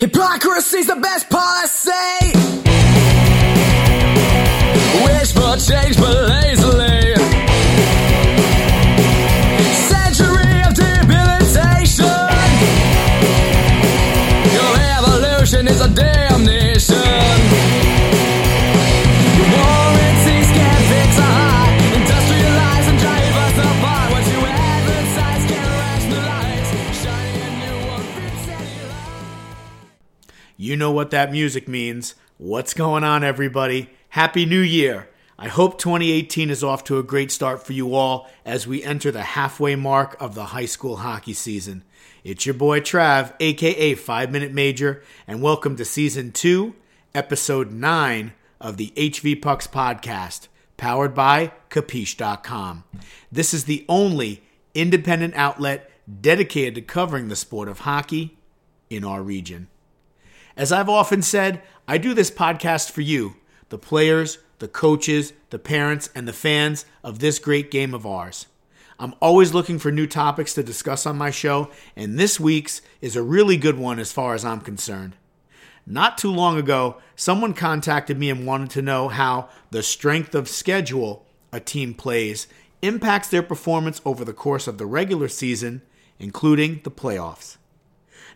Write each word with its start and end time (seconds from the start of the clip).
Hypocrisy's 0.00 0.86
the 0.86 0.96
best 0.96 1.28
policy. 1.30 1.90
Wish 5.04 5.32
for 5.32 5.56
change, 5.56 5.96
but 5.96 6.28
lazily. 6.28 6.87
You 30.68 30.76
know 30.76 30.92
what 30.92 31.12
that 31.12 31.32
music 31.32 31.66
means. 31.66 32.14
What's 32.36 32.74
going 32.74 33.02
on, 33.02 33.24
everybody? 33.24 33.88
Happy 34.10 34.44
New 34.44 34.60
Year! 34.60 35.08
I 35.38 35.48
hope 35.48 35.78
2018 35.78 36.50
is 36.50 36.62
off 36.62 36.84
to 36.84 36.98
a 36.98 37.02
great 37.02 37.32
start 37.32 37.64
for 37.64 37.72
you 37.72 37.94
all 37.94 38.28
as 38.44 38.66
we 38.66 38.84
enter 38.84 39.10
the 39.10 39.22
halfway 39.22 39.76
mark 39.76 40.14
of 40.20 40.34
the 40.34 40.44
high 40.44 40.66
school 40.66 40.96
hockey 40.96 41.32
season. 41.32 41.84
It's 42.22 42.44
your 42.44 42.54
boy 42.54 42.80
Trav, 42.80 43.32
aka 43.40 43.94
5 43.94 44.30
Minute 44.30 44.52
Major, 44.52 45.02
and 45.26 45.40
welcome 45.40 45.74
to 45.76 45.86
Season 45.86 46.32
2, 46.32 46.74
Episode 47.14 47.72
9 47.72 48.34
of 48.60 48.76
the 48.76 48.92
HV 48.94 49.40
Pucks 49.40 49.66
podcast, 49.66 50.48
powered 50.76 51.14
by 51.14 51.52
Capiche.com. 51.70 52.84
This 53.32 53.54
is 53.54 53.64
the 53.64 53.86
only 53.88 54.42
independent 54.74 55.32
outlet 55.34 55.90
dedicated 56.20 56.74
to 56.74 56.82
covering 56.82 57.28
the 57.28 57.36
sport 57.36 57.70
of 57.70 57.78
hockey 57.80 58.36
in 58.90 59.02
our 59.02 59.22
region. 59.22 59.68
As 60.58 60.72
I've 60.72 60.88
often 60.88 61.22
said, 61.22 61.62
I 61.86 61.98
do 61.98 62.14
this 62.14 62.32
podcast 62.32 62.90
for 62.90 63.00
you, 63.00 63.36
the 63.68 63.78
players, 63.78 64.38
the 64.58 64.66
coaches, 64.66 65.32
the 65.50 65.58
parents, 65.58 66.10
and 66.16 66.26
the 66.26 66.32
fans 66.32 66.84
of 67.04 67.20
this 67.20 67.38
great 67.38 67.70
game 67.70 67.94
of 67.94 68.04
ours. 68.04 68.46
I'm 68.98 69.14
always 69.22 69.54
looking 69.54 69.78
for 69.78 69.92
new 69.92 70.08
topics 70.08 70.54
to 70.54 70.64
discuss 70.64 71.06
on 71.06 71.16
my 71.16 71.30
show, 71.30 71.70
and 71.94 72.18
this 72.18 72.40
week's 72.40 72.82
is 73.00 73.14
a 73.14 73.22
really 73.22 73.56
good 73.56 73.78
one 73.78 74.00
as 74.00 74.10
far 74.10 74.34
as 74.34 74.44
I'm 74.44 74.60
concerned. 74.60 75.14
Not 75.86 76.18
too 76.18 76.32
long 76.32 76.58
ago, 76.58 76.96
someone 77.14 77.54
contacted 77.54 78.18
me 78.18 78.28
and 78.28 78.44
wanted 78.44 78.70
to 78.70 78.82
know 78.82 79.06
how 79.06 79.50
the 79.70 79.84
strength 79.84 80.34
of 80.34 80.48
schedule 80.48 81.24
a 81.52 81.60
team 81.60 81.94
plays 81.94 82.48
impacts 82.82 83.28
their 83.28 83.44
performance 83.44 84.00
over 84.04 84.24
the 84.24 84.32
course 84.32 84.66
of 84.66 84.78
the 84.78 84.86
regular 84.86 85.28
season, 85.28 85.82
including 86.18 86.80
the 86.82 86.90
playoffs. 86.90 87.58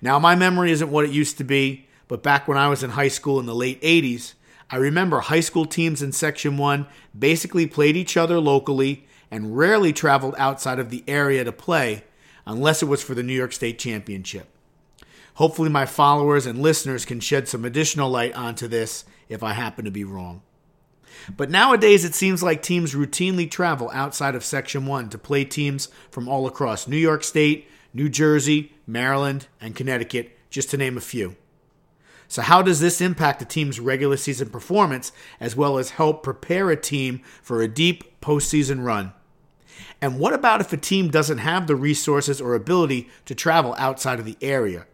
Now, 0.00 0.20
my 0.20 0.36
memory 0.36 0.70
isn't 0.70 0.90
what 0.90 1.04
it 1.04 1.10
used 1.10 1.36
to 1.38 1.44
be, 1.44 1.88
but 2.08 2.22
back 2.22 2.46
when 2.46 2.58
I 2.58 2.68
was 2.68 2.82
in 2.82 2.90
high 2.90 3.08
school 3.08 3.40
in 3.40 3.46
the 3.46 3.54
late 3.54 3.80
80s, 3.82 4.34
I 4.70 4.76
remember 4.76 5.20
high 5.20 5.40
school 5.40 5.66
teams 5.66 6.02
in 6.02 6.12
Section 6.12 6.56
1 6.56 6.86
basically 7.18 7.66
played 7.66 7.96
each 7.96 8.16
other 8.16 8.40
locally 8.40 9.06
and 9.30 9.56
rarely 9.56 9.92
traveled 9.92 10.34
outside 10.38 10.78
of 10.78 10.90
the 10.90 11.04
area 11.06 11.44
to 11.44 11.52
play 11.52 12.04
unless 12.46 12.82
it 12.82 12.86
was 12.86 13.02
for 13.02 13.14
the 13.14 13.22
New 13.22 13.34
York 13.34 13.52
State 13.52 13.78
Championship. 13.78 14.48
Hopefully, 15.34 15.70
my 15.70 15.86
followers 15.86 16.46
and 16.46 16.60
listeners 16.60 17.04
can 17.04 17.20
shed 17.20 17.48
some 17.48 17.64
additional 17.64 18.10
light 18.10 18.34
onto 18.34 18.68
this 18.68 19.04
if 19.28 19.42
I 19.42 19.54
happen 19.54 19.84
to 19.84 19.90
be 19.90 20.04
wrong. 20.04 20.42
But 21.36 21.50
nowadays, 21.50 22.04
it 22.04 22.14
seems 22.14 22.42
like 22.42 22.62
teams 22.62 22.94
routinely 22.94 23.50
travel 23.50 23.90
outside 23.92 24.34
of 24.34 24.44
Section 24.44 24.86
1 24.86 25.08
to 25.10 25.18
play 25.18 25.44
teams 25.44 25.88
from 26.10 26.28
all 26.28 26.46
across 26.46 26.88
New 26.88 26.96
York 26.96 27.24
State, 27.24 27.68
New 27.94 28.08
Jersey, 28.08 28.72
Maryland, 28.86 29.46
and 29.60 29.76
Connecticut, 29.76 30.36
just 30.50 30.70
to 30.70 30.76
name 30.76 30.96
a 30.96 31.02
few. 31.02 31.36
So, 32.32 32.40
how 32.40 32.62
does 32.62 32.80
this 32.80 33.02
impact 33.02 33.42
a 33.42 33.44
team's 33.44 33.78
regular 33.78 34.16
season 34.16 34.48
performance 34.48 35.12
as 35.38 35.54
well 35.54 35.76
as 35.76 35.90
help 35.90 36.22
prepare 36.22 36.70
a 36.70 36.80
team 36.80 37.20
for 37.42 37.60
a 37.60 37.68
deep 37.68 38.22
postseason 38.22 38.82
run? 38.82 39.12
And 40.00 40.18
what 40.18 40.32
about 40.32 40.62
if 40.62 40.72
a 40.72 40.78
team 40.78 41.10
doesn't 41.10 41.36
have 41.36 41.66
the 41.66 41.76
resources 41.76 42.40
or 42.40 42.54
ability 42.54 43.10
to 43.26 43.34
travel 43.34 43.74
outside 43.76 44.18
of 44.18 44.24
the 44.24 44.38
area? 44.40 44.86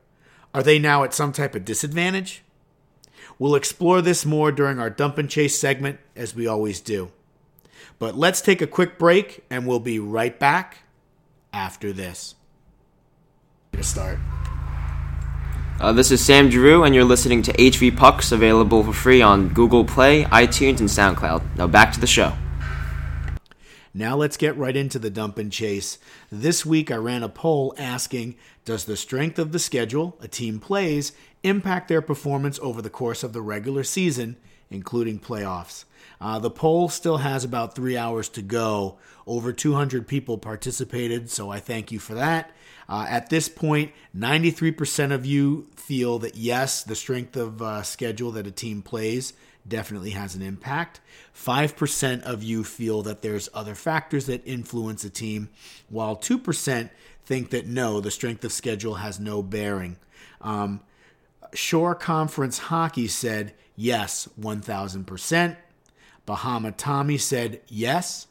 Are 0.52 0.64
they 0.64 0.80
now 0.80 1.04
at 1.04 1.14
some 1.14 1.30
type 1.30 1.54
of 1.54 1.64
disadvantage? 1.64 2.42
We'll 3.38 3.54
explore 3.54 4.02
this 4.02 4.26
more 4.26 4.50
during 4.50 4.80
our 4.80 4.90
dump 4.90 5.16
and 5.16 5.30
chase 5.30 5.56
segment, 5.56 6.00
as 6.16 6.34
we 6.34 6.48
always 6.48 6.80
do. 6.80 7.12
But 8.00 8.16
let's 8.16 8.40
take 8.40 8.60
a 8.60 8.66
quick 8.66 8.98
break, 8.98 9.44
and 9.48 9.64
we'll 9.64 9.78
be 9.78 10.00
right 10.00 10.36
back 10.36 10.78
after 11.52 11.92
this. 11.92 12.34
To 13.74 13.84
start. 13.84 14.18
Uh, 15.80 15.92
this 15.92 16.10
is 16.10 16.24
Sam 16.24 16.48
Drew, 16.48 16.82
and 16.82 16.92
you're 16.92 17.04
listening 17.04 17.40
to 17.42 17.52
HV 17.52 17.96
Pucks, 17.96 18.32
available 18.32 18.82
for 18.82 18.92
free 18.92 19.22
on 19.22 19.50
Google 19.50 19.84
Play, 19.84 20.24
iTunes, 20.24 20.80
and 20.80 20.88
SoundCloud. 20.88 21.56
Now 21.56 21.68
back 21.68 21.92
to 21.92 22.00
the 22.00 22.06
show. 22.06 22.32
Now 23.94 24.16
let's 24.16 24.36
get 24.36 24.56
right 24.56 24.76
into 24.76 24.98
the 24.98 25.08
dump 25.08 25.38
and 25.38 25.52
chase. 25.52 25.98
This 26.32 26.66
week 26.66 26.90
I 26.90 26.96
ran 26.96 27.22
a 27.22 27.28
poll 27.28 27.74
asking 27.78 28.34
Does 28.64 28.86
the 28.86 28.96
strength 28.96 29.38
of 29.38 29.52
the 29.52 29.60
schedule 29.60 30.18
a 30.20 30.26
team 30.26 30.58
plays 30.58 31.12
impact 31.44 31.86
their 31.86 32.02
performance 32.02 32.58
over 32.60 32.82
the 32.82 32.90
course 32.90 33.22
of 33.22 33.32
the 33.32 33.40
regular 33.40 33.84
season, 33.84 34.36
including 34.70 35.20
playoffs? 35.20 35.84
Uh, 36.20 36.40
the 36.40 36.50
poll 36.50 36.88
still 36.88 37.18
has 37.18 37.44
about 37.44 37.76
three 37.76 37.96
hours 37.96 38.28
to 38.30 38.42
go. 38.42 38.98
Over 39.28 39.52
200 39.52 40.08
people 40.08 40.38
participated, 40.38 41.30
so 41.30 41.50
I 41.50 41.60
thank 41.60 41.92
you 41.92 42.00
for 42.00 42.14
that. 42.14 42.50
Uh, 42.88 43.06
at 43.08 43.28
this 43.28 43.48
point, 43.48 43.92
93% 44.16 45.12
of 45.12 45.26
you 45.26 45.68
feel 45.76 46.18
that 46.20 46.36
yes, 46.36 46.82
the 46.82 46.94
strength 46.94 47.36
of 47.36 47.60
uh, 47.60 47.82
schedule 47.82 48.30
that 48.32 48.46
a 48.46 48.50
team 48.50 48.82
plays 48.82 49.34
definitely 49.66 50.10
has 50.10 50.34
an 50.34 50.42
impact. 50.42 51.00
5% 51.34 52.22
of 52.22 52.42
you 52.42 52.64
feel 52.64 53.02
that 53.02 53.22
there's 53.22 53.48
other 53.52 53.74
factors 53.74 54.26
that 54.26 54.46
influence 54.46 55.04
a 55.04 55.10
team, 55.10 55.50
while 55.90 56.16
2% 56.16 56.90
think 57.24 57.50
that 57.50 57.66
no, 57.66 58.00
the 58.00 58.10
strength 58.10 58.44
of 58.44 58.52
schedule 58.52 58.94
has 58.94 59.20
no 59.20 59.42
bearing. 59.42 59.96
Um, 60.40 60.80
Shore 61.52 61.94
Conference 61.94 62.58
Hockey 62.58 63.08
said 63.08 63.52
yes, 63.76 64.28
1000%. 64.40 65.56
Bahama 66.24 66.72
Tommy 66.72 67.18
said 67.18 67.60
yes. 67.68 68.27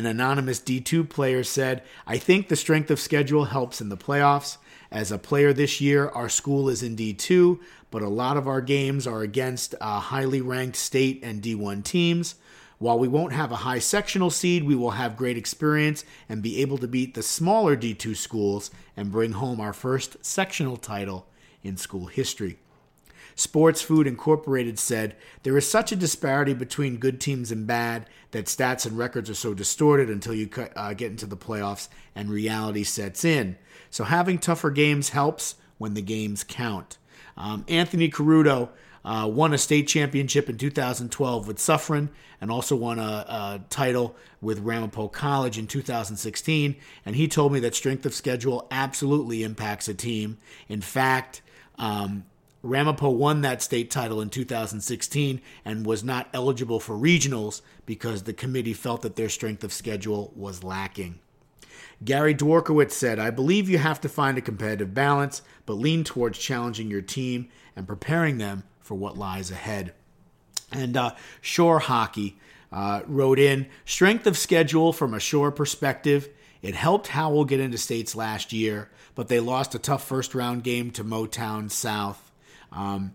An 0.00 0.06
anonymous 0.06 0.60
D2 0.60 1.10
player 1.10 1.44
said, 1.44 1.82
I 2.06 2.16
think 2.16 2.48
the 2.48 2.56
strength 2.56 2.90
of 2.90 2.98
schedule 2.98 3.44
helps 3.44 3.82
in 3.82 3.90
the 3.90 3.98
playoffs. 3.98 4.56
As 4.90 5.12
a 5.12 5.18
player 5.18 5.52
this 5.52 5.78
year, 5.78 6.08
our 6.08 6.30
school 6.30 6.70
is 6.70 6.82
in 6.82 6.96
D2, 6.96 7.60
but 7.90 8.00
a 8.00 8.08
lot 8.08 8.38
of 8.38 8.48
our 8.48 8.62
games 8.62 9.06
are 9.06 9.20
against 9.20 9.74
uh, 9.78 10.00
highly 10.00 10.40
ranked 10.40 10.78
state 10.78 11.20
and 11.22 11.42
D1 11.42 11.84
teams. 11.84 12.36
While 12.78 12.98
we 12.98 13.08
won't 13.08 13.34
have 13.34 13.52
a 13.52 13.56
high 13.56 13.78
sectional 13.78 14.30
seed, 14.30 14.64
we 14.64 14.74
will 14.74 14.92
have 14.92 15.18
great 15.18 15.36
experience 15.36 16.02
and 16.30 16.42
be 16.42 16.62
able 16.62 16.78
to 16.78 16.88
beat 16.88 17.12
the 17.12 17.22
smaller 17.22 17.76
D2 17.76 18.16
schools 18.16 18.70
and 18.96 19.12
bring 19.12 19.32
home 19.32 19.60
our 19.60 19.74
first 19.74 20.24
sectional 20.24 20.78
title 20.78 21.26
in 21.62 21.76
school 21.76 22.06
history. 22.06 22.56
Sports 23.34 23.82
Food 23.82 24.06
Incorporated 24.06 24.78
said 24.78 25.16
there 25.42 25.56
is 25.56 25.68
such 25.68 25.92
a 25.92 25.96
disparity 25.96 26.54
between 26.54 26.98
good 26.98 27.20
teams 27.20 27.50
and 27.50 27.66
bad 27.66 28.06
that 28.30 28.46
stats 28.46 28.86
and 28.86 28.96
records 28.96 29.30
are 29.30 29.34
so 29.34 29.54
distorted 29.54 30.08
until 30.08 30.34
you 30.34 30.48
uh, 30.76 30.94
get 30.94 31.10
into 31.10 31.26
the 31.26 31.36
playoffs 31.36 31.88
and 32.14 32.30
reality 32.30 32.84
sets 32.84 33.24
in. 33.24 33.56
So 33.90 34.04
having 34.04 34.38
tougher 34.38 34.70
games 34.70 35.10
helps 35.10 35.56
when 35.78 35.94
the 35.94 36.02
games 36.02 36.44
count. 36.44 36.98
Um, 37.36 37.64
Anthony 37.68 38.10
Caruto 38.10 38.68
uh, 39.04 39.28
won 39.32 39.54
a 39.54 39.58
state 39.58 39.88
championship 39.88 40.48
in 40.48 40.58
2012 40.58 41.48
with 41.48 41.58
Suffern 41.58 42.10
and 42.40 42.50
also 42.50 42.76
won 42.76 42.98
a, 42.98 43.02
a, 43.02 43.60
title 43.70 44.14
with 44.40 44.58
Ramapo 44.60 45.08
College 45.08 45.58
in 45.58 45.66
2016. 45.66 46.76
And 47.06 47.16
he 47.16 47.28
told 47.28 47.52
me 47.52 47.60
that 47.60 47.74
strength 47.74 48.04
of 48.04 48.14
schedule 48.14 48.66
absolutely 48.70 49.42
impacts 49.42 49.88
a 49.88 49.94
team. 49.94 50.38
In 50.68 50.80
fact, 50.80 51.42
um, 51.78 52.24
Ramapo 52.62 53.08
won 53.08 53.40
that 53.40 53.62
state 53.62 53.90
title 53.90 54.20
in 54.20 54.28
2016 54.28 55.40
and 55.64 55.86
was 55.86 56.04
not 56.04 56.28
eligible 56.34 56.78
for 56.78 56.94
regionals 56.94 57.62
because 57.86 58.24
the 58.24 58.34
committee 58.34 58.74
felt 58.74 59.02
that 59.02 59.16
their 59.16 59.30
strength 59.30 59.64
of 59.64 59.72
schedule 59.72 60.32
was 60.36 60.62
lacking. 60.62 61.18
Gary 62.04 62.34
Dworkowitz 62.34 62.92
said, 62.92 63.18
I 63.18 63.30
believe 63.30 63.68
you 63.68 63.78
have 63.78 64.00
to 64.02 64.08
find 64.08 64.38
a 64.38 64.42
competitive 64.42 64.94
balance, 64.94 65.42
but 65.66 65.74
lean 65.74 66.04
towards 66.04 66.38
challenging 66.38 66.90
your 66.90 67.02
team 67.02 67.48
and 67.76 67.86
preparing 67.86 68.38
them 68.38 68.64
for 68.80 68.94
what 68.94 69.18
lies 69.18 69.50
ahead. 69.50 69.92
And 70.72 70.96
uh, 70.96 71.14
Shore 71.40 71.78
Hockey 71.78 72.38
uh, 72.72 73.02
wrote 73.06 73.38
in 73.38 73.66
strength 73.84 74.26
of 74.26 74.38
schedule 74.38 74.92
from 74.92 75.14
a 75.14 75.20
Shore 75.20 75.50
perspective. 75.50 76.28
It 76.62 76.74
helped 76.74 77.08
Howell 77.08 77.46
get 77.46 77.60
into 77.60 77.78
states 77.78 78.14
last 78.14 78.52
year, 78.52 78.90
but 79.14 79.28
they 79.28 79.40
lost 79.40 79.74
a 79.74 79.78
tough 79.78 80.06
first 80.06 80.34
round 80.34 80.62
game 80.62 80.90
to 80.92 81.04
Motown 81.04 81.70
South. 81.70 82.29
Um, 82.72 83.12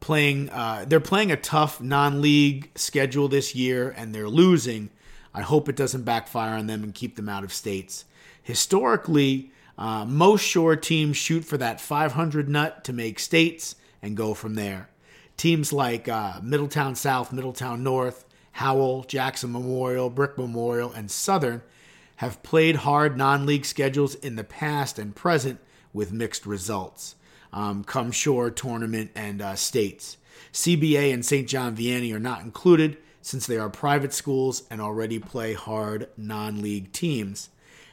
playing, 0.00 0.50
uh, 0.50 0.84
they're 0.86 1.00
playing 1.00 1.32
a 1.32 1.36
tough 1.36 1.80
non-league 1.80 2.70
schedule 2.74 3.28
this 3.28 3.54
year, 3.54 3.90
and 3.96 4.14
they're 4.14 4.28
losing. 4.28 4.90
I 5.32 5.42
hope 5.42 5.68
it 5.68 5.76
doesn't 5.76 6.02
backfire 6.04 6.54
on 6.56 6.66
them 6.66 6.82
and 6.82 6.94
keep 6.94 7.16
them 7.16 7.28
out 7.28 7.44
of 7.44 7.52
states. 7.52 8.04
Historically, 8.42 9.50
Uh, 9.76 10.04
most 10.04 10.42
Shore 10.42 10.76
teams 10.76 11.16
shoot 11.16 11.44
for 11.44 11.56
that 11.58 11.80
500 11.80 12.48
nut 12.48 12.84
to 12.84 12.92
make 12.92 13.18
states 13.18 13.74
and 14.00 14.16
go 14.16 14.32
from 14.32 14.54
there. 14.54 14.88
Teams 15.36 15.72
like 15.72 16.08
uh, 16.08 16.38
Middletown 16.40 16.94
South, 16.94 17.32
Middletown 17.32 17.82
North, 17.82 18.24
Howell, 18.52 19.02
Jackson 19.02 19.50
Memorial, 19.50 20.10
Brick 20.10 20.38
Memorial, 20.38 20.92
and 20.92 21.10
Southern 21.10 21.60
have 22.18 22.40
played 22.44 22.76
hard 22.76 23.16
non 23.16 23.46
league 23.46 23.64
schedules 23.64 24.14
in 24.14 24.36
the 24.36 24.44
past 24.44 24.96
and 24.96 25.16
present 25.16 25.58
with 25.92 26.12
mixed 26.12 26.46
results. 26.46 27.16
Um, 27.54 27.84
come 27.84 28.10
Shore 28.10 28.50
tournament 28.50 29.12
and 29.14 29.40
uh, 29.40 29.54
states. 29.54 30.18
CBA 30.52 31.14
and 31.14 31.24
St. 31.24 31.48
John 31.48 31.76
Vianney 31.76 32.12
are 32.12 32.20
not 32.20 32.42
included 32.42 32.98
since 33.22 33.46
they 33.46 33.56
are 33.56 33.70
private 33.70 34.12
schools 34.12 34.64
and 34.70 34.80
already 34.80 35.18
play 35.18 35.54
hard 35.54 36.08
non 36.16 36.60
league 36.60 36.92
teams. 36.92 37.48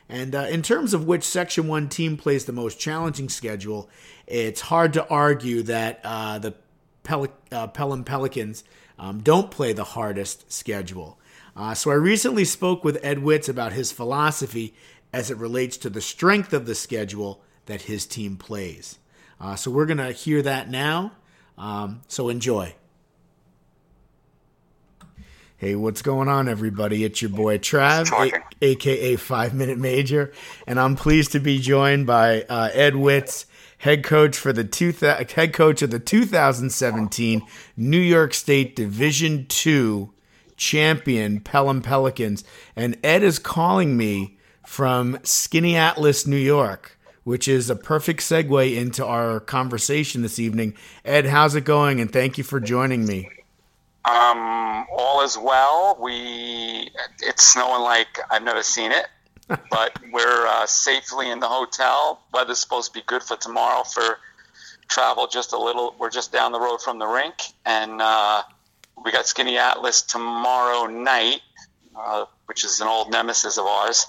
And 0.09 0.35
uh, 0.35 0.47
in 0.49 0.61
terms 0.61 0.93
of 0.93 1.05
which 1.05 1.23
Section 1.23 1.67
1 1.69 1.87
team 1.87 2.17
plays 2.17 2.43
the 2.43 2.51
most 2.51 2.79
challenging 2.79 3.29
schedule, 3.29 3.89
it's 4.27 4.61
hard 4.61 4.91
to 4.93 5.07
argue 5.07 5.63
that 5.63 6.01
uh, 6.03 6.37
the 6.37 6.55
Pel- 7.03 7.27
uh, 7.51 7.67
Pelham 7.67 8.03
Pelicans 8.03 8.65
um, 8.99 9.21
don't 9.21 9.49
play 9.49 9.71
the 9.71 9.85
hardest 9.85 10.51
schedule. 10.51 11.17
Uh, 11.55 11.73
so 11.73 11.91
I 11.91 11.95
recently 11.95 12.45
spoke 12.45 12.83
with 12.83 12.99
Ed 13.03 13.19
Witz 13.19 13.47
about 13.47 13.73
his 13.73 13.91
philosophy 13.91 14.73
as 15.13 15.31
it 15.31 15.37
relates 15.37 15.77
to 15.77 15.89
the 15.89 16.01
strength 16.01 16.51
of 16.51 16.65
the 16.65 16.75
schedule 16.75 17.41
that 17.67 17.83
his 17.83 18.05
team 18.05 18.35
plays. 18.35 18.99
Uh, 19.41 19.55
so 19.55 19.71
we're 19.71 19.88
going 19.88 19.97
to 19.97 20.11
hear 20.11 20.41
that 20.43 20.69
now. 20.69 21.11
Um, 21.57 22.01
so 22.07 22.29
enjoy. 22.29 22.75
Hey, 25.57 25.75
what's 25.75 26.01
going 26.01 26.27
on, 26.27 26.47
everybody? 26.47 27.03
It's 27.03 27.21
your 27.21 27.29
boy 27.29 27.57
Trav, 27.59 28.11
a- 28.61 28.65
aka 28.65 29.15
Five 29.15 29.53
Minute 29.53 29.77
Major, 29.77 30.31
and 30.65 30.79
I'm 30.79 30.95
pleased 30.95 31.31
to 31.33 31.39
be 31.39 31.59
joined 31.59 32.07
by 32.07 32.41
uh, 32.49 32.69
Ed 32.73 32.93
Witz, 32.93 33.45
head 33.77 34.03
coach 34.03 34.35
for 34.35 34.51
the 34.53 34.63
two 34.63 34.91
th- 34.91 35.31
head 35.33 35.53
coach 35.53 35.83
of 35.83 35.91
the 35.91 35.99
2017 35.99 37.44
New 37.77 37.99
York 37.99 38.33
State 38.33 38.75
Division 38.75 39.45
Two 39.47 40.11
champion 40.57 41.39
Pelham 41.39 41.83
Pelicans, 41.83 42.44
and 42.75 42.97
Ed 43.03 43.21
is 43.21 43.37
calling 43.37 43.95
me 43.95 44.39
from 44.65 45.17
Skaneateles, 45.17 46.25
New 46.25 46.37
York, 46.37 46.97
which 47.23 47.47
is 47.47 47.69
a 47.69 47.75
perfect 47.75 48.21
segue 48.21 48.75
into 48.75 49.06
our 49.06 49.39
conversation 49.39 50.21
this 50.21 50.39
evening. 50.39 50.75
Ed, 51.06 51.25
how's 51.25 51.56
it 51.56 51.65
going? 51.65 52.00
And 52.00 52.12
thank 52.12 52.38
you 52.38 52.44
for 52.44 52.59
joining 52.59 53.06
me. 53.06 53.29
Um, 54.06 54.88
all 54.91 55.21
is 55.23 55.38
well. 55.38 55.97
We 56.00 56.89
it's 57.19 57.53
snowing 57.53 57.83
like 57.83 58.19
I've 58.31 58.44
never 58.44 58.63
seen 58.63 58.91
it, 58.91 59.06
but 59.69 59.97
we're 60.12 60.47
uh, 60.47 60.65
safely 60.65 61.29
in 61.29 61.39
the 61.39 61.47
hotel. 61.47 62.21
Weather's 62.33 62.59
supposed 62.59 62.94
to 62.94 63.00
be 63.00 63.03
good 63.06 63.21
for 63.21 63.38
tomorrow 63.38 63.83
for 63.83 64.18
travel. 64.88 65.27
Just 65.27 65.53
a 65.53 65.57
little. 65.57 65.95
We're 66.00 66.09
just 66.09 66.31
down 66.31 66.51
the 66.51 66.59
road 66.59 66.81
from 66.81 66.97
the 66.97 67.06
rink, 67.06 67.35
and 67.63 68.01
uh, 68.01 68.41
we 69.03 69.12
got 69.12 69.25
Skaneateles 69.25 70.07
tomorrow 70.07 70.88
night, 70.88 71.41
uh, 71.95 72.25
which 72.45 72.65
is 72.65 72.79
an 72.81 72.88
old 72.88 73.12
nemesis 73.12 73.59
of 73.59 73.65
ours, 73.65 74.06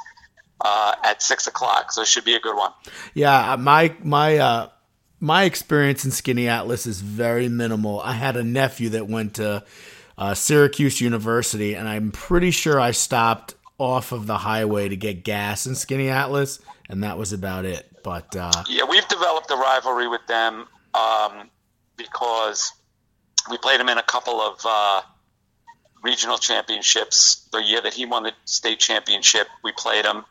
uh, 0.62 0.94
at 1.04 1.22
six 1.22 1.46
o'clock. 1.46 1.92
So 1.92 2.02
it 2.02 2.08
should 2.08 2.24
be 2.24 2.34
a 2.34 2.40
good 2.40 2.56
one. 2.56 2.72
Yeah, 3.14 3.56
my 3.58 3.94
my 4.02 4.38
uh 4.38 4.68
my 5.20 5.44
experience 5.44 6.04
in 6.04 6.10
Skaneateles 6.10 6.86
is 6.86 7.00
very 7.00 7.48
minimal. 7.48 8.00
I 8.00 8.12
had 8.12 8.36
a 8.36 8.42
nephew 8.42 8.88
that 8.90 9.06
went 9.06 9.34
to 9.36 9.64
uh, 10.18 10.34
Syracuse 10.34 11.00
University, 11.00 11.74
and 11.74 11.88
I'm 11.88 12.10
pretty 12.10 12.50
sure 12.50 12.80
I 12.80 12.90
stopped 12.90 13.54
off 13.78 14.12
of 14.12 14.26
the 14.26 14.38
highway 14.38 14.88
to 14.88 14.96
get 14.96 15.24
gas 15.24 15.66
in 15.66 15.74
Skaneateles, 15.74 16.60
and 16.88 17.04
that 17.04 17.18
was 17.18 17.32
about 17.32 17.64
it. 17.64 17.88
But 18.02 18.34
uh, 18.34 18.64
Yeah, 18.68 18.84
we've 18.84 19.06
developed 19.06 19.50
a 19.50 19.56
rivalry 19.56 20.08
with 20.08 20.26
them 20.26 20.66
um, 20.94 21.50
because 21.96 22.72
we 23.50 23.58
played 23.58 23.80
them 23.80 23.88
in 23.88 23.98
a 23.98 24.02
couple 24.02 24.40
of 24.40 24.60
uh, 24.64 25.02
regional 26.02 26.38
championships. 26.38 27.48
The 27.52 27.62
year 27.62 27.80
that 27.80 27.94
he 27.94 28.06
won 28.06 28.24
the 28.24 28.32
state 28.44 28.80
championship, 28.80 29.46
we 29.62 29.72
played 29.72 30.04
them, 30.04 30.24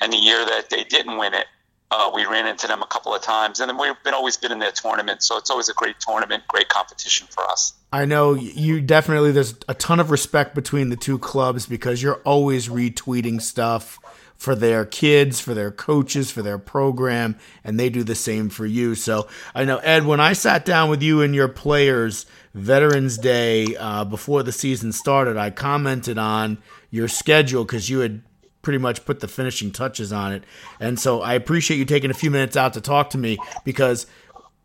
and 0.00 0.12
the 0.12 0.16
year 0.16 0.44
that 0.44 0.70
they 0.70 0.84
didn't 0.84 1.18
win 1.18 1.34
it, 1.34 1.46
uh, 1.90 2.10
we 2.14 2.24
ran 2.24 2.46
into 2.46 2.66
them 2.66 2.82
a 2.82 2.86
couple 2.86 3.14
of 3.14 3.20
times. 3.20 3.60
And 3.60 3.68
then 3.68 3.78
we've 3.78 3.94
been 4.04 4.14
always 4.14 4.36
been 4.36 4.52
in 4.52 4.58
their 4.58 4.72
tournament, 4.72 5.22
so 5.22 5.36
it's 5.36 5.50
always 5.50 5.68
a 5.68 5.74
great 5.74 5.98
tournament, 5.98 6.44
great 6.48 6.68
competition 6.68 7.26
for 7.30 7.44
us. 7.44 7.74
I 7.92 8.04
know 8.04 8.34
you 8.34 8.80
definitely 8.80 9.32
there's 9.32 9.54
a 9.68 9.74
ton 9.74 9.98
of 9.98 10.10
respect 10.10 10.54
between 10.54 10.90
the 10.90 10.96
two 10.96 11.18
clubs 11.18 11.66
because 11.66 12.02
you're 12.02 12.20
always 12.24 12.68
retweeting 12.68 13.42
stuff 13.42 13.98
for 14.36 14.54
their 14.54 14.86
kids, 14.86 15.38
for 15.38 15.52
their 15.52 15.70
coaches, 15.70 16.30
for 16.30 16.40
their 16.40 16.58
program, 16.58 17.36
and 17.62 17.78
they 17.78 17.90
do 17.90 18.02
the 18.02 18.14
same 18.14 18.48
for 18.48 18.64
you. 18.64 18.94
So 18.94 19.28
I 19.54 19.66
know 19.66 19.78
Ed, 19.78 20.06
when 20.06 20.18
I 20.18 20.32
sat 20.32 20.64
down 20.64 20.88
with 20.88 21.02
you 21.02 21.20
and 21.20 21.34
your 21.34 21.48
players 21.48 22.24
Veterans 22.54 23.18
Day 23.18 23.76
uh, 23.76 24.04
before 24.04 24.42
the 24.42 24.52
season 24.52 24.92
started, 24.92 25.36
I 25.36 25.50
commented 25.50 26.16
on 26.16 26.56
your 26.90 27.06
schedule 27.06 27.64
because 27.64 27.90
you 27.90 27.98
had 27.98 28.22
pretty 28.62 28.78
much 28.78 29.04
put 29.04 29.20
the 29.20 29.28
finishing 29.28 29.72
touches 29.72 30.12
on 30.12 30.32
it, 30.32 30.44
and 30.78 30.98
so 30.98 31.22
I 31.22 31.34
appreciate 31.34 31.78
you 31.78 31.84
taking 31.84 32.10
a 32.10 32.14
few 32.14 32.30
minutes 32.30 32.56
out 32.56 32.74
to 32.74 32.80
talk 32.80 33.10
to 33.10 33.18
me 33.18 33.38
because 33.64 34.06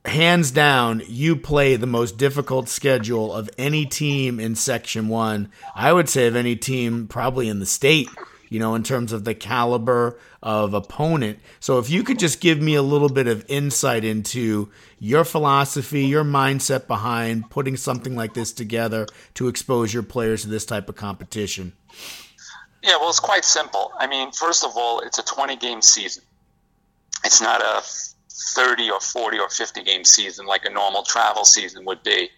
hands 0.06 0.52
down, 0.52 1.02
you 1.08 1.36
play 1.36 1.76
the 1.76 1.88
most 1.88 2.18
difficult 2.18 2.70
schedule 2.70 3.34
of 3.34 3.50
any 3.58 3.86
team 3.86 4.40
in 4.40 4.56
Section 4.56 5.08
1. 5.08 5.52
I 5.76 5.94
would 5.94 6.10
say 6.10 6.28
of 6.28 6.36
any 6.36 6.56
team 6.56 7.08
probably 7.08 7.50
in 7.50 7.60
the 7.60 7.66
state, 7.66 8.10
you 8.50 8.60
know, 8.60 8.76
in 8.76 8.84
terms 8.84 9.12
of 9.12 9.24
the 9.24 9.34
caliber 9.34 10.20
of 10.44 10.74
opponent. 10.74 11.40
So 11.60 11.80
if 11.80 11.90
you 11.90 12.04
could 12.04 12.20
just 12.20 12.40
give 12.40 12.62
me 12.62 12.76
a 12.76 12.84
little 12.84 13.10
bit 13.10 13.28
of 13.28 13.46
insight 13.48 14.04
into 14.04 14.70
your 15.00 15.24
philosophy, 15.24 16.06
your 16.06 16.24
mindset 16.24 16.88
behind 16.88 17.50
putting 17.50 17.76
something 17.76 18.16
like 18.16 18.36
this 18.36 18.52
together 18.52 19.08
to 19.34 19.48
expose 19.48 19.94
your 19.94 20.04
players 20.04 20.44
to 20.44 20.50
this 20.50 20.66
type 20.66 20.88
of 20.88 20.96
competition. 20.96 21.74
Yeah, 22.86 22.98
well, 22.98 23.10
it's 23.10 23.20
quite 23.20 23.44
simple. 23.44 23.92
I 23.98 24.06
mean, 24.06 24.32
first 24.32 24.64
of 24.64 24.78
all, 24.78 25.00
it's 25.00 25.18
a 25.18 25.24
20 25.24 25.56
game 25.56 25.82
season. 25.82 26.24
It's 27.24 27.42
not 27.42 27.60
a 27.60 27.82
30 28.54 28.92
or 28.92 29.00
40 29.00 29.40
or 29.40 29.50
50 29.50 29.82
game 29.82 30.04
season 30.06 30.46
like 30.46 30.66
a 30.66 30.70
normal 30.70 31.02
travel 31.02 31.46
season 31.46 31.84
would 31.86 32.04
be. 32.04 32.30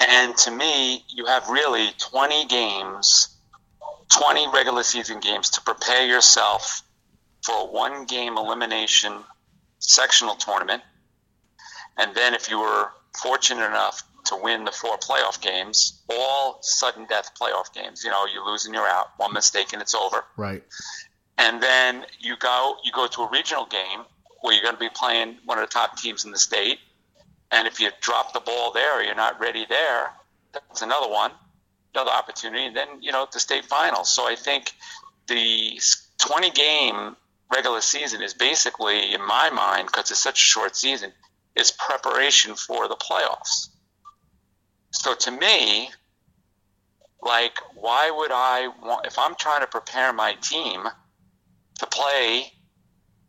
And 0.00 0.36
to 0.36 0.50
me, 0.50 1.02
you 1.08 1.24
have 1.24 1.48
really 1.48 1.88
20 1.96 2.44
games, 2.44 3.34
20 4.12 4.48
regular 4.52 4.82
season 4.82 5.20
games 5.20 5.48
to 5.50 5.62
prepare 5.62 6.04
yourself 6.06 6.82
for 7.42 7.62
a 7.62 7.64
one 7.64 8.04
game 8.04 8.36
elimination 8.36 9.14
sectional 9.78 10.34
tournament. 10.34 10.82
And 11.96 12.14
then 12.14 12.34
if 12.34 12.50
you 12.50 12.58
were 12.58 12.90
fortunate 13.22 13.64
enough 13.64 14.02
to 14.26 14.36
win 14.36 14.64
the 14.64 14.72
four 14.72 14.96
playoff 14.98 15.40
games, 15.40 16.00
all 16.08 16.58
sudden 16.62 17.06
death 17.06 17.30
playoff 17.40 17.72
games, 17.72 18.04
you 18.04 18.10
know, 18.10 18.26
you 18.26 18.44
lose 18.44 18.64
and 18.66 18.74
you're 18.74 18.86
out, 18.86 19.08
one 19.16 19.32
mistake 19.32 19.72
and 19.72 19.82
it's 19.82 19.94
over. 19.94 20.24
Right. 20.36 20.62
and 21.38 21.62
then 21.62 22.04
you 22.20 22.36
go 22.36 22.76
you 22.84 22.92
go 22.92 23.06
to 23.06 23.22
a 23.22 23.30
regional 23.30 23.66
game 23.66 24.04
where 24.40 24.54
you're 24.54 24.62
going 24.62 24.74
to 24.74 24.80
be 24.80 24.90
playing 24.94 25.36
one 25.44 25.58
of 25.58 25.64
the 25.68 25.72
top 25.72 25.98
teams 25.98 26.24
in 26.24 26.30
the 26.30 26.38
state. 26.38 26.78
And 27.50 27.66
if 27.68 27.80
you 27.80 27.90
drop 28.00 28.32
the 28.32 28.40
ball 28.40 28.72
there 28.72 28.98
or 28.98 29.02
you're 29.02 29.14
not 29.14 29.40
ready 29.40 29.66
there 29.68 30.12
that's 30.52 30.82
another 30.82 31.10
one 31.10 31.30
another 31.94 32.10
opportunity 32.10 32.66
and 32.66 32.76
then 32.76 32.88
you 33.00 33.12
know 33.12 33.26
the 33.32 33.40
state 33.40 33.64
finals. 33.64 34.12
So 34.12 34.26
i 34.26 34.36
think 34.36 34.72
the 35.28 35.80
20 36.18 36.50
game 36.50 37.16
regular 37.54 37.80
season 37.80 38.22
is 38.22 38.34
basically 38.34 39.12
in 39.12 39.20
my 39.26 39.50
mind 39.50 39.86
because 39.86 40.10
it's 40.10 40.22
such 40.22 40.40
a 40.40 40.42
short 40.42 40.76
season 40.76 41.12
is 41.56 41.70
preparation 41.70 42.54
for 42.54 42.88
the 42.88 42.96
playoffs 42.96 43.68
so 44.94 45.14
to 45.14 45.30
me 45.30 45.90
like 47.22 47.58
why 47.74 48.10
would 48.10 48.30
i 48.32 48.68
want 48.82 49.06
if 49.06 49.18
i'm 49.18 49.34
trying 49.34 49.60
to 49.60 49.66
prepare 49.66 50.12
my 50.12 50.34
team 50.34 50.82
to 51.78 51.86
play 51.86 52.52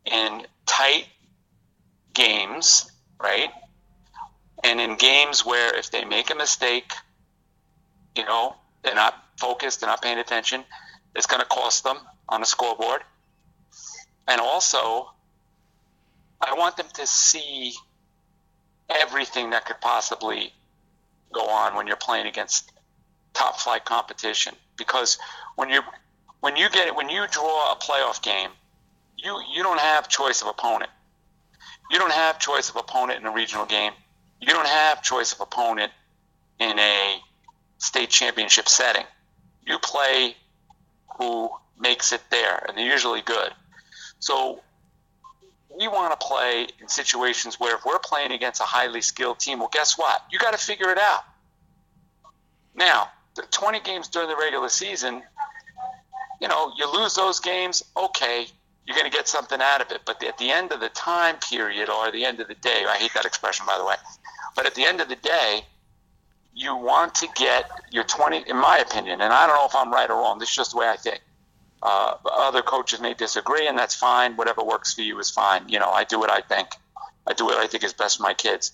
in 0.06 0.46
tight 0.66 1.06
games, 2.14 2.92
right? 3.22 3.50
And 4.64 4.80
in 4.80 4.96
games 4.96 5.46
where 5.46 5.76
if 5.78 5.92
they 5.92 6.06
make 6.06 6.32
a 6.32 6.36
mistake, 6.36 6.92
you 8.16 8.26
know, 8.26 8.56
they're 8.84 8.96
not 8.96 9.16
focused, 9.38 9.82
they're 9.82 9.90
not 9.90 10.02
paying 10.02 10.20
attention, 10.20 10.64
it's 11.16 11.28
going 11.28 11.42
to 11.42 11.48
cost 11.48 11.84
them 11.84 11.98
on 12.30 12.40
the 12.42 12.48
scoreboard. 12.48 13.02
And 14.28 14.42
also, 14.42 15.12
I 16.42 16.54
want 16.56 16.78
them 16.78 16.88
to 16.96 17.06
see 17.06 17.74
everything 18.90 19.52
that 19.52 19.66
could 19.66 19.82
possibly 19.82 20.54
go 21.36 21.48
on 21.50 21.76
when 21.76 21.86
you're 21.86 21.98
playing 21.98 22.26
against 22.26 22.72
top 23.34 23.60
flight 23.60 23.86
competition 23.86 24.56
because 24.78 25.20
when 25.56 25.70
you're 25.70 25.84
when 26.40 26.56
you 26.56 26.70
get 26.70 26.96
when 26.96 27.10
you 27.10 27.26
draw 27.30 27.74
a 27.74 27.76
playoff 27.76 28.22
game, 28.24 28.50
you 29.18 29.40
you 29.54 29.62
don't 29.62 29.80
have 29.80 30.08
choice 30.08 30.42
of 30.42 30.48
opponent. 30.48 30.90
You 31.92 32.00
don't 32.00 32.14
have 32.14 32.40
choice 32.40 32.70
of 32.70 32.78
opponent 32.78 33.20
in 33.20 33.26
a 33.28 33.32
regional 33.32 33.66
game. 33.66 33.92
You 34.40 34.48
don't 34.48 34.68
have 34.68 35.04
choice 35.04 35.34
of 35.34 35.42
opponent 35.42 35.92
in 36.60 36.80
a 36.80 37.18
state 37.78 38.10
championship 38.10 38.68
setting. 38.68 39.06
You 39.66 39.78
play 39.80 40.36
who 41.18 41.50
makes 41.80 42.12
it 42.12 42.22
there, 42.32 42.66
and 42.68 42.78
they're 42.78 42.92
usually 42.92 43.22
good. 43.22 43.52
So 44.20 44.62
we 45.78 45.88
want 45.88 46.18
to 46.18 46.26
play 46.26 46.68
in 46.80 46.88
situations 46.88 47.60
where 47.60 47.76
if 47.76 47.86
we're 47.86 48.00
playing 48.00 48.32
against 48.32 48.62
a 48.62 48.66
highly 48.66 49.02
skilled 49.02 49.40
team, 49.40 49.60
well, 49.60 49.70
guess 49.72 49.98
what? 49.98 50.22
You 50.32 50.40
got 50.40 50.52
to 50.52 50.58
figure 50.58 50.90
it 50.90 50.98
out. 50.98 51.24
Now, 52.76 53.10
the 53.36 53.44
20 53.44 53.80
games 53.82 54.08
during 54.08 54.30
the 54.30 54.36
regular 54.36 54.70
season, 54.70 55.22
you 56.42 56.48
know, 56.48 56.72
you 56.78 56.92
lose 56.92 57.16
those 57.16 57.40
games, 57.40 57.84
okay, 57.96 58.48
you're 58.86 58.96
going 58.96 59.10
to 59.10 59.16
get 59.16 59.28
something 59.28 59.62
out 59.62 59.82
of 59.82 59.92
it. 59.92 60.02
But 60.06 60.24
at 60.24 60.38
the 60.38 60.50
end 60.52 60.72
of 60.72 60.80
the 60.80 60.90
time 60.90 61.38
period 61.38 61.90
or 61.90 62.12
the 62.12 62.26
end 62.26 62.40
of 62.40 62.48
the 62.48 62.56
day, 62.56 62.84
I 62.88 62.98
hate 62.98 63.14
that 63.16 63.26
expression, 63.26 63.66
by 63.66 63.78
the 63.78 63.86
way, 63.86 63.96
but 64.56 64.66
at 64.66 64.76
the 64.76 64.84
end 64.84 65.02
of 65.02 65.10
the 65.10 65.16
day, 65.16 65.62
you 66.54 66.76
want 66.76 67.14
to 67.16 67.28
get 67.36 67.70
your 67.92 68.06
20, 68.06 68.50
in 68.50 68.56
my 68.56 68.78
opinion, 68.78 69.22
and 69.22 69.34
I 69.34 69.46
don't 69.46 69.58
know 69.58 69.66
if 69.66 69.76
I'm 69.76 69.92
right 69.92 70.10
or 70.10 70.16
wrong, 70.16 70.40
this 70.40 70.50
is 70.50 70.56
just 70.56 70.72
the 70.72 70.78
way 70.78 70.88
I 70.88 70.96
think. 70.96 71.20
Uh, 71.88 72.18
other 72.32 72.64
coaches 72.64 73.00
may 73.00 73.14
disagree, 73.14 73.68
and 73.68 73.78
that's 73.78 73.94
fine. 73.94 74.36
Whatever 74.36 74.64
works 74.64 74.96
for 74.96 75.02
you 75.02 75.20
is 75.20 75.30
fine. 75.30 75.70
You 75.70 75.78
know, 75.78 75.92
I 75.92 76.04
do 76.04 76.18
what 76.18 76.32
I 76.32 76.42
think. 76.42 76.70
I 77.28 77.34
do 77.34 77.46
what 77.46 77.58
I 77.58 77.68
think 77.68 77.84
is 77.84 77.94
best 77.94 78.18
for 78.18 78.24
my 78.24 78.34
kids. 78.34 78.72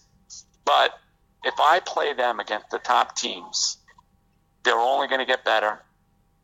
But 0.64 0.98
if 1.44 1.56
I 1.60 1.82
play 1.82 2.14
them 2.14 2.40
against 2.40 2.70
the 2.70 2.80
top 2.80 3.18
teams, 3.18 3.76
they're 4.64 4.80
only 4.80 5.10
going 5.10 5.20
to 5.20 5.26
get 5.26 5.44
better. 5.44 5.82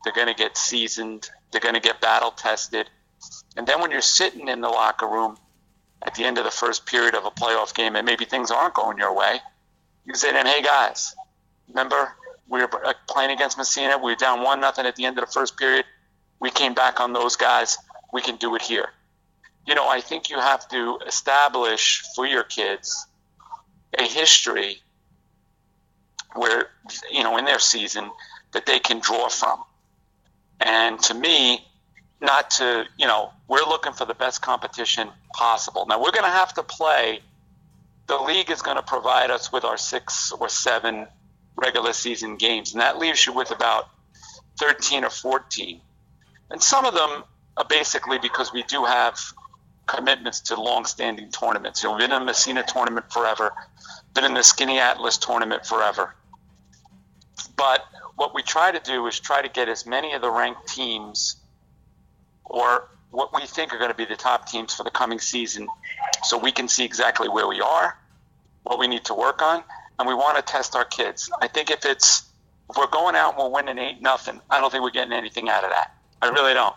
They're 0.04 0.12
going 0.12 0.28
to 0.28 0.34
get 0.34 0.58
seasoned. 0.58 1.30
They're 1.50 1.62
going 1.62 1.74
to 1.74 1.80
get 1.80 2.02
battle 2.02 2.32
tested. 2.32 2.90
And 3.56 3.66
then 3.66 3.80
when 3.80 3.90
you're 3.90 4.02
sitting 4.02 4.48
in 4.48 4.60
the 4.60 4.68
locker 4.68 5.08
room 5.08 5.38
at 6.02 6.16
the 6.16 6.24
end 6.24 6.36
of 6.36 6.44
the 6.44 6.50
first 6.50 6.84
period 6.84 7.14
of 7.14 7.24
a 7.24 7.30
playoff 7.30 7.74
game 7.74 7.96
and 7.96 8.04
maybe 8.04 8.26
things 8.26 8.50
aren't 8.50 8.74
going 8.74 8.98
your 8.98 9.14
way, 9.14 9.40
you 10.04 10.14
say 10.14 10.28
to 10.28 10.34
them, 10.34 10.44
hey 10.44 10.60
guys, 10.60 11.14
remember 11.68 12.12
we 12.46 12.60
were 12.60 12.68
playing 13.08 13.30
against 13.30 13.56
Massena. 13.56 13.96
We 13.96 14.12
were 14.12 14.16
down 14.16 14.42
one 14.42 14.60
nothing 14.60 14.84
at 14.84 14.96
the 14.96 15.06
end 15.06 15.18
of 15.18 15.24
the 15.24 15.32
first 15.32 15.56
period. 15.56 15.86
We 16.40 16.50
came 16.50 16.74
back 16.74 17.00
on 17.00 17.12
those 17.12 17.36
guys. 17.36 17.78
We 18.12 18.22
can 18.22 18.36
do 18.36 18.54
it 18.54 18.62
here. 18.62 18.88
You 19.66 19.74
know, 19.74 19.88
I 19.88 20.00
think 20.00 20.30
you 20.30 20.38
have 20.38 20.66
to 20.68 20.98
establish 21.06 22.02
for 22.14 22.26
your 22.26 22.44
kids 22.44 23.06
a 23.98 24.02
history 24.02 24.78
where 26.34 26.68
you 27.10 27.22
know 27.22 27.36
in 27.38 27.44
their 27.44 27.58
season 27.58 28.10
that 28.52 28.66
they 28.66 28.78
can 28.78 29.00
draw 29.00 29.28
from. 29.28 29.62
And 30.60 30.98
to 31.02 31.14
me, 31.14 31.64
not 32.20 32.50
to 32.52 32.84
you 32.96 33.06
know, 33.06 33.32
we're 33.46 33.66
looking 33.68 33.92
for 33.92 34.04
the 34.04 34.14
best 34.14 34.42
competition 34.42 35.08
possible. 35.34 35.86
Now 35.86 36.02
we're 36.02 36.12
going 36.12 36.24
to 36.24 36.30
have 36.30 36.54
to 36.54 36.62
play. 36.62 37.20
The 38.06 38.16
league 38.16 38.50
is 38.50 38.62
going 38.62 38.78
to 38.78 38.82
provide 38.82 39.30
us 39.30 39.52
with 39.52 39.64
our 39.64 39.76
six 39.76 40.32
or 40.32 40.48
seven 40.48 41.06
regular 41.56 41.92
season 41.92 42.36
games, 42.36 42.72
and 42.72 42.80
that 42.80 42.98
leaves 42.98 43.26
you 43.26 43.34
with 43.34 43.50
about 43.50 43.88
thirteen 44.58 45.04
or 45.04 45.10
fourteen. 45.10 45.80
And 46.50 46.62
some 46.62 46.84
of 46.84 46.94
them 46.94 47.24
are 47.56 47.64
basically 47.68 48.18
because 48.18 48.52
we 48.52 48.62
do 48.64 48.84
have 48.84 49.20
commitments 49.86 50.40
to 50.40 50.60
long-standing 50.60 51.30
tournaments. 51.30 51.82
You've 51.82 51.98
been 51.98 52.12
in 52.12 52.20
the 52.20 52.24
Massena 52.24 52.62
tournament 52.66 53.10
forever, 53.10 53.52
been 54.14 54.24
in 54.24 54.34
the 54.34 54.40
Skaneateles 54.40 55.18
tournament 55.20 55.66
forever. 55.66 56.14
But 57.56 57.84
what 58.16 58.34
we 58.34 58.42
try 58.42 58.70
to 58.70 58.80
do 58.80 59.06
is 59.06 59.18
try 59.18 59.42
to 59.42 59.48
get 59.48 59.68
as 59.68 59.86
many 59.86 60.12
of 60.12 60.22
the 60.22 60.30
ranked 60.30 60.68
teams 60.68 61.36
or 62.44 62.88
what 63.10 63.34
we 63.34 63.46
think 63.46 63.72
are 63.72 63.78
going 63.78 63.90
to 63.90 63.96
be 63.96 64.04
the 64.04 64.16
top 64.16 64.46
teams 64.48 64.74
for 64.74 64.84
the 64.84 64.90
coming 64.90 65.18
season 65.18 65.68
so 66.24 66.38
we 66.38 66.52
can 66.52 66.68
see 66.68 66.84
exactly 66.84 67.28
where 67.28 67.46
we 67.46 67.60
are, 67.60 67.98
what 68.62 68.78
we 68.78 68.86
need 68.86 69.04
to 69.06 69.14
work 69.14 69.40
on, 69.40 69.62
and 69.98 70.06
we 70.06 70.14
want 70.14 70.36
to 70.36 70.42
test 70.42 70.76
our 70.76 70.84
kids. 70.84 71.30
I 71.40 71.48
think 71.48 71.70
if 71.70 71.84
it's 71.84 72.24
if 72.70 72.76
we're 72.76 72.86
going 72.86 73.16
out 73.16 73.34
and 73.34 73.42
we're 73.42 73.50
winning 73.50 73.78
eight 73.78 74.02
nothing, 74.02 74.40
I 74.50 74.60
don't 74.60 74.70
think 74.70 74.82
we're 74.82 74.90
getting 74.90 75.14
anything 75.14 75.48
out 75.48 75.64
of 75.64 75.70
that. 75.70 75.94
I 76.20 76.28
really 76.28 76.54
don't. 76.54 76.74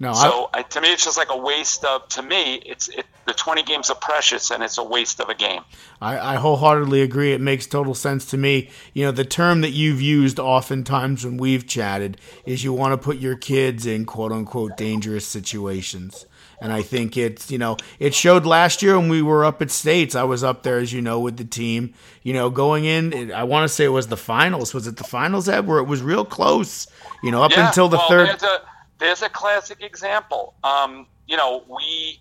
No, 0.00 0.12
So 0.12 0.48
I, 0.54 0.62
to 0.62 0.80
me, 0.80 0.92
it's 0.92 1.04
just 1.04 1.18
like 1.18 1.30
a 1.30 1.36
waste 1.36 1.84
of. 1.84 2.08
To 2.10 2.22
me, 2.22 2.54
it's 2.64 2.88
it, 2.88 3.04
the 3.26 3.32
20 3.32 3.64
games 3.64 3.90
are 3.90 3.96
precious, 3.96 4.52
and 4.52 4.62
it's 4.62 4.78
a 4.78 4.84
waste 4.84 5.18
of 5.18 5.28
a 5.28 5.34
game. 5.34 5.62
I, 6.00 6.34
I 6.34 6.36
wholeheartedly 6.36 7.02
agree. 7.02 7.32
It 7.32 7.40
makes 7.40 7.66
total 7.66 7.94
sense 7.94 8.24
to 8.26 8.36
me. 8.36 8.70
You 8.94 9.06
know, 9.06 9.10
the 9.10 9.24
term 9.24 9.60
that 9.62 9.70
you've 9.70 10.00
used 10.00 10.38
oftentimes 10.38 11.24
when 11.24 11.36
we've 11.36 11.66
chatted 11.66 12.20
is 12.46 12.62
you 12.62 12.72
want 12.72 12.92
to 12.92 13.04
put 13.04 13.18
your 13.18 13.36
kids 13.36 13.86
in 13.86 14.04
quote 14.04 14.30
unquote 14.30 14.76
dangerous 14.76 15.26
situations. 15.26 16.26
And 16.60 16.72
I 16.72 16.82
think 16.82 17.16
it's, 17.16 17.50
you 17.52 17.58
know, 17.58 17.76
it 18.00 18.14
showed 18.14 18.44
last 18.44 18.82
year 18.82 18.98
when 18.98 19.08
we 19.08 19.22
were 19.22 19.44
up 19.44 19.62
at 19.62 19.70
States. 19.70 20.14
I 20.16 20.24
was 20.24 20.42
up 20.42 20.64
there, 20.64 20.78
as 20.78 20.92
you 20.92 21.00
know, 21.00 21.20
with 21.20 21.36
the 21.36 21.44
team, 21.44 21.94
you 22.24 22.32
know, 22.32 22.50
going 22.50 22.84
in. 22.84 23.12
it- 23.12 23.30
I 23.32 23.44
want 23.44 23.64
to 23.64 23.68
say 23.72 23.84
it 23.84 23.88
was 23.90 24.08
the 24.08 24.16
finals. 24.16 24.74
Was 24.74 24.86
it 24.88 24.96
the 24.96 25.04
finals, 25.04 25.48
Ed, 25.48 25.66
where 25.68 25.78
it 25.78 25.84
was 25.84 26.02
real 26.02 26.24
close, 26.24 26.88
you 27.22 27.30
know, 27.30 27.44
up 27.44 27.52
Yeah, 27.52 27.68
until 27.68 27.88
the 27.88 27.98
well, 27.98 28.08
third? 28.08 28.28
There's 28.28 28.42
a 28.42 28.60
there's 28.98 29.22
a 29.22 29.28
classic 29.28 29.80
example. 29.82 30.54
Um, 30.64 31.06
you 31.28 31.36
know, 31.36 31.62
we 31.68 32.18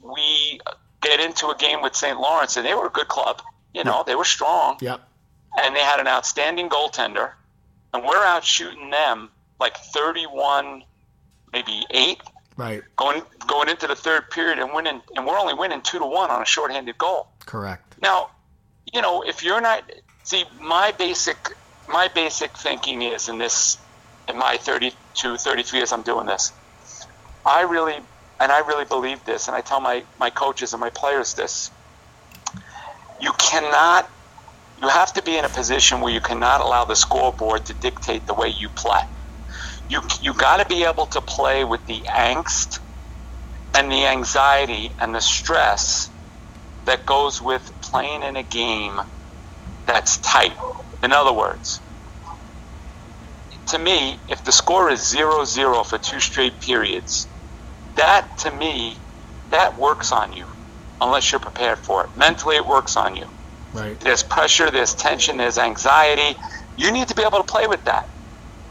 we 0.00 0.60
get 1.02 1.20
into 1.20 1.48
a 1.48 1.56
game 1.56 1.82
with 1.82 1.94
St. 1.94 2.18
Lawrence, 2.18 2.56
and 2.56 2.64
they 2.66 2.74
were 2.74 2.86
a 2.86 2.90
good 2.90 3.08
club. 3.08 3.42
You 3.74 3.84
know, 3.84 4.02
they 4.06 4.14
were 4.14 4.24
strong, 4.24 4.78
Yep. 4.80 5.00
and 5.58 5.76
they 5.76 5.80
had 5.80 6.00
an 6.00 6.08
outstanding 6.08 6.68
goaltender, 6.70 7.32
and 7.92 8.04
we're 8.04 8.24
out 8.24 8.44
shooting 8.44 8.90
them 8.90 9.28
like 9.60 9.76
31, 9.76 10.82
maybe 11.52 11.84
eight, 11.90 12.20
Right. 12.60 12.82
going 12.96 13.22
going 13.46 13.70
into 13.70 13.86
the 13.86 13.96
third 13.96 14.28
period 14.28 14.58
and 14.58 14.74
winning, 14.74 15.00
and 15.16 15.26
we're 15.26 15.38
only 15.38 15.54
winning 15.54 15.80
two 15.80 15.98
to 15.98 16.04
one 16.04 16.30
on 16.30 16.42
a 16.42 16.44
shorthanded 16.44 16.98
goal. 16.98 17.28
Correct. 17.46 17.96
Now, 18.02 18.32
you 18.92 19.00
know, 19.00 19.22
if 19.22 19.42
you're 19.42 19.62
not 19.62 19.90
see 20.24 20.44
my 20.60 20.92
basic 20.92 21.38
my 21.88 22.08
basic 22.14 22.54
thinking 22.54 23.00
is 23.00 23.30
in 23.30 23.38
this 23.38 23.78
in 24.28 24.36
my 24.36 24.58
32 24.58 25.38
33 25.38 25.78
years 25.78 25.90
I'm 25.90 26.02
doing 26.02 26.26
this. 26.26 26.52
I 27.46 27.62
really 27.62 27.96
and 28.38 28.52
I 28.52 28.58
really 28.58 28.84
believe 28.84 29.24
this 29.24 29.48
and 29.48 29.56
I 29.56 29.62
tell 29.62 29.80
my 29.80 30.04
my 30.18 30.28
coaches 30.28 30.74
and 30.74 30.80
my 30.80 30.90
players 30.90 31.32
this. 31.32 31.70
You 33.22 33.32
cannot 33.38 34.06
you 34.82 34.88
have 34.88 35.14
to 35.14 35.22
be 35.22 35.38
in 35.38 35.46
a 35.46 35.48
position 35.48 36.02
where 36.02 36.12
you 36.12 36.20
cannot 36.20 36.60
allow 36.60 36.84
the 36.84 36.96
scoreboard 36.96 37.64
to 37.66 37.72
dictate 37.72 38.26
the 38.26 38.34
way 38.34 38.48
you 38.48 38.68
play. 38.68 39.00
You 39.90 40.00
you 40.22 40.34
got 40.34 40.58
to 40.58 40.66
be 40.66 40.84
able 40.84 41.06
to 41.06 41.20
play 41.20 41.64
with 41.64 41.84
the 41.86 42.00
angst 42.08 42.78
and 43.74 43.90
the 43.90 44.06
anxiety 44.06 44.90
and 45.00 45.12
the 45.12 45.20
stress 45.20 46.08
that 46.86 47.06
goes 47.06 47.42
with 47.42 47.72
playing 47.82 48.22
in 48.22 48.36
a 48.36 48.44
game 48.44 49.00
that's 49.86 50.18
tight. 50.18 50.56
In 51.02 51.12
other 51.12 51.32
words, 51.32 51.80
to 53.66 53.78
me, 53.80 54.16
if 54.28 54.44
the 54.44 54.52
score 54.52 54.90
is 54.90 55.08
0 55.08 55.44
0 55.44 55.82
for 55.82 55.98
two 55.98 56.20
straight 56.20 56.60
periods, 56.60 57.26
that 57.96 58.28
to 58.38 58.52
me, 58.52 58.96
that 59.50 59.76
works 59.76 60.12
on 60.12 60.32
you 60.32 60.46
unless 61.00 61.32
you're 61.32 61.40
prepared 61.40 61.78
for 61.78 62.04
it. 62.04 62.10
Mentally, 62.16 62.54
it 62.54 62.66
works 62.66 62.96
on 62.96 63.16
you. 63.16 63.26
Right. 63.72 63.98
There's 63.98 64.22
pressure, 64.22 64.70
there's 64.70 64.94
tension, 64.94 65.36
there's 65.36 65.58
anxiety. 65.58 66.38
You 66.76 66.92
need 66.92 67.08
to 67.08 67.14
be 67.14 67.22
able 67.22 67.38
to 67.38 67.44
play 67.52 67.66
with 67.66 67.84
that. 67.86 68.08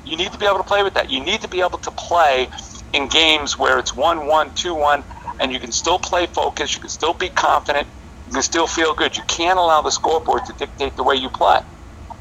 You 0.09 0.17
need 0.17 0.31
to 0.31 0.39
be 0.39 0.45
able 0.45 0.57
to 0.57 0.63
play 0.63 0.83
with 0.83 0.95
that. 0.95 1.09
You 1.11 1.19
need 1.19 1.41
to 1.41 1.47
be 1.47 1.61
able 1.61 1.77
to 1.79 1.91
play 1.91 2.49
in 2.93 3.07
games 3.07 3.57
where 3.57 3.79
it's 3.79 3.95
1 3.95 4.25
1, 4.25 4.55
2 4.55 4.73
1, 4.73 5.03
and 5.39 5.51
you 5.51 5.59
can 5.59 5.71
still 5.71 5.99
play 5.99 6.25
focused, 6.25 6.75
you 6.75 6.81
can 6.81 6.89
still 6.89 7.13
be 7.13 7.29
confident, 7.29 7.87
you 8.27 8.33
can 8.33 8.41
still 8.41 8.67
feel 8.67 8.93
good. 8.93 9.15
You 9.15 9.23
can't 9.23 9.59
allow 9.59 9.81
the 9.81 9.91
scoreboard 9.91 10.45
to 10.45 10.53
dictate 10.53 10.95
the 10.95 11.03
way 11.03 11.15
you 11.15 11.29
play. 11.29 11.61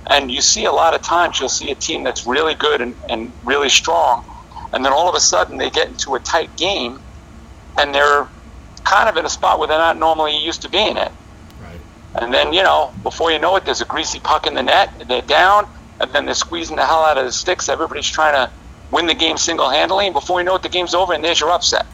And 0.07 0.31
you 0.31 0.41
see 0.41 0.65
a 0.65 0.73
lot 0.73 0.95
of 0.95 1.03
times, 1.03 1.39
you'll 1.39 1.49
see 1.49 1.71
a 1.71 1.75
team 1.75 2.03
that's 2.03 2.27
really 2.27 2.55
good 2.55 2.81
and, 2.81 2.95
and 3.09 3.33
really 3.45 3.69
strong, 3.69 4.25
and 4.73 4.85
then 4.85 4.93
all 4.93 5.09
of 5.09 5.15
a 5.15 5.21
sudden 5.21 5.59
they 5.59 5.71
get 5.71 5.89
into 5.89 6.15
a 6.15 6.21
tight 6.21 6.57
game, 6.57 7.01
and 7.79 7.95
they're 7.95 8.29
kind 8.85 9.09
of 9.09 9.17
in 9.17 9.25
a 9.25 9.31
spot 9.31 9.59
where 9.59 9.69
they're 9.69 9.79
not 9.79 9.99
normally 9.99 10.37
used 10.37 10.63
to 10.63 10.69
being 10.69 10.97
in. 10.97 10.97
Right. 10.97 11.81
And 12.15 12.33
then, 12.33 12.53
you 12.53 12.63
know, 12.63 12.93
before 13.03 13.31
you 13.31 13.39
know 13.39 13.57
it, 13.57 13.65
there's 13.65 13.83
a 13.83 13.87
greasy 13.87 14.19
puck 14.19 14.47
in 14.47 14.55
the 14.55 14.63
net, 14.63 14.93
and 14.99 15.09
they're 15.09 15.21
down, 15.23 15.69
and 16.01 16.11
then 16.13 16.25
they're 16.27 16.35
squeezing 16.35 16.77
the 16.77 16.87
hell 16.87 17.03
out 17.05 17.19
of 17.19 17.25
the 17.25 17.33
sticks. 17.33 17.69
Everybody's 17.69 18.09
trying 18.09 18.35
to 18.35 18.51
win 18.91 19.07
the 19.07 19.15
game 19.15 19.37
single 19.37 19.69
handedly, 19.71 20.07
and 20.07 20.15
before 20.15 20.41
you 20.41 20.45
know 20.47 20.55
it, 20.57 20.63
the 20.63 20.69
game's 20.69 20.95
over, 20.95 21.13
and 21.13 21.25
there's 21.25 21.41
your 21.41 21.51
upset. 21.51 21.87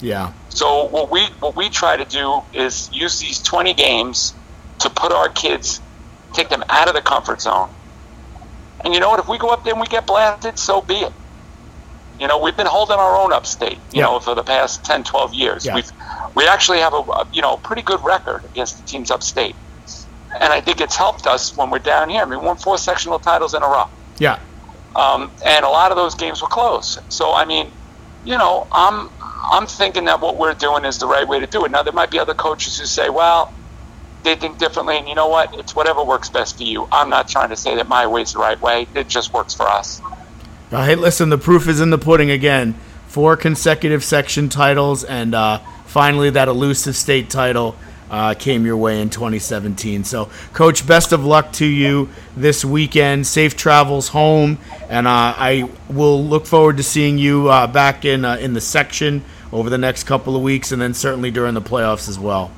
Yeah. 0.00 0.32
So 0.50 0.84
what 0.88 1.10
we 1.10 1.24
what 1.40 1.56
we 1.56 1.68
try 1.70 1.96
to 1.96 2.04
do 2.04 2.40
is 2.52 2.88
use 2.92 3.18
these 3.18 3.42
20 3.42 3.74
games 3.74 4.34
to 4.80 4.90
put 4.90 5.12
our 5.12 5.28
kids, 5.28 5.80
take 6.32 6.48
them 6.48 6.62
out 6.68 6.88
of 6.88 6.94
the 6.94 7.00
comfort 7.00 7.40
zone. 7.40 7.68
And 8.84 8.92
you 8.94 9.00
know 9.00 9.08
what? 9.08 9.20
If 9.20 9.28
we 9.28 9.38
go 9.38 9.48
up 9.48 9.64
there 9.64 9.72
and 9.72 9.80
we 9.80 9.86
get 9.86 10.06
blasted, 10.06 10.58
so 10.58 10.80
be 10.82 10.94
it. 10.96 11.12
You 12.20 12.26
know, 12.28 12.38
we've 12.38 12.56
been 12.56 12.66
holding 12.66 12.96
our 12.96 13.16
own 13.16 13.32
upstate, 13.32 13.78
you 13.92 14.00
Yeah. 14.00 14.04
know, 14.04 14.20
for 14.20 14.34
the 14.34 14.42
past 14.42 14.84
10, 14.84 15.04
12 15.04 15.34
years. 15.34 15.66
Yeah. 15.66 15.74
We've 15.74 15.90
we 16.34 16.46
actually 16.46 16.78
have 16.80 16.92
a, 16.92 16.98
a 16.98 17.26
you 17.32 17.42
know 17.42 17.56
pretty 17.56 17.82
good 17.82 18.02
record 18.04 18.44
against 18.44 18.76
the 18.78 18.82
teams 18.84 19.10
upstate, 19.10 19.56
and 20.40 20.52
I 20.52 20.60
think 20.60 20.80
it's 20.80 20.96
helped 20.96 21.26
us 21.26 21.56
when 21.56 21.70
we're 21.70 21.78
down 21.78 22.08
here. 22.08 22.22
I 22.22 22.24
mean, 22.24 22.40
we 22.40 22.46
won 22.46 22.56
four 22.56 22.78
sectional 22.78 23.18
titles 23.18 23.54
in 23.54 23.62
a 23.62 23.66
row 23.66 23.86
Yeah. 24.18 24.38
um, 24.94 25.30
and 25.44 25.64
a 25.64 25.68
lot 25.68 25.90
of 25.90 25.96
those 25.96 26.14
games 26.14 26.40
were 26.42 26.48
close. 26.48 26.98
So 27.08 27.32
I 27.32 27.44
mean, 27.44 27.70
you 28.24 28.36
know, 28.38 28.66
I'm 28.72 29.08
I'm 29.20 29.66
thinking 29.66 30.06
that 30.06 30.20
what 30.20 30.36
we're 30.36 30.54
doing 30.54 30.84
is 30.84 30.98
the 30.98 31.06
right 31.06 31.26
way 31.26 31.40
to 31.40 31.46
do 31.46 31.64
it. 31.64 31.70
Now 31.70 31.82
there 31.82 31.92
might 31.92 32.10
be 32.10 32.18
other 32.18 32.34
coaches 32.34 32.78
who 32.78 32.86
say, 32.86 33.08
well, 33.08 33.52
they 34.24 34.34
think 34.34 34.58
differently, 34.58 34.96
and 34.98 35.08
you 35.08 35.14
know 35.14 35.28
what? 35.28 35.54
It's 35.56 35.76
whatever 35.76 36.02
works 36.02 36.28
best 36.28 36.56
for 36.56 36.64
you. 36.64 36.88
I'm 36.90 37.08
not 37.08 37.28
trying 37.28 37.50
to 37.50 37.56
say 37.56 37.76
that 37.76 37.86
my 37.88 38.06
way's 38.08 38.32
the 38.32 38.40
right 38.40 38.60
way. 38.60 38.88
It 38.94 39.06
just 39.08 39.32
works 39.32 39.54
for 39.54 39.62
us. 39.68 40.00
Uh, 40.72 40.84
hey, 40.84 40.96
listen, 40.96 41.28
the 41.28 41.38
proof 41.38 41.68
is 41.68 41.80
in 41.80 41.90
the 41.90 41.98
pudding 41.98 42.30
again. 42.30 42.74
Four 43.06 43.36
consecutive 43.36 44.02
section 44.02 44.48
titles 44.48 45.04
and 45.04 45.32
uh, 45.32 45.58
finally 45.86 46.28
that 46.30 46.48
elusive 46.48 46.96
state 46.96 47.30
title 47.30 47.76
uh, 48.10 48.34
came 48.34 48.64
your 48.64 48.76
way 48.76 49.00
in 49.00 49.10
2017. 49.10 50.04
So, 50.04 50.30
Coach, 50.52 50.86
best 50.86 51.12
of 51.12 51.24
luck 51.24 51.52
to 51.54 51.66
you 51.66 52.08
this 52.36 52.64
weekend. 52.64 53.26
Safe 53.26 53.56
travels 53.56 54.08
home, 54.08 54.58
and 54.88 55.06
uh, 55.06 55.34
I 55.36 55.68
will 55.88 56.22
look 56.24 56.46
forward 56.46 56.76
to 56.78 56.82
seeing 56.82 57.18
you 57.18 57.48
uh, 57.48 57.66
back 57.66 58.04
in 58.04 58.24
uh, 58.24 58.36
in 58.36 58.54
the 58.54 58.60
section 58.60 59.24
over 59.52 59.70
the 59.70 59.78
next 59.78 60.04
couple 60.04 60.36
of 60.36 60.42
weeks, 60.42 60.72
and 60.72 60.80
then 60.80 60.94
certainly 60.94 61.30
during 61.30 61.54
the 61.54 61.62
playoffs 61.62 62.08
as 62.08 62.18
well. 62.18 62.50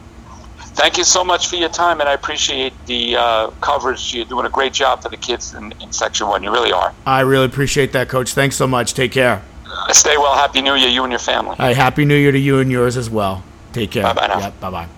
Thank 0.78 0.96
you 0.96 1.02
so 1.02 1.24
much 1.24 1.48
for 1.48 1.56
your 1.56 1.68
time, 1.68 1.98
and 2.00 2.08
I 2.08 2.12
appreciate 2.12 2.72
the 2.86 3.16
uh, 3.16 3.50
coverage. 3.60 4.14
You're 4.14 4.24
doing 4.26 4.46
a 4.46 4.50
great 4.50 4.72
job 4.72 5.02
for 5.02 5.08
the 5.08 5.16
kids 5.16 5.54
in, 5.54 5.72
in 5.80 5.90
Section 5.92 6.28
1. 6.28 6.44
You 6.44 6.52
really 6.52 6.70
are. 6.70 6.94
I 7.04 7.20
really 7.22 7.46
appreciate 7.46 7.92
that, 7.94 8.08
Coach. 8.08 8.32
Thanks 8.32 8.54
so 8.54 8.68
much. 8.68 8.94
Take 8.94 9.10
care. 9.10 9.42
Stay 9.90 10.16
well. 10.16 10.34
Happy 10.34 10.62
New 10.62 10.74
Year, 10.74 10.88
you 10.88 11.02
and 11.02 11.10
your 11.10 11.18
family. 11.18 11.50
All 11.50 11.66
right, 11.66 11.76
Happy 11.76 12.04
New 12.04 12.14
Year 12.16 12.30
to 12.30 12.38
you 12.38 12.60
and 12.60 12.70
yours 12.70 12.96
as 12.96 13.10
well. 13.10 13.42
Take 13.72 13.90
care. 13.90 14.04
Bye-bye 14.04 14.26
now. 14.28 14.38
Yep, 14.38 14.60
bye 14.60 14.70
bye. 14.70 14.88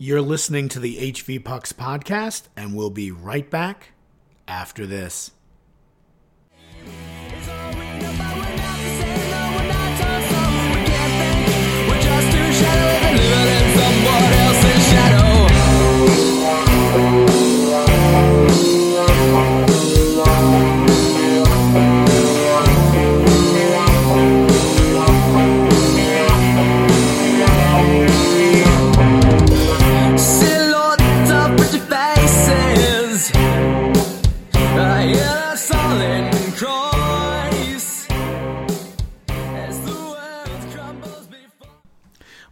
You're 0.00 0.22
listening 0.22 0.68
to 0.68 0.78
the 0.78 0.96
HV 0.96 1.42
Pucks 1.42 1.72
podcast, 1.72 2.46
and 2.56 2.76
we'll 2.76 2.88
be 2.88 3.10
right 3.10 3.50
back 3.50 3.88
after 4.46 4.86
this. 4.86 5.32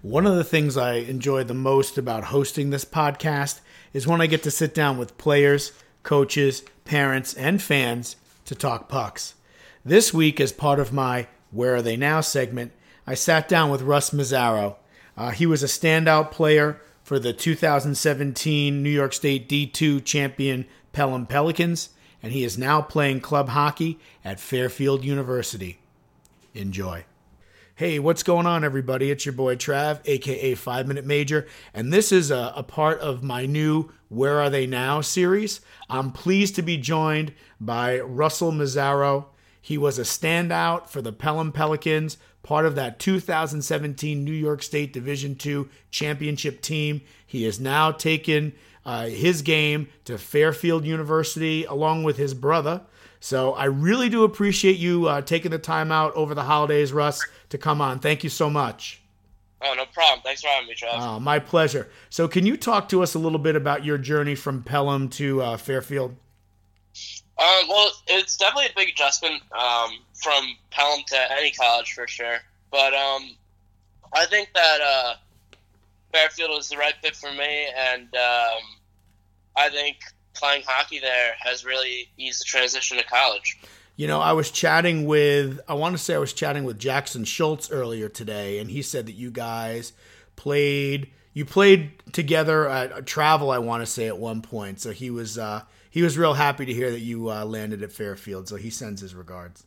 One 0.06 0.24
of 0.24 0.36
the 0.36 0.44
things 0.44 0.76
I 0.76 0.98
enjoy 0.98 1.42
the 1.42 1.52
most 1.52 1.98
about 1.98 2.26
hosting 2.26 2.70
this 2.70 2.84
podcast 2.84 3.58
is 3.92 4.06
when 4.06 4.20
I 4.20 4.28
get 4.28 4.44
to 4.44 4.52
sit 4.52 4.72
down 4.72 4.98
with 4.98 5.18
players, 5.18 5.72
coaches, 6.04 6.62
parents, 6.84 7.34
and 7.34 7.60
fans 7.60 8.14
to 8.44 8.54
talk 8.54 8.88
pucks. 8.88 9.34
This 9.84 10.14
week, 10.14 10.40
as 10.40 10.52
part 10.52 10.78
of 10.78 10.92
my 10.92 11.26
Where 11.50 11.74
Are 11.74 11.82
They 11.82 11.96
Now 11.96 12.20
segment, 12.20 12.70
I 13.04 13.14
sat 13.14 13.48
down 13.48 13.68
with 13.68 13.82
Russ 13.82 14.10
Mazzaro. 14.10 14.76
Uh, 15.16 15.32
he 15.32 15.44
was 15.44 15.64
a 15.64 15.66
standout 15.66 16.30
player 16.30 16.80
for 17.02 17.18
the 17.18 17.32
2017 17.32 18.80
New 18.80 18.88
York 18.88 19.12
State 19.12 19.48
D2 19.48 20.04
champion 20.04 20.66
Pelham 20.92 21.26
Pelicans, 21.26 21.88
and 22.22 22.32
he 22.32 22.44
is 22.44 22.56
now 22.56 22.80
playing 22.80 23.22
club 23.22 23.48
hockey 23.48 23.98
at 24.24 24.38
Fairfield 24.38 25.04
University. 25.04 25.80
Enjoy. 26.54 27.04
Hey, 27.78 27.98
what's 27.98 28.22
going 28.22 28.46
on, 28.46 28.64
everybody? 28.64 29.10
It's 29.10 29.26
your 29.26 29.34
boy 29.34 29.56
Trav, 29.56 30.00
aka 30.06 30.54
Five 30.54 30.88
Minute 30.88 31.04
Major, 31.04 31.46
and 31.74 31.92
this 31.92 32.10
is 32.10 32.30
a, 32.30 32.54
a 32.56 32.62
part 32.62 33.00
of 33.00 33.22
my 33.22 33.44
new 33.44 33.90
Where 34.08 34.40
Are 34.40 34.48
They 34.48 34.66
Now 34.66 35.02
series. 35.02 35.60
I'm 35.90 36.10
pleased 36.10 36.54
to 36.54 36.62
be 36.62 36.78
joined 36.78 37.34
by 37.60 38.00
Russell 38.00 38.50
Mazzaro. 38.50 39.26
He 39.60 39.76
was 39.76 39.98
a 39.98 40.04
standout 40.04 40.88
for 40.88 41.02
the 41.02 41.12
Pelham 41.12 41.52
Pelicans, 41.52 42.16
part 42.42 42.64
of 42.64 42.76
that 42.76 42.98
2017 42.98 44.24
New 44.24 44.32
York 44.32 44.62
State 44.62 44.94
Division 44.94 45.36
II 45.44 45.66
championship 45.90 46.62
team. 46.62 47.02
He 47.26 47.42
has 47.42 47.60
now 47.60 47.92
taken 47.92 48.54
uh, 48.86 49.08
his 49.08 49.42
game 49.42 49.88
to 50.06 50.16
Fairfield 50.16 50.86
University 50.86 51.66
along 51.66 52.04
with 52.04 52.16
his 52.16 52.32
brother. 52.32 52.80
So 53.20 53.54
I 53.54 53.64
really 53.64 54.08
do 54.08 54.24
appreciate 54.24 54.76
you 54.76 55.08
uh, 55.08 55.20
taking 55.20 55.50
the 55.50 55.58
time 55.58 55.90
out 55.90 56.14
over 56.14 56.34
the 56.34 56.44
holidays, 56.44 56.92
Russ, 56.92 57.20
to 57.50 57.58
come 57.58 57.80
on. 57.80 57.98
Thank 57.98 58.24
you 58.24 58.30
so 58.30 58.50
much. 58.50 59.02
Oh, 59.62 59.74
no 59.74 59.86
problem. 59.86 60.20
Thanks 60.22 60.42
for 60.42 60.48
having 60.48 60.68
me, 60.68 60.74
Trav. 60.74 60.98
Uh, 60.98 61.20
my 61.20 61.38
pleasure. 61.38 61.88
So 62.10 62.28
can 62.28 62.44
you 62.46 62.56
talk 62.56 62.88
to 62.90 63.02
us 63.02 63.14
a 63.14 63.18
little 63.18 63.38
bit 63.38 63.56
about 63.56 63.84
your 63.84 63.98
journey 63.98 64.34
from 64.34 64.62
Pelham 64.62 65.08
to 65.10 65.42
uh, 65.42 65.56
Fairfield? 65.56 66.16
Um, 67.38 67.68
well, 67.68 67.90
it's 68.06 68.36
definitely 68.36 68.66
a 68.66 68.76
big 68.76 68.90
adjustment 68.90 69.42
um, 69.52 69.90
from 70.14 70.56
Pelham 70.70 71.02
to 71.08 71.32
any 71.32 71.50
college 71.52 71.92
for 71.92 72.06
sure. 72.06 72.38
But 72.70 72.94
um, 72.94 73.36
I 74.14 74.26
think 74.26 74.50
that 74.54 74.80
uh, 74.80 75.14
Fairfield 76.12 76.50
was 76.50 76.68
the 76.68 76.76
right 76.76 76.94
fit 77.02 77.16
for 77.16 77.32
me, 77.32 77.68
and 77.76 78.04
um, 78.14 78.62
I 79.56 79.68
think 79.70 79.98
playing 80.34 80.62
hockey 80.66 80.98
there 80.98 81.34
has 81.38 81.64
really 81.64 82.08
eased 82.16 82.40
the 82.40 82.44
transition 82.44 82.98
to 82.98 83.04
college. 83.04 83.58
You 83.96 84.06
know, 84.06 84.20
I 84.20 84.32
was 84.32 84.50
chatting 84.50 85.06
with, 85.06 85.58
I 85.66 85.74
want 85.74 85.96
to 85.96 86.02
say 86.02 86.14
I 86.14 86.18
was 86.18 86.34
chatting 86.34 86.64
with 86.64 86.78
Jackson 86.78 87.24
Schultz 87.24 87.70
earlier 87.70 88.10
today, 88.10 88.58
and 88.58 88.70
he 88.70 88.82
said 88.82 89.06
that 89.06 89.14
you 89.14 89.30
guys 89.30 89.94
played, 90.36 91.10
you 91.32 91.46
played 91.46 91.92
together 92.12 92.68
at 92.68 93.06
travel, 93.06 93.50
I 93.50 93.58
want 93.58 93.82
to 93.82 93.86
say 93.86 94.06
at 94.06 94.18
one 94.18 94.42
point. 94.42 94.80
So 94.80 94.90
he 94.90 95.10
was, 95.10 95.38
uh, 95.38 95.62
he 95.90 96.02
was 96.02 96.18
real 96.18 96.34
happy 96.34 96.66
to 96.66 96.74
hear 96.74 96.90
that 96.90 97.00
you 97.00 97.30
uh, 97.30 97.46
landed 97.46 97.82
at 97.82 97.90
Fairfield. 97.90 98.48
So 98.48 98.56
he 98.56 98.68
sends 98.68 99.00
his 99.00 99.14
regards. 99.14 99.64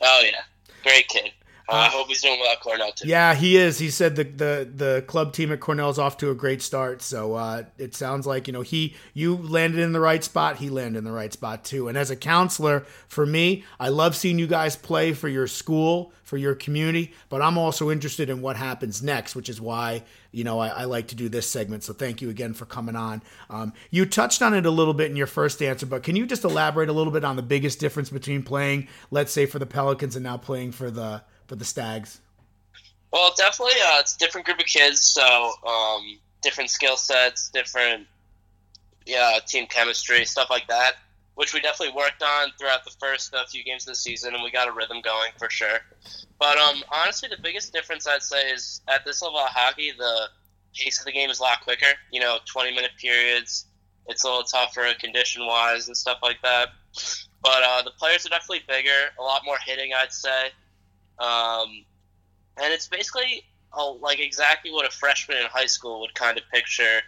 Oh 0.00 0.22
yeah, 0.24 0.42
great 0.84 1.08
kid. 1.08 1.32
Uh, 1.68 1.74
I 1.74 1.88
hope 1.88 2.08
he's 2.08 2.20
doing 2.20 2.40
well 2.40 2.52
at 2.52 2.60
Cornell 2.60 2.92
too. 2.92 3.08
Yeah, 3.08 3.34
he 3.34 3.56
is. 3.56 3.78
He 3.78 3.90
said 3.90 4.16
the 4.16 4.24
the 4.24 4.70
the 4.74 5.04
club 5.06 5.32
team 5.32 5.52
at 5.52 5.60
Cornell's 5.60 5.98
off 5.98 6.16
to 6.18 6.30
a 6.30 6.34
great 6.34 6.60
start. 6.60 7.02
So 7.02 7.34
uh, 7.34 7.64
it 7.78 7.94
sounds 7.94 8.26
like 8.26 8.46
you 8.46 8.52
know 8.52 8.62
he 8.62 8.96
you 9.14 9.36
landed 9.36 9.80
in 9.80 9.92
the 9.92 10.00
right 10.00 10.22
spot. 10.24 10.56
He 10.56 10.70
landed 10.70 10.98
in 10.98 11.04
the 11.04 11.12
right 11.12 11.32
spot 11.32 11.64
too. 11.64 11.88
And 11.88 11.96
as 11.96 12.10
a 12.10 12.16
counselor, 12.16 12.80
for 13.06 13.24
me, 13.24 13.64
I 13.78 13.90
love 13.90 14.16
seeing 14.16 14.38
you 14.38 14.46
guys 14.46 14.74
play 14.74 15.12
for 15.12 15.28
your 15.28 15.46
school, 15.46 16.12
for 16.24 16.36
your 16.36 16.54
community. 16.56 17.12
But 17.28 17.42
I'm 17.42 17.56
also 17.56 17.90
interested 17.90 18.28
in 18.28 18.42
what 18.42 18.56
happens 18.56 19.02
next, 19.02 19.36
which 19.36 19.48
is 19.48 19.60
why 19.60 20.02
you 20.32 20.42
know 20.42 20.58
I, 20.58 20.68
I 20.68 20.84
like 20.84 21.08
to 21.08 21.14
do 21.14 21.28
this 21.28 21.48
segment. 21.48 21.84
So 21.84 21.92
thank 21.92 22.20
you 22.20 22.28
again 22.28 22.54
for 22.54 22.66
coming 22.66 22.96
on. 22.96 23.22
Um, 23.48 23.72
you 23.90 24.04
touched 24.04 24.42
on 24.42 24.52
it 24.52 24.66
a 24.66 24.70
little 24.70 24.94
bit 24.94 25.10
in 25.10 25.16
your 25.16 25.28
first 25.28 25.62
answer, 25.62 25.86
but 25.86 26.02
can 26.02 26.16
you 26.16 26.26
just 26.26 26.42
elaborate 26.42 26.88
a 26.88 26.92
little 26.92 27.12
bit 27.12 27.24
on 27.24 27.36
the 27.36 27.42
biggest 27.42 27.78
difference 27.78 28.10
between 28.10 28.42
playing, 28.42 28.88
let's 29.12 29.32
say, 29.32 29.46
for 29.46 29.60
the 29.60 29.66
Pelicans 29.66 30.16
and 30.16 30.24
now 30.24 30.36
playing 30.36 30.72
for 30.72 30.90
the 30.90 31.22
for 31.52 31.56
the 31.56 31.64
Stags? 31.66 32.18
Well, 33.12 33.30
definitely, 33.36 33.78
uh, 33.86 34.00
it's 34.00 34.16
a 34.16 34.18
different 34.18 34.46
group 34.46 34.58
of 34.58 34.64
kids, 34.64 35.02
so 35.02 35.52
um, 35.66 36.18
different 36.40 36.70
skill 36.70 36.96
sets, 36.96 37.50
different 37.50 38.06
yeah, 39.04 39.38
team 39.46 39.66
chemistry, 39.66 40.24
stuff 40.24 40.48
like 40.48 40.66
that, 40.68 40.94
which 41.34 41.52
we 41.52 41.60
definitely 41.60 41.94
worked 41.94 42.22
on 42.22 42.52
throughout 42.58 42.86
the 42.86 42.90
first 42.98 43.34
uh, 43.34 43.44
few 43.44 43.62
games 43.64 43.82
of 43.82 43.88
the 43.88 43.96
season, 43.96 44.32
and 44.32 44.42
we 44.42 44.50
got 44.50 44.66
a 44.66 44.72
rhythm 44.72 45.02
going 45.02 45.30
for 45.38 45.50
sure. 45.50 45.80
But 46.38 46.56
um, 46.56 46.82
honestly, 46.90 47.28
the 47.28 47.42
biggest 47.42 47.70
difference 47.74 48.06
I'd 48.06 48.22
say 48.22 48.50
is 48.50 48.80
at 48.88 49.04
this 49.04 49.20
level 49.20 49.38
of 49.38 49.48
hockey, 49.50 49.92
the 49.96 50.28
pace 50.74 51.00
of 51.00 51.04
the 51.04 51.12
game 51.12 51.28
is 51.28 51.38
a 51.38 51.42
lot 51.42 51.60
quicker. 51.60 51.92
You 52.10 52.20
know, 52.20 52.38
20 52.46 52.74
minute 52.74 52.92
periods. 52.98 53.66
It's 54.06 54.24
a 54.24 54.26
little 54.26 54.44
tougher 54.44 54.86
condition 54.98 55.46
wise 55.46 55.86
and 55.86 55.96
stuff 55.96 56.20
like 56.22 56.40
that. 56.42 56.68
But 57.42 57.62
uh, 57.62 57.82
the 57.82 57.90
players 57.90 58.24
are 58.24 58.30
definitely 58.30 58.62
bigger, 58.66 59.10
a 59.18 59.22
lot 59.22 59.42
more 59.44 59.58
hitting, 59.66 59.90
I'd 59.94 60.12
say. 60.12 60.50
Um, 61.22 61.84
and 62.56 62.72
it's 62.72 62.88
basically 62.88 63.44
like 64.00 64.20
exactly 64.20 64.70
what 64.70 64.86
a 64.86 64.90
freshman 64.90 65.38
in 65.38 65.44
high 65.46 65.66
school 65.66 66.00
would 66.00 66.14
kind 66.14 66.36
of 66.36 66.44
picture 66.52 67.00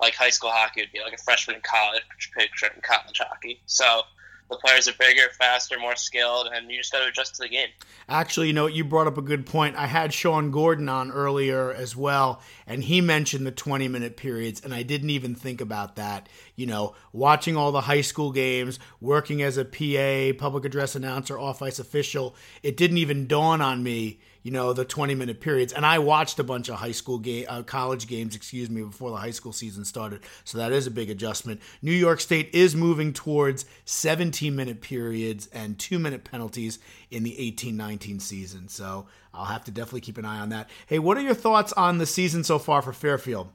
like 0.00 0.14
high 0.14 0.30
school 0.30 0.50
hockey 0.50 0.82
would 0.82 0.92
be 0.92 1.00
like 1.00 1.12
a 1.12 1.22
freshman 1.22 1.56
in 1.56 1.62
college 1.62 2.02
picture 2.36 2.66
in 2.66 2.80
college 2.82 3.18
hockey. 3.18 3.60
So 3.66 4.02
the 4.50 4.56
players 4.56 4.88
are 4.88 4.92
bigger, 4.98 5.28
faster, 5.38 5.78
more 5.78 5.96
skilled, 5.96 6.48
and 6.52 6.70
you 6.70 6.78
just 6.78 6.92
got 6.92 7.00
to 7.00 7.06
adjust 7.06 7.36
to 7.36 7.42
the 7.42 7.48
game. 7.48 7.68
Actually, 8.08 8.48
you 8.48 8.52
know, 8.52 8.66
you 8.66 8.84
brought 8.84 9.06
up 9.06 9.16
a 9.16 9.22
good 9.22 9.46
point. 9.46 9.76
I 9.76 9.86
had 9.86 10.12
Sean 10.12 10.50
Gordon 10.50 10.88
on 10.88 11.10
earlier 11.10 11.72
as 11.72 11.96
well, 11.96 12.42
and 12.66 12.84
he 12.84 13.00
mentioned 13.00 13.46
the 13.46 13.52
20 13.52 13.88
minute 13.88 14.16
periods, 14.16 14.60
and 14.62 14.74
I 14.74 14.82
didn't 14.82 15.10
even 15.10 15.34
think 15.34 15.60
about 15.60 15.96
that. 15.96 16.28
You 16.56 16.66
know, 16.66 16.94
watching 17.12 17.56
all 17.56 17.72
the 17.72 17.82
high 17.82 18.02
school 18.02 18.30
games, 18.30 18.78
working 19.00 19.42
as 19.42 19.56
a 19.56 19.64
PA, 19.64 20.38
public 20.38 20.64
address 20.64 20.94
announcer, 20.94 21.38
off 21.38 21.62
ice 21.62 21.80
official, 21.80 22.36
it 22.62 22.76
didn't 22.76 22.98
even 22.98 23.26
dawn 23.26 23.60
on 23.60 23.82
me, 23.82 24.20
you 24.44 24.52
know, 24.52 24.72
the 24.72 24.84
20 24.84 25.16
minute 25.16 25.40
periods. 25.40 25.72
And 25.72 25.84
I 25.84 25.98
watched 25.98 26.38
a 26.38 26.44
bunch 26.44 26.68
of 26.68 26.76
high 26.76 26.92
school 26.92 27.18
game, 27.18 27.46
uh, 27.48 27.62
college 27.62 28.06
games, 28.06 28.36
excuse 28.36 28.70
me, 28.70 28.82
before 28.82 29.10
the 29.10 29.16
high 29.16 29.32
school 29.32 29.52
season 29.52 29.84
started. 29.84 30.20
So 30.44 30.58
that 30.58 30.70
is 30.70 30.86
a 30.86 30.92
big 30.92 31.10
adjustment. 31.10 31.60
New 31.82 31.92
York 31.92 32.20
State 32.20 32.50
is 32.52 32.76
moving 32.76 33.12
towards 33.12 33.64
17 33.86 34.54
minute 34.54 34.80
periods 34.80 35.48
and 35.48 35.76
two 35.76 35.98
minute 35.98 36.22
penalties 36.22 36.78
in 37.10 37.24
the 37.24 37.36
18 37.38 37.76
19 37.76 38.20
season. 38.20 38.68
So 38.68 39.06
I'll 39.32 39.46
have 39.46 39.64
to 39.64 39.72
definitely 39.72 40.02
keep 40.02 40.18
an 40.18 40.24
eye 40.24 40.38
on 40.38 40.50
that. 40.50 40.70
Hey, 40.86 41.00
what 41.00 41.16
are 41.16 41.22
your 41.22 41.34
thoughts 41.34 41.72
on 41.72 41.98
the 41.98 42.06
season 42.06 42.44
so 42.44 42.60
far 42.60 42.80
for 42.80 42.92
Fairfield? 42.92 43.48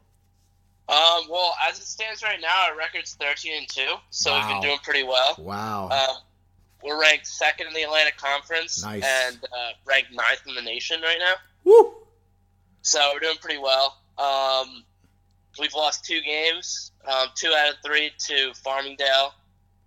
Um, 0.90 1.26
well, 1.30 1.54
as 1.70 1.78
it 1.80 1.86
stands 1.86 2.24
right 2.24 2.42
now, 2.42 2.66
our 2.72 2.76
record's 2.78 3.14
13 3.14 3.54
and 3.60 3.68
2, 3.70 3.82
so 4.10 4.34
we've 4.34 4.48
been 4.48 4.62
doing 4.62 4.80
pretty 4.84 5.04
well. 5.04 5.36
Wow. 5.38 5.90
Um, 5.90 6.18
we're 6.84 7.00
ranked 7.00 7.28
second 7.28 7.68
in 7.68 7.74
the 7.74 7.84
Atlantic 7.84 8.18
Conference 8.18 8.84
Nice. 8.84 9.04
and 9.06 9.38
uh, 9.44 9.72
ranked 9.86 10.12
ninth 10.12 10.42
in 10.48 10.56
the 10.56 10.62
nation 10.62 11.02
right 11.02 11.18
now. 11.20 11.34
Woo! 11.64 11.94
so 12.82 13.12
we're 13.14 13.20
doing 13.20 13.36
pretty 13.42 13.60
well. 13.60 13.98
Um, 14.18 14.84
we've 15.60 15.74
lost 15.76 16.06
two 16.06 16.22
games, 16.22 16.92
um, 17.08 17.28
two 17.36 17.54
out 17.56 17.70
of 17.70 17.76
three 17.86 18.12
to 18.28 18.52
Farmingdale, 18.66 19.32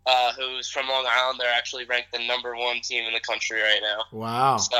uh, 0.06 0.32
who's 0.34 0.68
from 0.68 0.88
Long 0.88 1.04
Island. 1.08 1.40
They're 1.40 1.52
actually 1.52 1.84
ranked 1.86 2.12
the 2.12 2.24
number 2.26 2.54
one 2.54 2.80
team 2.80 3.04
in 3.06 3.12
the 3.12 3.20
country 3.20 3.60
right 3.60 3.80
now. 3.82 4.04
Wow. 4.12 4.56
So 4.58 4.78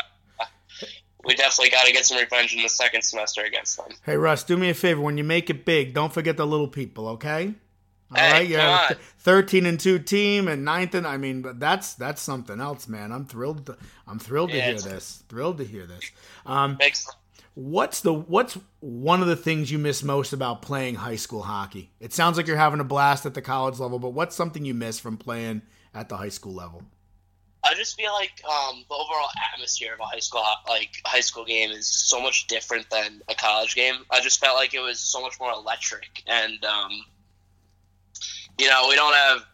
we 1.24 1.35
definitely 1.35 1.70
got 1.70 1.87
to 1.87 1.92
get 1.92 2.04
some 2.06 2.18
revenge 2.18 2.54
in 2.54 2.62
the 2.62 2.68
second 2.68 3.02
semester 3.02 3.42
against 3.42 3.76
them. 3.76 3.88
Hey 4.04 4.16
Russ, 4.16 4.42
do 4.44 4.56
me 4.56 4.70
a 4.70 4.74
favor. 4.74 5.00
When 5.00 5.18
you 5.18 5.24
make 5.24 5.50
it 5.50 5.64
big, 5.64 5.94
don't 5.94 6.12
forget 6.12 6.37
the 6.37 6.46
little 6.46 6.68
people, 6.68 7.08
okay? 7.08 7.54
All 8.14 8.18
Hey, 8.18 8.54
right, 8.56 8.90
on. 8.90 8.96
thirteen 9.20 9.64
and 9.64 9.80
two 9.80 9.98
team 9.98 10.46
and 10.46 10.64
ninth 10.64 10.94
and 10.94 11.06
I 11.06 11.16
mean, 11.16 11.40
but 11.40 11.58
that's 11.58 11.94
that's 11.94 12.20
something 12.20 12.61
else, 12.61 12.87
man. 12.87 13.11
I'm 13.11 13.24
thrilled. 13.24 13.66
To, 13.66 13.76
I'm 14.06 14.18
thrilled 14.18 14.50
to 14.50 14.61
hear 14.61 14.78
this. 14.78 15.22
Thrilled 15.28 15.58
to 15.58 15.64
hear 15.64 15.87
this. 15.87 16.11
Um, 16.44 16.76
Makes 16.78 17.06
what's 17.54 18.00
the 18.02 18.12
what's 18.12 18.58
one 18.80 19.22
of 19.22 19.28
the 19.28 19.37
things 19.37 19.70
you 19.70 19.78
miss 19.78 20.02
most 20.02 20.35
about 20.35 20.61
playing 20.61 20.96
high 20.96 21.16
school 21.16 21.42
hockey? 21.42 21.90
It 22.00 22.12
sounds 22.12 22.37
like 22.37 22.46
you're 22.46 22.56
having 22.58 22.80
a 22.80 22.85
blast 22.85 23.24
at 23.24 23.32
the 23.32 23.42
college 23.42 23.78
level, 23.78 23.98
but 23.98 24.11
what's 24.11 24.37
something 24.37 24.64
you 24.64 24.74
miss 24.74 24.98
from 25.00 25.16
playing 25.16 25.62
at 25.94 26.11
the 26.11 26.18
high 26.18 26.28
school 26.28 26.52
level? 26.52 26.82
I 27.64 27.75
just 27.75 27.96
feel 27.96 28.12
like 28.12 28.42
um, 28.44 28.85
the 28.88 28.94
overall 28.94 29.29
atmosphere 29.55 29.94
of 29.94 30.01
a 30.01 30.05
high 30.05 30.18
school 30.18 30.42
like 30.68 30.90
high 31.05 31.20
school 31.20 31.44
game 31.44 31.70
is 31.70 31.87
so 31.87 32.20
much 32.20 32.48
different 32.48 32.90
than 32.90 33.22
a 33.29 33.35
college 33.35 33.75
game. 33.75 33.94
I 34.11 34.20
just 34.20 34.40
felt 34.40 34.57
like 34.57 34.75
it 34.75 34.81
was 34.81 34.98
so 34.98 35.20
much 35.22 35.38
more 35.38 35.53
electric, 35.53 36.22
and 36.27 36.64
um, 36.64 36.90
you 38.59 38.68
know 38.68 38.87
we 38.88 38.96
don't 38.96 39.14
have 39.14 39.44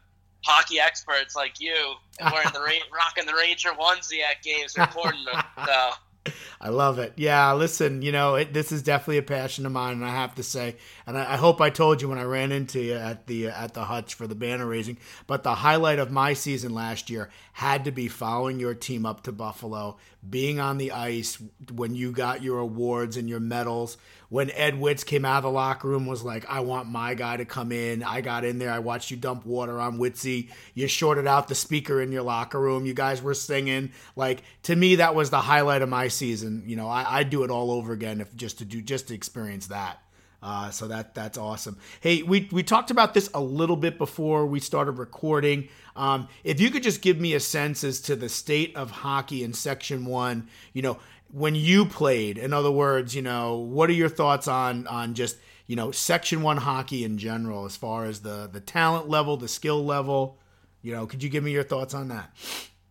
hockey 0.45 0.81
experts 0.81 1.37
like 1.37 1.61
you 1.61 1.75
wearing 2.21 2.49
the 2.53 2.61
ra- 2.67 2.97
rocking 2.97 3.27
the 3.27 3.35
Ranger 3.35 3.71
onesie 3.71 4.23
at 4.23 4.43
games 4.43 4.77
reporting 4.79 5.25
them. 5.25 5.43
So 5.67 5.91
I 6.61 6.69
love 6.71 6.99
it. 6.99 7.15
Yeah, 7.17 7.53
listen, 7.53 8.03
you 8.03 8.13
know, 8.13 8.37
it, 8.37 8.53
this 8.53 8.73
is 8.73 8.83
definitely 8.83 9.19
a 9.19 9.23
passion 9.23 9.67
of 9.67 9.73
mine, 9.73 9.95
and 9.95 10.05
I 10.05 10.11
have 10.11 10.35
to 10.37 10.43
say, 10.43 10.77
and 11.07 11.17
I, 11.17 11.35
I 11.35 11.37
hope 11.37 11.61
I 11.61 11.71
told 11.71 12.03
you 12.03 12.09
when 12.09 12.19
I 12.19 12.25
ran 12.25 12.53
into 12.53 12.81
you 12.81 12.95
at 12.95 13.27
the 13.27 13.49
uh, 13.49 13.65
at 13.65 13.75
the 13.75 13.85
hutch 13.85 14.15
for 14.15 14.27
the 14.27 14.35
banner 14.35 14.67
raising. 14.67 14.99
But 15.27 15.43
the 15.43 15.55
highlight 15.55 15.99
of 15.99 16.11
my 16.11 16.33
season 16.33 16.75
last 16.75 17.11
year 17.11 17.31
had 17.53 17.85
to 17.85 17.93
be 17.93 18.09
following 18.09 18.61
your 18.61 18.75
team 18.75 19.07
up 19.07 19.23
to 19.25 19.33
Buffalo, 19.33 19.97
being 20.29 20.61
on 20.61 20.79
the 20.79 20.93
ice 20.93 21.39
when 21.73 21.95
you 21.95 22.13
got 22.13 22.43
your 22.43 22.59
awards 22.59 23.17
and 23.17 23.29
your 23.29 23.41
medals. 23.41 23.97
When 24.29 24.51
Ed 24.51 24.75
Witz 24.75 25.07
came 25.07 25.25
out 25.25 25.39
of 25.39 25.43
the 25.45 25.51
locker 25.51 25.89
room, 25.89 26.07
was 26.07 26.23
like, 26.23 26.45
"I 26.49 26.61
want 26.61 26.89
my 26.89 27.15
guy 27.15 27.39
to 27.39 27.45
come 27.45 27.73
in." 27.73 28.03
I 28.03 28.21
got 28.21 28.45
in 28.45 28.59
there. 28.59 28.71
I 28.71 28.79
watched 28.79 29.11
you 29.11 29.17
dump 29.17 29.47
water 29.47 29.81
on 29.81 29.99
Witzy. 29.99 30.51
You 30.75 30.87
shorted 30.87 31.27
out 31.27 31.49
the 31.49 31.55
speaker 31.55 32.01
in 32.01 32.13
your 32.13 32.23
locker 32.23 32.61
room. 32.61 32.85
You 32.85 32.95
guys 32.95 33.23
were 33.23 33.35
singing. 33.35 33.93
Like 34.17 34.43
to 34.65 34.77
me, 34.77 34.97
that 34.97 35.15
was 35.15 35.31
the 35.31 35.41
highlight 35.41 35.83
of 35.83 35.89
my 35.89 36.09
season. 36.09 36.65
You 36.67 36.77
know, 36.77 36.89
I, 36.89 37.19
I'd 37.19 37.31
do 37.31 37.43
it 37.45 37.51
all 37.51 37.71
over 37.71 37.93
again 37.93 38.21
if 38.21 38.35
just 38.37 38.59
to 38.59 38.65
do 38.65 38.83
just 38.83 39.09
to 39.09 39.15
experience 39.15 39.69
that. 39.69 40.03
Uh, 40.41 40.71
so 40.71 40.87
that 40.87 41.15
that's 41.15 41.37
awesome. 41.37 41.77
Hey, 42.01 42.23
we 42.23 42.49
we 42.53 42.63
talked 42.63 42.93
about 42.93 43.13
this 43.13 43.29
a 43.35 43.41
little 43.41 43.77
bit 43.77 43.99
before 43.99 44.47
we 44.47 44.61
started 44.61 44.93
recording. 44.93 45.69
Um, 45.97 46.29
if 46.45 46.61
you 46.61 46.71
could 46.71 46.85
just 46.85 47.03
give 47.03 47.19
me 47.19 47.35
a 47.35 47.41
sense 47.41 47.83
as 47.83 48.01
to 48.03 48.15
the 48.15 48.29
state 48.29 48.77
of 48.77 48.93
hockey 48.93 49.43
in 49.43 49.53
Section 49.53 50.05
One, 50.05 50.47
you 50.73 50.83
know, 50.83 50.99
when 51.31 51.55
you 51.55 51.85
played. 51.85 52.39
In 52.39 52.53
other 52.53 52.71
words, 52.71 53.15
you 53.15 53.23
know, 53.23 53.57
what 53.57 53.91
are 53.91 53.95
your 53.95 54.09
thoughts 54.09 54.49
on 54.49 54.87
on 54.87 55.15
just 55.15 55.37
you 55.67 55.77
know 55.77 55.91
Section 55.91 56.43
One 56.43 56.59
hockey 56.59 57.05
in 57.05 57.19
general, 57.19 57.65
as 57.65 57.77
far 57.77 58.05
as 58.05 58.21
the 58.21 58.49
the 58.51 58.61
talent 58.61 59.09
level, 59.09 59.37
the 59.37 59.49
skill 59.49 59.85
level? 59.85 60.39
You 60.83 60.93
know, 60.93 61.07
could 61.07 61.23
you 61.23 61.29
give 61.29 61.45
me 61.45 61.51
your 61.51 61.65
thoughts 61.65 61.95
on 61.95 62.09
that? 62.09 62.31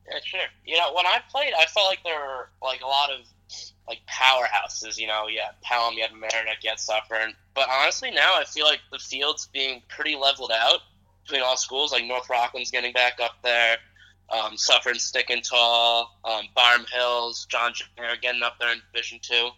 Yeah, 0.08 0.20
sure. 0.24 0.40
You 0.66 0.78
know, 0.78 0.94
when 0.94 1.06
I 1.06 1.20
played, 1.30 1.54
I 1.58 1.66
felt 1.66 1.88
like 1.88 2.04
there 2.04 2.20
were 2.20 2.50
like 2.62 2.82
a 2.82 2.88
lot 2.88 3.10
of 3.12 3.26
like 3.88 4.00
powerhouses. 4.10 4.98
You 4.98 5.08
know, 5.08 5.28
had 5.28 5.62
Pelham, 5.62 5.96
you 5.96 6.04
had 6.04 6.12
Merrimack, 6.14 6.64
you 6.64 6.70
had 6.70 6.80
Suffern. 6.80 7.34
But 7.54 7.70
honestly, 7.70 8.12
now 8.12 8.36
I 8.38 8.44
feel 8.44 8.66
like 8.66 8.82
the 8.92 9.00
field's 9.00 9.48
being 9.48 9.82
pretty 9.88 10.16
leveled 10.16 10.52
out 10.54 10.80
between 11.24 11.42
all 11.42 11.58
schools. 11.58 11.92
Like 11.92 12.06
North 12.06 12.30
Rockland's 12.30 12.72
getting 12.72 12.94
back 12.94 13.20
up 13.22 13.36
there, 13.44 13.78
um, 14.30 14.58
Suffern's 14.58 15.04
sticking 15.04 15.42
tall, 15.42 16.20
um, 16.26 16.46
Hills, 16.94 17.48
John 17.50 17.74
Junior 17.74 18.16
getting 18.22 18.44
up 18.44 18.58
there 18.60 18.72
in 18.72 18.82
Division 18.92 19.20
Two. 19.22 19.50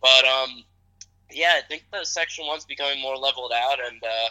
But 0.00 0.24
um, 0.24 0.64
yeah, 1.30 1.54
I 1.56 1.62
think 1.66 1.84
the 1.92 2.04
Section 2.04 2.46
One's 2.46 2.64
becoming 2.64 3.00
more 3.00 3.16
leveled 3.16 3.52
out, 3.54 3.78
and 3.84 4.02
uh, 4.02 4.28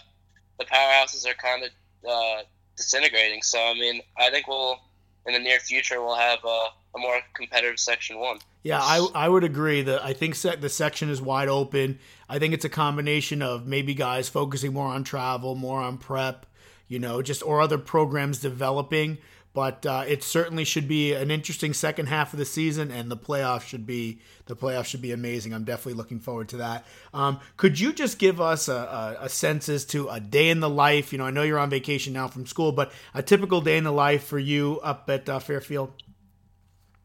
the 0.59 0.65
powerhouses 0.65 1.27
are 1.27 1.33
kind 1.33 1.63
of 1.63 1.69
uh, 2.09 2.43
disintegrating. 2.75 3.41
So 3.41 3.59
I 3.59 3.73
mean, 3.73 4.01
I 4.17 4.29
think 4.29 4.47
we'll 4.47 4.79
in 5.25 5.33
the 5.33 5.39
near 5.39 5.59
future 5.59 6.01
we'll 6.01 6.15
have 6.15 6.39
a, 6.45 6.47
a 6.95 6.99
more 6.99 7.19
competitive 7.33 7.79
Section 7.79 8.19
One. 8.19 8.39
Yeah, 8.63 8.79
I, 8.81 9.07
I 9.15 9.29
would 9.29 9.43
agree 9.43 9.81
that 9.83 10.03
I 10.03 10.13
think 10.13 10.35
the 10.35 10.69
section 10.69 11.09
is 11.09 11.21
wide 11.21 11.47
open. 11.47 11.99
I 12.27 12.39
think 12.39 12.53
it's 12.53 12.65
a 12.65 12.69
combination 12.69 13.41
of 13.41 13.65
maybe 13.65 13.93
guys 13.93 14.27
focusing 14.29 14.73
more 14.73 14.87
on 14.87 15.03
travel, 15.03 15.55
more 15.55 15.79
on 15.79 15.97
prep, 15.97 16.45
you 16.87 16.99
know, 16.99 17.21
just 17.21 17.43
or 17.43 17.61
other 17.61 17.77
programs 17.77 18.39
developing. 18.39 19.19
But 19.53 19.85
uh, 19.87 20.03
it 20.07 20.23
certainly 20.23 20.63
should 20.63 20.87
be 20.87 21.13
an 21.13 21.31
interesting 21.31 21.73
second 21.73 22.07
half 22.07 22.31
of 22.31 22.37
the 22.37 22.45
season, 22.45 22.91
and 22.91 23.09
the 23.09 23.17
playoffs 23.17 23.63
should 23.63 23.87
be 23.87 24.19
the 24.45 24.55
playoffs 24.55 24.85
should 24.85 25.01
be 25.01 25.11
amazing. 25.11 25.53
I'm 25.53 25.63
definitely 25.63 25.95
looking 25.95 26.19
forward 26.19 26.49
to 26.49 26.57
that. 26.57 26.85
Um, 27.13 27.39
could 27.57 27.79
you 27.79 27.91
just 27.91 28.19
give 28.19 28.39
us 28.39 28.67
a, 28.67 29.17
a, 29.19 29.25
a 29.25 29.29
sense 29.29 29.67
as 29.67 29.83
to 29.85 30.09
a 30.09 30.19
day 30.19 30.49
in 30.49 30.59
the 30.59 30.69
life? 30.69 31.11
You 31.11 31.17
know, 31.17 31.25
I 31.25 31.31
know 31.31 31.41
you're 31.41 31.57
on 31.57 31.71
vacation 31.71 32.13
now 32.13 32.27
from 32.27 32.45
school, 32.45 32.71
but 32.71 32.91
a 33.15 33.23
typical 33.23 33.61
day 33.61 33.77
in 33.77 33.83
the 33.83 33.91
life 33.91 34.25
for 34.25 34.37
you 34.37 34.79
up 34.83 35.09
at 35.09 35.27
uh, 35.27 35.39
Fairfield. 35.39 35.91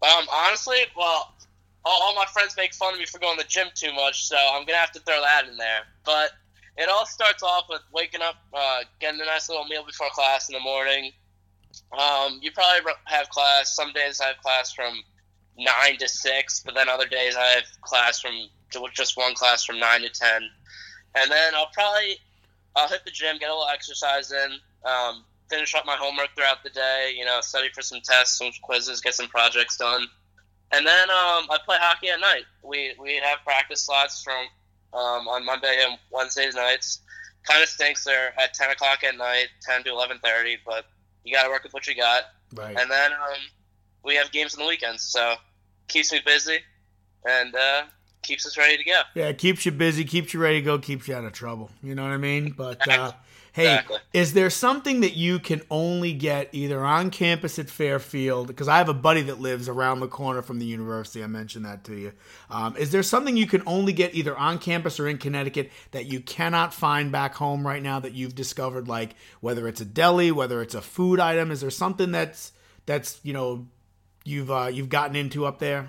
Um, 0.03 0.27
honestly, 0.31 0.79
well, 0.97 1.35
all, 1.85 2.03
all 2.03 2.15
my 2.15 2.27
friends 2.27 2.55
make 2.57 2.75
fun 2.75 2.93
of 2.93 2.99
me 2.99 3.07
for 3.07 3.19
going 3.19 3.39
to 3.39 3.45
the 3.45 3.49
gym 3.49 3.69
too 3.75 3.93
much, 3.95 4.27
so 4.27 4.37
I'm 4.37 4.67
gonna 4.67 4.79
have 4.79 4.93
to 4.93 5.01
throw 5.01 5.21
that 5.21 5.49
in 5.49 5.57
there. 5.57 5.83
But 6.05 6.33
it 6.77 6.89
all 6.89 7.07
starts 7.07 7.43
off 7.43 7.67
with 7.69 7.83
waking 7.93 8.23
up, 8.23 8.37
uh, 8.53 8.81
getting 9.01 9.21
a 9.21 9.25
nice 9.25 9.49
little 9.49 9.65
meal 9.67 9.85
before 9.85 10.09
class 10.11 10.49
in 10.49 10.55
the 10.55 10.61
morning. 10.61 11.13
Um, 11.93 12.39
you 12.43 12.51
probably 12.53 12.93
have 13.05 13.29
class. 13.29 13.75
Some 13.75 13.93
days 13.93 14.21
I 14.21 14.29
have 14.29 14.39
class 14.39 14.73
from 14.73 15.03
nine 15.59 15.99
to 15.99 16.09
six, 16.09 16.63
but 16.65 16.75
then 16.75 16.89
other 16.89 17.07
days 17.07 17.37
I 17.37 17.45
have 17.47 17.65
class 17.83 18.21
from 18.21 18.33
just 18.95 19.17
one 19.17 19.35
class 19.35 19.65
from 19.65 19.79
nine 19.79 20.01
to 20.01 20.09
ten, 20.09 20.49
and 21.15 21.31
then 21.31 21.55
I'll 21.55 21.71
probably 21.73 22.17
I'll 22.75 22.89
hit 22.89 23.05
the 23.05 23.11
gym, 23.11 23.39
get 23.39 23.51
a 23.51 23.53
little 23.53 23.69
exercise 23.69 24.33
in, 24.33 24.53
um, 24.85 25.25
finish 25.51 25.75
up 25.75 25.85
my 25.85 25.97
homework 25.97 26.35
throughout 26.35 26.63
the 26.65 26.71
day. 26.71 27.15
You 27.17 27.25
know, 27.25 27.41
study 27.43 27.69
for 27.75 27.83
some 27.83 28.01
tests, 28.03 28.39
some 28.39 28.51
quizzes, 28.63 29.01
get 29.01 29.15
some 29.15 29.29
projects 29.29 29.77
done, 29.77 30.07
and 30.73 30.87
then 30.87 31.11
um, 31.11 31.47
I 31.51 31.59
play 31.65 31.77
hockey 31.79 32.09
at 32.09 32.21
night. 32.21 32.45
We 32.63 32.95
we 32.99 33.17
have 33.23 33.39
practice 33.45 33.83
slots 33.83 34.23
from 34.23 34.47
um, 34.99 35.29
on 35.29 35.45
Monday 35.45 35.85
and 35.87 35.99
Wednesday 36.11 36.51
nights. 36.55 37.01
Kind 37.45 37.63
of 37.63 37.69
stinks. 37.69 38.05
They're 38.05 38.33
at 38.41 38.55
ten 38.55 38.71
o'clock 38.71 39.05
at 39.05 39.17
night, 39.17 39.49
ten 39.61 39.83
to 39.85 39.91
eleven 39.91 40.19
thirty, 40.23 40.59
but 40.65 40.87
you 41.25 41.35
got 41.35 41.45
to 41.45 41.49
work 41.49 41.65
with 41.65 41.73
what 41.73 41.87
you 41.87 41.95
got. 41.95 42.23
Right. 42.55 42.77
And 42.77 42.91
then 42.91 43.13
um, 43.13 43.39
we 44.05 44.17
have 44.17 44.31
games 44.33 44.55
on 44.55 44.63
the 44.63 44.69
weekends, 44.69 45.03
so 45.03 45.35
keeps 45.89 46.13
me 46.13 46.21
busy 46.25 46.59
and 47.25 47.55
uh, 47.55 47.83
keeps 48.23 48.47
us 48.47 48.57
ready 48.57 48.77
to 48.77 48.85
go. 48.85 49.03
Yeah, 49.15 49.29
it 49.29 49.39
keeps 49.39 49.65
you 49.65 49.73
busy, 49.73 50.05
keeps 50.05 50.35
you 50.35 50.41
ready 50.41 50.61
to 50.61 50.65
go, 50.65 50.79
keeps 50.79 51.09
you 51.09 51.15
out 51.15 51.25
of 51.25 51.33
trouble. 51.33 51.71
You 51.83 51.95
know 51.95 52.03
what 52.03 52.13
I 52.13 52.17
mean? 52.17 52.55
But 52.57 52.87
uh, 52.91 53.13
hey, 53.53 53.65
Exactly. 53.75 53.99
is 54.13 54.33
there 54.33 54.51
something 54.51 55.01
that 55.01 55.15
you 55.15 55.39
can 55.39 55.63
only 55.71 56.13
get 56.13 56.49
either 56.53 56.85
on 56.85 57.11
campus 57.11 57.59
at 57.59 57.69
Fairfield? 57.71 58.47
Because 58.49 58.67
I 58.69 58.79
have 58.79 58.89
a 58.89 58.95
buddy 58.95 59.23
that 59.23 59.41
lives 59.41 59.69
around 59.69 60.01
the 60.01 60.09
corner 60.09 60.43
from 60.43 60.59
the 60.59 60.65
university. 60.65 61.23
I 61.23 61.27
mentioned 61.27 61.65
that 61.65 61.85
to 61.85 61.95
you. 61.95 62.13
Um, 62.51 62.77
is 62.77 62.91
there 62.93 63.03
something 63.03 63.37
you 63.37 63.47
can 63.47 63.63
only 63.67 63.93
get 63.93 64.15
either 64.15 64.37
on 64.37 64.59
campus 64.59 64.99
or 64.99 65.07
in 65.09 65.19
Connecticut 65.19 65.71
that 65.93 66.07
you 66.07 66.21
cannot 66.21 66.73
find 66.75 67.13
back 67.13 67.35
home 67.35 67.67
right 67.67 67.83
now 67.83 68.01
that 68.01 68.13
you've 68.15 68.35
discovered? 68.35 68.89
Like 68.89 69.15
whether 69.41 69.69
it's 69.69 69.81
a 69.81 69.87
deli, 69.87 70.33
whether 70.33 70.63
it's 70.63 70.75
a 70.75 70.83
food 70.83 71.21
item. 71.21 71.51
Is 71.51 71.61
there 71.61 71.71
something 71.71 72.11
that's 72.13 72.53
that's 72.87 73.21
you 73.23 73.33
know 73.33 73.67
you've 74.25 74.51
uh, 74.51 74.71
you've 74.73 74.89
gotten 74.89 75.15
into 75.17 75.47
up 75.47 75.59
there? 75.59 75.89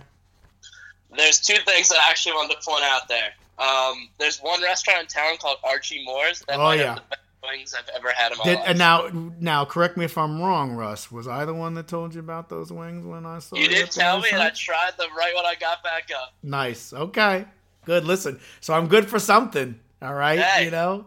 There's 1.16 1.40
two 1.40 1.58
things 1.66 1.90
that 1.90 2.00
I 2.06 2.10
actually 2.10 2.34
wanted 2.34 2.60
to 2.60 2.66
point 2.68 2.84
out 2.84 3.08
there. 3.08 3.34
Um, 3.60 4.10
there's 4.18 4.40
one 4.40 4.62
restaurant 4.64 5.02
in 5.02 5.08
town 5.08 5.38
called 5.38 5.58
Archie 5.64 6.04
Moore's 6.04 6.40
that 6.48 6.58
Oh, 6.58 6.64
might 6.64 6.80
yeah. 6.80 6.86
have 6.88 6.96
the 6.96 7.02
best 7.12 7.22
wings 7.48 7.74
I've 7.74 7.90
ever 7.96 8.10
had 8.16 8.32
in 8.32 8.38
my 8.40 8.44
Did, 8.44 8.56
life. 8.60 8.66
and 8.70 8.78
now, 8.78 9.10
now, 9.40 9.66
correct 9.66 9.98
me 9.98 10.06
if 10.06 10.18
I'm 10.18 10.42
wrong, 10.42 10.74
Russ. 10.74 11.12
Was 11.12 11.28
I 11.28 11.46
the 11.46 11.54
one 11.54 11.74
that 11.76 11.88
told 11.88 12.14
you 12.14 12.20
about 12.20 12.50
those 12.50 12.72
wings 12.72 13.06
when 13.06 13.26
I 13.26 13.40
saw 13.40 13.56
you 13.56 13.66
it 13.66 13.70
did 13.70 13.92
tell 13.92 14.20
me, 14.22 14.30
and 14.32 14.42
I 14.42 14.50
tried 14.52 14.92
them 14.98 15.10
right 15.18 15.34
when 15.36 15.46
I 15.46 15.56
got 15.60 15.84
back 15.84 16.10
up. 16.16 16.34
Nice. 16.44 16.94
Okay. 16.94 17.46
Good. 17.86 18.06
Listen. 18.06 18.40
So 18.62 18.74
I'm 18.74 18.88
good 18.88 19.10
for 19.10 19.20
something. 19.20 19.80
All 20.02 20.14
right. 20.14 20.40
Hey. 20.40 20.66
You 20.66 20.72
know, 20.72 21.06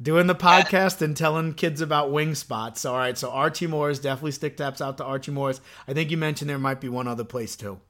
doing 0.00 0.26
the 0.26 0.34
podcast 0.34 1.00
and 1.02 1.16
telling 1.16 1.54
kids 1.54 1.80
about 1.80 2.10
wing 2.12 2.34
spots. 2.34 2.84
All 2.84 2.96
right. 2.96 3.16
So 3.16 3.30
Archie 3.30 3.66
Moore's 3.66 3.98
definitely 3.98 4.32
stick 4.32 4.56
taps 4.56 4.80
out 4.80 4.96
to 4.98 5.04
Archie 5.04 5.30
Moore's. 5.32 5.60
I 5.88 5.92
think 5.92 6.10
you 6.10 6.16
mentioned 6.16 6.48
there 6.50 6.58
might 6.58 6.80
be 6.80 6.88
one 6.88 7.06
other 7.08 7.24
place 7.24 7.54
too. 7.56 7.80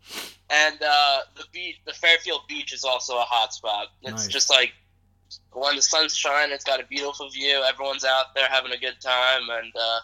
And 0.51 0.77
uh, 0.83 1.19
the 1.37 1.45
beach, 1.53 1.77
the 1.87 1.93
Fairfield 1.95 2.43
Beach, 2.49 2.73
is 2.73 2.85
also 2.85 3.15
a 3.17 3.23
hot 3.23 3.55
spot. 3.55 3.89
It's 4.03 4.11
Nice. 4.13 4.29
just 4.29 4.51
like 4.51 4.73
when 5.53 5.77
the 5.77 5.83
sun's 5.83 6.17
shining, 6.17 6.55
it's 6.55 6.65
got 6.65 6.81
a 6.81 6.87
beautiful 6.87 7.29
view. 7.31 7.63
Everyone's 7.69 8.05
out 8.05 8.35
there 8.35 8.49
having 8.49 8.73
a 8.73 8.79
good 8.79 9.01
time, 9.01 9.43
and 9.51 9.73
uh, 9.75 10.01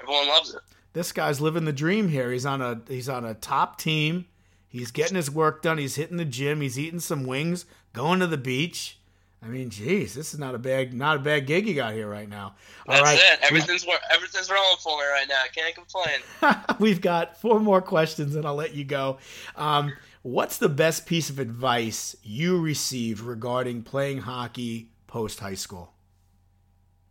everyone 0.00 0.28
loves 0.28 0.54
it. 0.54 0.60
This 0.92 1.12
guy's 1.12 1.40
living 1.40 1.64
the 1.64 1.72
dream 1.72 2.08
here. 2.08 2.32
He's 2.32 2.46
on 2.46 2.62
a 2.62 2.80
he's 2.88 3.08
on 3.08 3.24
a 3.24 3.34
top 3.34 3.78
team. 3.78 4.26
He's 4.68 4.90
getting 4.90 5.16
his 5.16 5.30
work 5.30 5.62
done. 5.62 5.78
He's 5.78 5.96
hitting 5.96 6.16
the 6.16 6.24
gym. 6.24 6.60
He's 6.60 6.78
eating 6.78 7.00
some 7.00 7.24
wings, 7.24 7.66
going 7.92 8.20
to 8.20 8.26
the 8.26 8.38
beach. 8.38 8.98
I 9.42 9.48
mean, 9.48 9.70
geez, 9.70 10.14
this 10.14 10.32
is 10.32 10.40
not 10.40 10.54
a 10.54 10.58
bad 10.58 10.92
not 10.92 11.16
a 11.16 11.18
bad 11.20 11.46
gig 11.46 11.68
you 11.68 11.74
got 11.74 11.92
here 11.92 12.08
right 12.08 12.28
now. 12.28 12.54
All 12.88 12.94
That's 12.94 13.02
right, 13.02 13.18
it. 13.18 13.38
Everything's 13.42 13.86
everything's 14.12 14.50
rolling 14.50 14.76
for 14.82 14.98
me 14.98 15.04
right 15.04 15.26
now. 15.28 15.40
I 15.44 15.48
can't 15.48 15.74
complain. 15.74 16.64
We've 16.80 17.00
got 17.00 17.40
four 17.40 17.60
more 17.60 17.80
questions, 17.80 18.34
and 18.34 18.44
I'll 18.44 18.54
let 18.54 18.74
you 18.74 18.84
go. 18.84 19.18
Um, 19.54 19.92
what's 20.26 20.58
the 20.58 20.68
best 20.68 21.06
piece 21.06 21.30
of 21.30 21.38
advice 21.38 22.16
you 22.20 22.60
received 22.60 23.20
regarding 23.20 23.80
playing 23.84 24.18
hockey 24.18 24.90
post 25.06 25.38
high 25.38 25.54
school? 25.54 25.92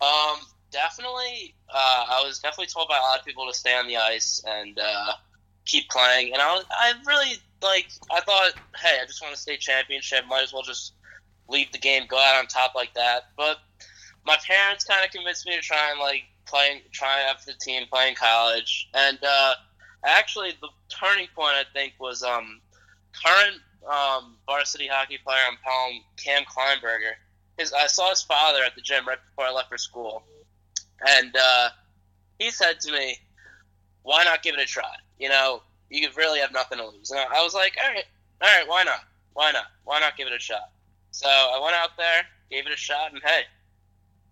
Um, 0.01 0.39
definitely. 0.69 1.55
Uh, 1.73 2.05
I 2.09 2.23
was 2.25 2.39
definitely 2.39 2.67
told 2.67 2.89
by 2.89 2.97
a 2.97 3.01
lot 3.01 3.17
of 3.17 3.25
people 3.25 3.47
to 3.47 3.53
stay 3.53 3.73
on 3.73 3.87
the 3.87 3.95
ice 3.95 4.43
and 4.45 4.77
uh, 4.77 5.13
keep 5.63 5.89
playing. 5.89 6.33
And 6.33 6.41
I 6.41 6.55
was, 6.55 6.65
I 6.69 6.93
really 7.07 7.37
like. 7.63 7.87
I 8.11 8.19
thought, 8.19 8.51
hey, 8.81 8.99
I 9.01 9.05
just 9.05 9.21
want 9.21 9.33
to 9.33 9.39
stay 9.39 9.55
championship. 9.55 10.25
Might 10.27 10.43
as 10.43 10.51
well 10.51 10.63
just 10.63 10.93
leave 11.47 11.71
the 11.71 11.77
game, 11.77 12.03
go 12.09 12.17
out 12.17 12.35
on 12.37 12.47
top 12.47 12.75
like 12.75 12.93
that. 12.95 13.29
But 13.37 13.59
my 14.25 14.35
parents 14.45 14.83
kind 14.83 15.05
of 15.05 15.11
convinced 15.11 15.47
me 15.47 15.55
to 15.55 15.61
try 15.61 15.91
and 15.91 16.01
like 16.01 16.23
playing, 16.45 16.81
try 16.91 17.23
out 17.29 17.39
for 17.39 17.51
the 17.51 17.57
team, 17.57 17.85
playing 17.89 18.15
college. 18.15 18.89
And 18.93 19.19
uh, 19.25 19.53
actually, 20.03 20.51
the 20.59 20.67
turning 20.89 21.27
point 21.33 21.55
I 21.55 21.63
think 21.73 21.93
was 21.97 22.21
um, 22.21 22.59
current 23.23 23.61
um, 23.87 24.37
varsity 24.45 24.87
hockey 24.87 25.19
player 25.23 25.43
on 25.47 25.57
Pelham, 25.63 26.01
Cam 26.17 26.43
Kleinberger 26.43 27.13
his 27.57 27.73
I 27.73 27.87
saw 27.87 28.09
his 28.09 28.21
father 28.21 28.63
at 28.63 28.75
the 28.75 28.81
gym 28.81 29.07
right 29.07 29.17
before 29.29 29.45
I 29.45 29.51
left 29.51 29.69
for 29.69 29.77
school, 29.77 30.23
and 31.07 31.35
uh, 31.35 31.69
he 32.39 32.51
said 32.51 32.79
to 32.81 32.91
me, 32.91 33.17
"Why 34.03 34.23
not 34.23 34.43
give 34.43 34.55
it 34.55 34.61
a 34.61 34.65
try? 34.65 34.93
You 35.19 35.29
know, 35.29 35.61
you 35.89 36.09
really 36.17 36.39
have 36.39 36.51
nothing 36.51 36.77
to 36.77 36.87
lose." 36.87 37.11
And 37.11 37.19
I 37.19 37.41
was 37.43 37.53
like, 37.53 37.75
"All 37.81 37.93
right, 37.93 38.05
all 38.41 38.59
right, 38.59 38.67
why 38.67 38.83
not? 38.83 39.01
Why 39.33 39.51
not? 39.51 39.67
Why 39.83 39.99
not 39.99 40.17
give 40.17 40.27
it 40.27 40.33
a 40.33 40.39
shot?" 40.39 40.69
So 41.11 41.27
I 41.27 41.59
went 41.63 41.75
out 41.75 41.91
there, 41.97 42.23
gave 42.49 42.65
it 42.65 42.73
a 42.73 42.77
shot, 42.77 43.13
and 43.13 43.21
hey, 43.23 43.43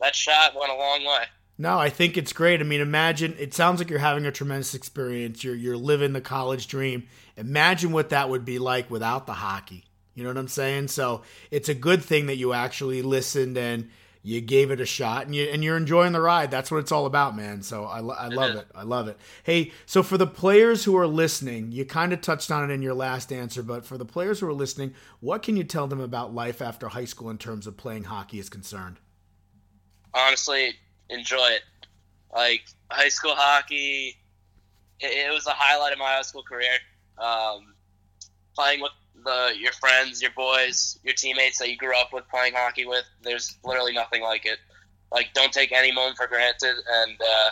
that 0.01 0.15
shot 0.15 0.55
went 0.55 0.71
a 0.71 0.75
long 0.75 1.05
way. 1.05 1.25
No, 1.57 1.77
I 1.77 1.89
think 1.89 2.17
it's 2.17 2.33
great. 2.33 2.59
I 2.59 2.63
mean, 2.63 2.81
imagine 2.81 3.35
it 3.37 3.53
sounds 3.53 3.79
like 3.79 3.89
you're 3.89 3.99
having 3.99 4.25
a 4.25 4.31
tremendous 4.31 4.73
experience. 4.73 5.43
You're 5.43 5.55
you're 5.55 5.77
living 5.77 6.13
the 6.13 6.21
college 6.21 6.67
dream. 6.67 7.07
Imagine 7.37 7.91
what 7.91 8.09
that 8.09 8.29
would 8.29 8.45
be 8.45 8.59
like 8.59 8.89
without 8.91 9.25
the 9.25 9.33
hockey. 9.33 9.85
You 10.13 10.23
know 10.23 10.29
what 10.29 10.37
I'm 10.37 10.47
saying? 10.47 10.89
So 10.89 11.23
it's 11.49 11.69
a 11.69 11.73
good 11.73 12.03
thing 12.03 12.27
that 12.27 12.35
you 12.35 12.53
actually 12.53 13.01
listened 13.01 13.57
and 13.57 13.89
you 14.21 14.39
gave 14.39 14.71
it 14.71 14.79
a 14.79 14.85
shot 14.85 15.25
and 15.25 15.35
you 15.35 15.45
and 15.45 15.63
you're 15.63 15.75
enjoying 15.75 16.13
the 16.13 16.21
ride. 16.21 16.51
That's 16.51 16.69
what 16.69 16.77
it's 16.77 16.91
all 16.91 17.05
about, 17.05 17.35
man. 17.35 17.61
So 17.63 17.85
I, 17.85 17.97
I 17.99 18.27
love 18.27 18.55
it. 18.55 18.67
I 18.75 18.83
love 18.83 19.07
it. 19.07 19.17
Hey, 19.43 19.71
so 19.85 20.03
for 20.03 20.17
the 20.17 20.27
players 20.27 20.85
who 20.85 20.95
are 20.95 21.07
listening, 21.07 21.71
you 21.71 21.83
kind 21.83 22.13
of 22.13 22.21
touched 22.21 22.51
on 22.51 22.69
it 22.69 22.73
in 22.73 22.81
your 22.81 22.93
last 22.93 23.33
answer, 23.33 23.63
but 23.63 23.85
for 23.85 23.97
the 23.97 24.05
players 24.05 24.39
who 24.39 24.47
are 24.47 24.53
listening, 24.53 24.93
what 25.19 25.41
can 25.41 25.57
you 25.57 25.63
tell 25.63 25.87
them 25.87 25.99
about 25.99 26.33
life 26.33 26.61
after 26.61 26.89
high 26.89 27.05
school 27.05 27.29
in 27.29 27.37
terms 27.37 27.67
of 27.67 27.75
playing 27.75 28.05
hockey 28.05 28.39
is 28.39 28.49
concerned? 28.49 28.97
honestly 30.13 30.73
enjoy 31.09 31.47
it. 31.47 31.63
Like 32.33 32.63
high 32.91 33.09
school 33.09 33.35
hockey, 33.35 34.17
it, 34.99 35.27
it 35.27 35.33
was 35.33 35.47
a 35.47 35.53
highlight 35.53 35.93
of 35.93 35.99
my 35.99 36.05
high 36.05 36.21
school 36.21 36.43
career. 36.43 36.77
Um, 37.17 37.73
playing 38.55 38.81
with 38.81 38.91
the 39.23 39.53
your 39.57 39.71
friends, 39.73 40.21
your 40.21 40.31
boys, 40.31 40.99
your 41.03 41.13
teammates 41.13 41.59
that 41.59 41.69
you 41.69 41.77
grew 41.77 41.95
up 41.95 42.13
with 42.13 42.27
playing 42.29 42.53
hockey 42.53 42.85
with. 42.85 43.05
There's 43.21 43.57
literally 43.63 43.93
nothing 43.93 44.21
like 44.21 44.45
it. 44.45 44.59
Like 45.11 45.33
don't 45.33 45.53
take 45.53 45.71
any 45.71 45.91
moment 45.91 46.17
for 46.17 46.27
granted, 46.27 46.75
and 46.91 47.21
uh, 47.21 47.49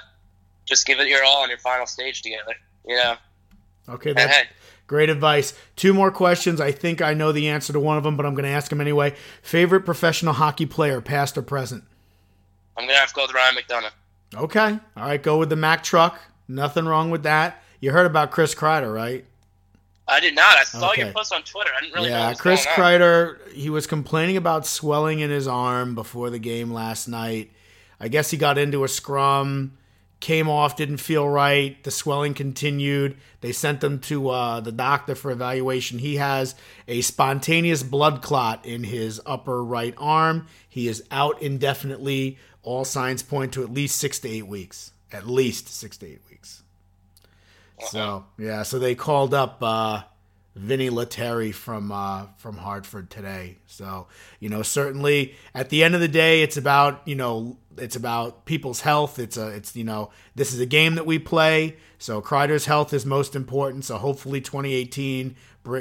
just 0.66 0.86
give 0.86 1.00
it 1.00 1.08
your 1.08 1.24
all 1.24 1.44
on 1.44 1.50
your 1.50 1.60
final 1.60 1.86
stage 1.86 2.22
together. 2.22 2.56
You 2.86 2.96
know. 2.96 3.16
Okay, 3.90 4.14
that's 4.14 4.36
hey, 4.36 4.44
great 4.88 5.10
advice. 5.10 5.54
Two 5.76 5.94
more 5.94 6.12
questions. 6.12 6.62
I 6.62 6.72
think 6.72 7.02
I 7.02 7.14
know 7.14 7.32
the 7.32 7.50
answer 7.50 7.74
to 7.74 7.80
one 7.80 7.98
of 7.98 8.04
them, 8.04 8.16
but 8.16 8.26
I'm 8.26 8.36
going 8.36 8.46
to 8.46 8.52
ask 8.52 8.70
them 8.70 8.80
anyway. 8.80 9.16
Favorite 9.42 9.82
professional 9.82 10.34
hockey 10.34 10.66
player, 10.66 11.02
past 11.02 11.38
or 11.38 11.42
present? 11.42 11.84
I'm 12.78 12.86
gonna 12.86 12.98
have 12.98 13.10
to 13.10 13.16
go 13.16 13.24
with 13.24 13.34
Ryan 13.34 13.56
McDonagh. 13.56 13.92
Okay. 14.34 14.80
All 14.98 15.04
right, 15.04 15.22
go 15.22 15.38
with 15.38 15.50
the 15.50 15.56
Mack 15.56 15.84
truck. 15.84 16.20
Nothing 16.48 16.86
wrong 16.86 17.12
with 17.12 17.24
that. 17.24 17.62
You 17.80 17.92
heard 17.92 18.06
about 18.06 18.32
Chris 18.32 18.56
Kreider, 18.56 18.94
right? 18.94 19.26
I 20.12 20.20
did 20.20 20.36
not. 20.36 20.58
I 20.58 20.64
saw 20.64 20.92
Okay. 20.92 21.04
your 21.04 21.14
post 21.14 21.34
on 21.34 21.42
Twitter. 21.44 21.72
I 21.76 21.82
didn't 21.82 21.96
really 21.96 22.10
yeah, 22.10 22.34
Chris. 22.34 22.66
Kreider, 22.66 23.38
he 23.52 23.70
was 23.70 23.88
complaining 23.88 24.38
about 24.38 24.68
swelling 24.68 25.20
in 25.22 25.30
his 25.30 25.48
arm 25.48 25.96
before 25.96 26.30
the 26.30 26.40
game 26.40 26.72
last 26.72 27.08
night. 27.08 27.52
I 28.00 28.08
guess 28.08 28.30
he 28.32 28.38
got 28.38 28.58
into 28.58 28.84
a 28.84 28.88
scrum, 28.88 29.78
came 30.20 30.50
off, 30.50 30.76
didn't 30.76 30.98
feel 30.98 31.28
right. 31.30 31.82
The 31.84 31.92
swelling 31.92 32.34
continued. 32.34 33.16
They 33.42 33.52
sent 33.52 33.84
him 33.84 34.00
to 34.02 34.30
uh, 34.30 34.60
the 34.60 34.72
doctor 34.72 35.16
for 35.16 35.32
evaluation. 35.32 36.00
He 36.00 36.18
has 36.18 36.56
a 36.88 37.02
spontaneous 37.02 37.82
blood 37.84 38.22
clot 38.22 38.66
in 38.66 38.84
his 38.84 39.22
upper 39.26 39.64
right 39.64 39.94
arm. 39.98 40.48
He 40.68 40.88
is 40.88 41.04
out 41.10 41.42
indefinitely. 41.42 42.38
All 42.64 42.86
signs 42.86 43.24
point 43.24 43.54
to 43.54 43.64
at 43.64 43.72
least 43.74 43.98
six 43.98 44.20
to 44.20 44.30
eight 44.30 44.48
weeks. 44.48 44.92
At 45.12 45.28
least 45.28 45.68
six 45.70 45.98
to 45.98 46.06
eight 46.08 46.22
weeks. 46.30 46.31
So 47.88 48.26
yeah, 48.38 48.64
so 48.64 48.80
they 48.80 48.96
called 48.96 49.34
up 49.34 49.58
uh, 49.62 50.04
Vinny 50.56 50.90
Lettieri 50.90 51.52
from 51.52 51.92
uh, 51.92 52.28
from 52.38 52.58
Hartford 52.58 53.10
today. 53.10 53.58
So 53.68 54.08
you 54.40 54.50
know, 54.50 54.62
certainly 54.62 55.36
at 55.54 55.70
the 55.70 55.84
end 55.84 55.96
of 55.96 56.02
the 56.02 56.08
day, 56.08 56.44
it's 56.44 56.58
about 56.58 57.08
you 57.08 57.16
know 57.16 57.58
it's 57.78 57.96
about 57.96 58.46
people's 58.46 58.82
health. 58.82 59.20
It's 59.20 59.38
a 59.38 59.48
it's 59.48 59.76
you 59.76 59.84
know 59.84 60.12
this 60.36 60.54
is 60.54 60.60
a 60.60 60.66
game 60.66 60.96
that 60.96 61.06
we 61.06 61.20
play. 61.20 61.78
So 61.98 62.22
Kreider's 62.22 62.66
health 62.66 62.94
is 62.94 63.06
most 63.06 63.36
important. 63.36 63.86
So 63.86 63.98
hopefully 63.98 64.42
2018 64.42 65.36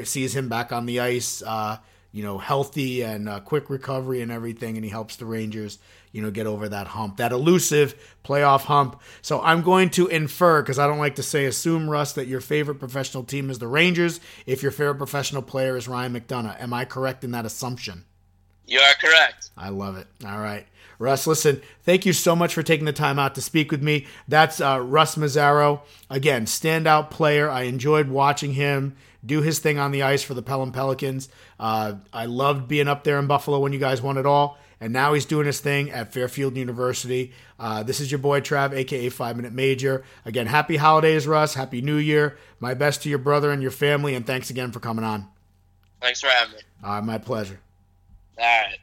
sees 0.05 0.37
him 0.37 0.49
back 0.49 0.73
on 0.73 0.87
the 0.87 1.01
ice. 1.01 1.43
Uh, 1.43 1.79
you 2.13 2.25
know, 2.25 2.39
healthy 2.39 3.03
and 3.03 3.29
uh, 3.29 3.41
quick 3.41 3.71
recovery 3.71 4.21
and 4.21 4.33
everything, 4.33 4.77
and 4.77 4.85
he 4.85 4.91
helps 4.91 5.17
the 5.17 5.25
Rangers, 5.25 5.79
you 6.13 6.23
know, 6.23 6.31
get 6.31 6.47
over 6.47 6.69
that 6.69 6.89
hump, 6.89 7.17
that 7.19 7.33
elusive 7.33 7.95
playoff 8.25 8.63
hump. 8.63 9.01
So 9.23 9.41
I'm 9.41 9.63
going 9.63 9.91
to 9.91 10.09
infer, 10.09 10.63
because 10.63 10.79
I 10.79 10.87
don't 10.87 10.99
like 10.99 11.17
to 11.17 11.23
say 11.23 11.45
assume, 11.45 11.89
Russ, 11.89 12.13
that 12.15 12.27
your 12.27 12.41
favorite 12.41 12.79
professional 12.79 13.25
team 13.25 13.51
is 13.51 13.59
the 13.59 13.69
Rangers 13.69 14.21
if 14.47 14.63
your 14.63 14.73
favorite 14.73 14.97
professional 14.97 15.43
player 15.43 15.77
is 15.77 15.89
Ryan 15.89 16.15
McDonagh. 16.15 16.61
Am 16.61 16.73
I 16.73 16.85
correct 16.85 17.25
in 17.25 17.31
that 17.33 17.47
assumption? 17.47 18.05
You 18.67 18.81
are 18.81 18.95
correct. 18.95 19.51
I 19.57 19.71
love 19.71 19.97
it. 19.97 20.07
All 20.25 20.39
right. 20.39 20.67
Russ, 21.01 21.27
listen, 21.27 21.63
thank 21.83 22.05
you 22.05 22.13
so 22.13 22.37
much 22.37 22.53
for 22.53 22.63
taking 22.63 22.85
the 22.85 22.93
time 22.93 23.19
out 23.19 23.35
to 23.37 23.41
speak 23.41 23.71
with 23.71 23.83
me. 23.83 24.07
That's 24.29 24.61
uh, 24.61 24.81
Russ 24.81 25.17
Mazzaro. 25.17 25.81
Again, 26.11 26.45
standout 26.45 27.11
player. 27.11 27.49
I 27.49 27.63
enjoyed 27.63 28.09
watching 28.09 28.53
him 28.53 28.97
do 29.25 29.41
his 29.41 29.59
thing 29.59 29.79
on 29.79 29.93
the 29.93 30.03
ice 30.03 30.23
for 30.23 30.35
the 30.35 30.43
Pelham 30.43 30.73
Pelicans. 30.73 31.29
Uh, 31.59 31.95
I 32.13 32.27
loved 32.27 32.69
being 32.69 32.87
up 32.87 33.05
there 33.05 33.19
in 33.19 33.27
Buffalo 33.27 33.59
when 33.61 33.73
you 33.73 33.79
guys 33.79 34.03
won 34.03 34.19
it 34.19 34.27
all. 34.27 34.59
And 34.81 34.93
now 34.93 35.13
he's 35.13 35.27
doing 35.27 35.47
his 35.47 35.61
thing 35.61 35.91
at 35.91 36.13
Fairfield 36.13 36.57
University. 36.57 37.33
Uh, 37.59 37.83
this 37.83 38.01
is 38.01 38.11
your 38.11 38.19
boy 38.19 38.41
Trav, 38.41 38.73
aka 38.73 39.11
Five 39.11 39.37
Minute 39.37 39.53
Major. 39.53 40.05
Again, 40.25 40.47
happy 40.47 40.77
holidays, 40.79 41.27
Russ. 41.27 41.55
Happy 41.55 41.83
New 41.83 41.97
Year. 41.97 42.39
My 42.61 42.73
best 42.73 43.03
to 43.03 43.11
your 43.11 43.19
brother 43.19 43.51
and 43.51 43.61
your 43.61 43.71
family. 43.71 44.15
And 44.15 44.27
thanks 44.27 44.49
again 44.49 44.73
for 44.73 44.81
coming 44.81 45.05
on. 45.05 45.29
Thanks 46.01 46.21
for 46.23 46.29
having 46.29 46.55
me. 46.55 46.61
Uh, 46.83 47.03
my 47.03 47.19
pleasure. 47.19 47.61
All 48.39 48.45
right. 48.45 48.79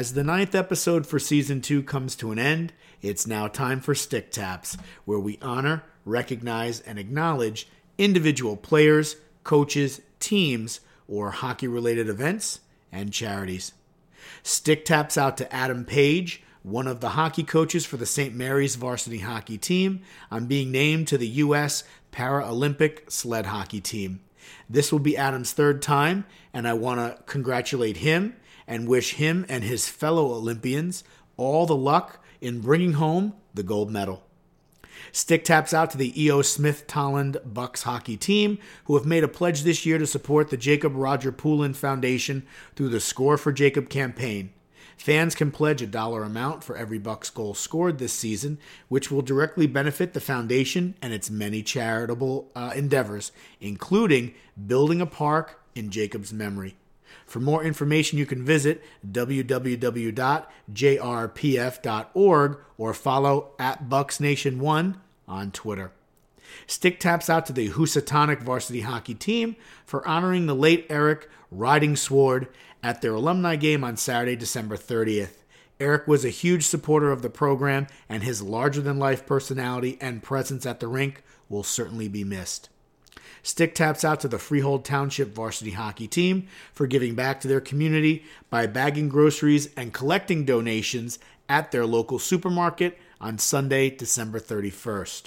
As 0.00 0.14
the 0.14 0.24
ninth 0.24 0.54
episode 0.54 1.06
for 1.06 1.18
season 1.18 1.60
two 1.60 1.82
comes 1.82 2.16
to 2.16 2.30
an 2.30 2.38
end, 2.38 2.72
it's 3.02 3.26
now 3.26 3.48
time 3.48 3.82
for 3.82 3.94
Stick 3.94 4.30
Taps, 4.30 4.78
where 5.04 5.18
we 5.18 5.38
honor, 5.42 5.84
recognize, 6.06 6.80
and 6.80 6.98
acknowledge 6.98 7.68
individual 7.98 8.56
players, 8.56 9.16
coaches, 9.44 10.00
teams, 10.18 10.80
or 11.06 11.32
hockey 11.32 11.68
related 11.68 12.08
events 12.08 12.60
and 12.90 13.12
charities. 13.12 13.74
Stick 14.42 14.86
taps 14.86 15.18
out 15.18 15.36
to 15.36 15.54
Adam 15.54 15.84
Page, 15.84 16.42
one 16.62 16.86
of 16.86 17.00
the 17.00 17.10
hockey 17.10 17.42
coaches 17.42 17.84
for 17.84 17.98
the 17.98 18.06
St. 18.06 18.34
Mary's 18.34 18.76
varsity 18.76 19.18
hockey 19.18 19.58
team, 19.58 20.00
on 20.30 20.46
being 20.46 20.72
named 20.72 21.08
to 21.08 21.18
the 21.18 21.28
U.S. 21.28 21.84
Paralympic 22.10 23.12
sled 23.12 23.44
hockey 23.44 23.82
team. 23.82 24.20
This 24.66 24.90
will 24.90 24.98
be 24.98 25.18
Adam's 25.18 25.52
third 25.52 25.82
time, 25.82 26.24
and 26.54 26.66
I 26.66 26.72
want 26.72 27.00
to 27.00 27.22
congratulate 27.24 27.98
him 27.98 28.36
and 28.70 28.86
wish 28.88 29.14
him 29.14 29.44
and 29.48 29.64
his 29.64 29.88
fellow 29.88 30.32
Olympians 30.32 31.02
all 31.36 31.66
the 31.66 31.76
luck 31.76 32.24
in 32.40 32.60
bringing 32.60 32.94
home 32.94 33.34
the 33.52 33.64
gold 33.64 33.90
medal. 33.90 34.22
Stick 35.12 35.44
taps 35.44 35.74
out 35.74 35.90
to 35.90 35.98
the 35.98 36.24
E.O. 36.24 36.42
Smith 36.42 36.86
Tolland 36.86 37.38
Bucks 37.44 37.82
hockey 37.82 38.16
team, 38.16 38.58
who 38.84 38.96
have 38.96 39.04
made 39.04 39.24
a 39.24 39.28
pledge 39.28 39.62
this 39.62 39.84
year 39.84 39.98
to 39.98 40.06
support 40.06 40.50
the 40.50 40.56
Jacob 40.56 40.94
Roger 40.94 41.32
Poulin 41.32 41.74
Foundation 41.74 42.46
through 42.76 42.90
the 42.90 43.00
Score 43.00 43.36
for 43.36 43.50
Jacob 43.50 43.88
campaign. 43.88 44.52
Fans 44.96 45.34
can 45.34 45.50
pledge 45.50 45.82
a 45.82 45.86
dollar 45.86 46.22
amount 46.22 46.62
for 46.62 46.76
every 46.76 46.98
Bucks 46.98 47.30
goal 47.30 47.54
scored 47.54 47.98
this 47.98 48.12
season, 48.12 48.58
which 48.88 49.10
will 49.10 49.22
directly 49.22 49.66
benefit 49.66 50.12
the 50.12 50.20
foundation 50.20 50.94
and 51.02 51.12
its 51.12 51.30
many 51.30 51.62
charitable 51.62 52.50
uh, 52.54 52.72
endeavors, 52.76 53.32
including 53.60 54.34
building 54.66 55.00
a 55.00 55.06
park 55.06 55.60
in 55.74 55.90
Jacob's 55.90 56.32
memory. 56.32 56.76
For 57.30 57.38
more 57.38 57.62
information, 57.62 58.18
you 58.18 58.26
can 58.26 58.44
visit 58.44 58.82
www.jrpf.org 59.08 60.18
or 62.76 62.92
follow 62.92 63.52
at 63.56 63.88
BucksNation1 63.88 64.96
on 65.28 65.52
Twitter. 65.52 65.92
Stick 66.66 66.98
taps 66.98 67.30
out 67.30 67.46
to 67.46 67.52
the 67.52 67.68
Housatonic 67.68 68.42
varsity 68.42 68.80
hockey 68.80 69.14
team 69.14 69.54
for 69.84 70.04
honoring 70.08 70.46
the 70.46 70.56
late 70.56 70.86
Eric 70.90 71.30
Riding 71.52 71.94
Sword 71.94 72.48
at 72.82 73.00
their 73.00 73.14
alumni 73.14 73.54
game 73.54 73.84
on 73.84 73.96
Saturday, 73.96 74.34
December 74.34 74.76
30th. 74.76 75.44
Eric 75.78 76.08
was 76.08 76.24
a 76.24 76.30
huge 76.30 76.66
supporter 76.66 77.12
of 77.12 77.22
the 77.22 77.30
program, 77.30 77.86
and 78.08 78.24
his 78.24 78.42
larger 78.42 78.80
than 78.80 78.98
life 78.98 79.24
personality 79.24 79.96
and 80.00 80.24
presence 80.24 80.66
at 80.66 80.80
the 80.80 80.88
rink 80.88 81.22
will 81.48 81.62
certainly 81.62 82.08
be 82.08 82.24
missed. 82.24 82.69
Stick 83.42 83.74
taps 83.74 84.04
out 84.04 84.20
to 84.20 84.28
the 84.28 84.38
Freehold 84.38 84.84
Township 84.84 85.34
varsity 85.34 85.72
hockey 85.72 86.06
team 86.06 86.46
for 86.72 86.86
giving 86.86 87.14
back 87.14 87.40
to 87.40 87.48
their 87.48 87.60
community 87.60 88.24
by 88.50 88.66
bagging 88.66 89.08
groceries 89.08 89.70
and 89.76 89.92
collecting 89.92 90.44
donations 90.44 91.18
at 91.48 91.70
their 91.70 91.86
local 91.86 92.18
supermarket 92.18 92.98
on 93.20 93.38
Sunday, 93.38 93.90
December 93.90 94.38
31st. 94.38 95.24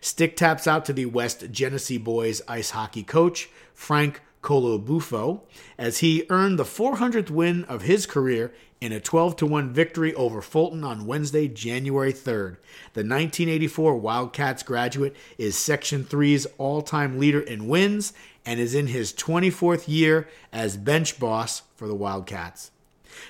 Stick 0.00 0.36
taps 0.36 0.66
out 0.66 0.84
to 0.84 0.92
the 0.92 1.06
West 1.06 1.50
Genesee 1.50 1.98
boys 1.98 2.42
ice 2.46 2.70
hockey 2.70 3.02
coach, 3.02 3.48
Frank 3.74 4.20
Colobufo, 4.42 5.42
as 5.76 5.98
he 5.98 6.26
earned 6.30 6.58
the 6.58 6.64
400th 6.64 7.30
win 7.30 7.64
of 7.64 7.82
his 7.82 8.06
career 8.06 8.52
in 8.80 8.92
a 8.92 9.00
12 9.00 9.36
to 9.36 9.46
1 9.46 9.72
victory 9.72 10.14
over 10.14 10.40
Fulton 10.40 10.84
on 10.84 11.06
Wednesday, 11.06 11.46
January 11.48 12.12
3rd. 12.12 12.56
The 12.94 13.02
1984 13.02 13.96
Wildcats 13.96 14.62
graduate 14.62 15.14
is 15.36 15.56
Section 15.56 16.04
3's 16.04 16.46
all 16.56 16.80
time 16.80 17.18
leader 17.18 17.40
in 17.40 17.68
wins 17.68 18.14
and 18.46 18.58
is 18.58 18.74
in 18.74 18.86
his 18.86 19.12
24th 19.12 19.84
year 19.86 20.28
as 20.52 20.76
bench 20.78 21.20
boss 21.20 21.62
for 21.76 21.86
the 21.86 21.94
Wildcats. 21.94 22.70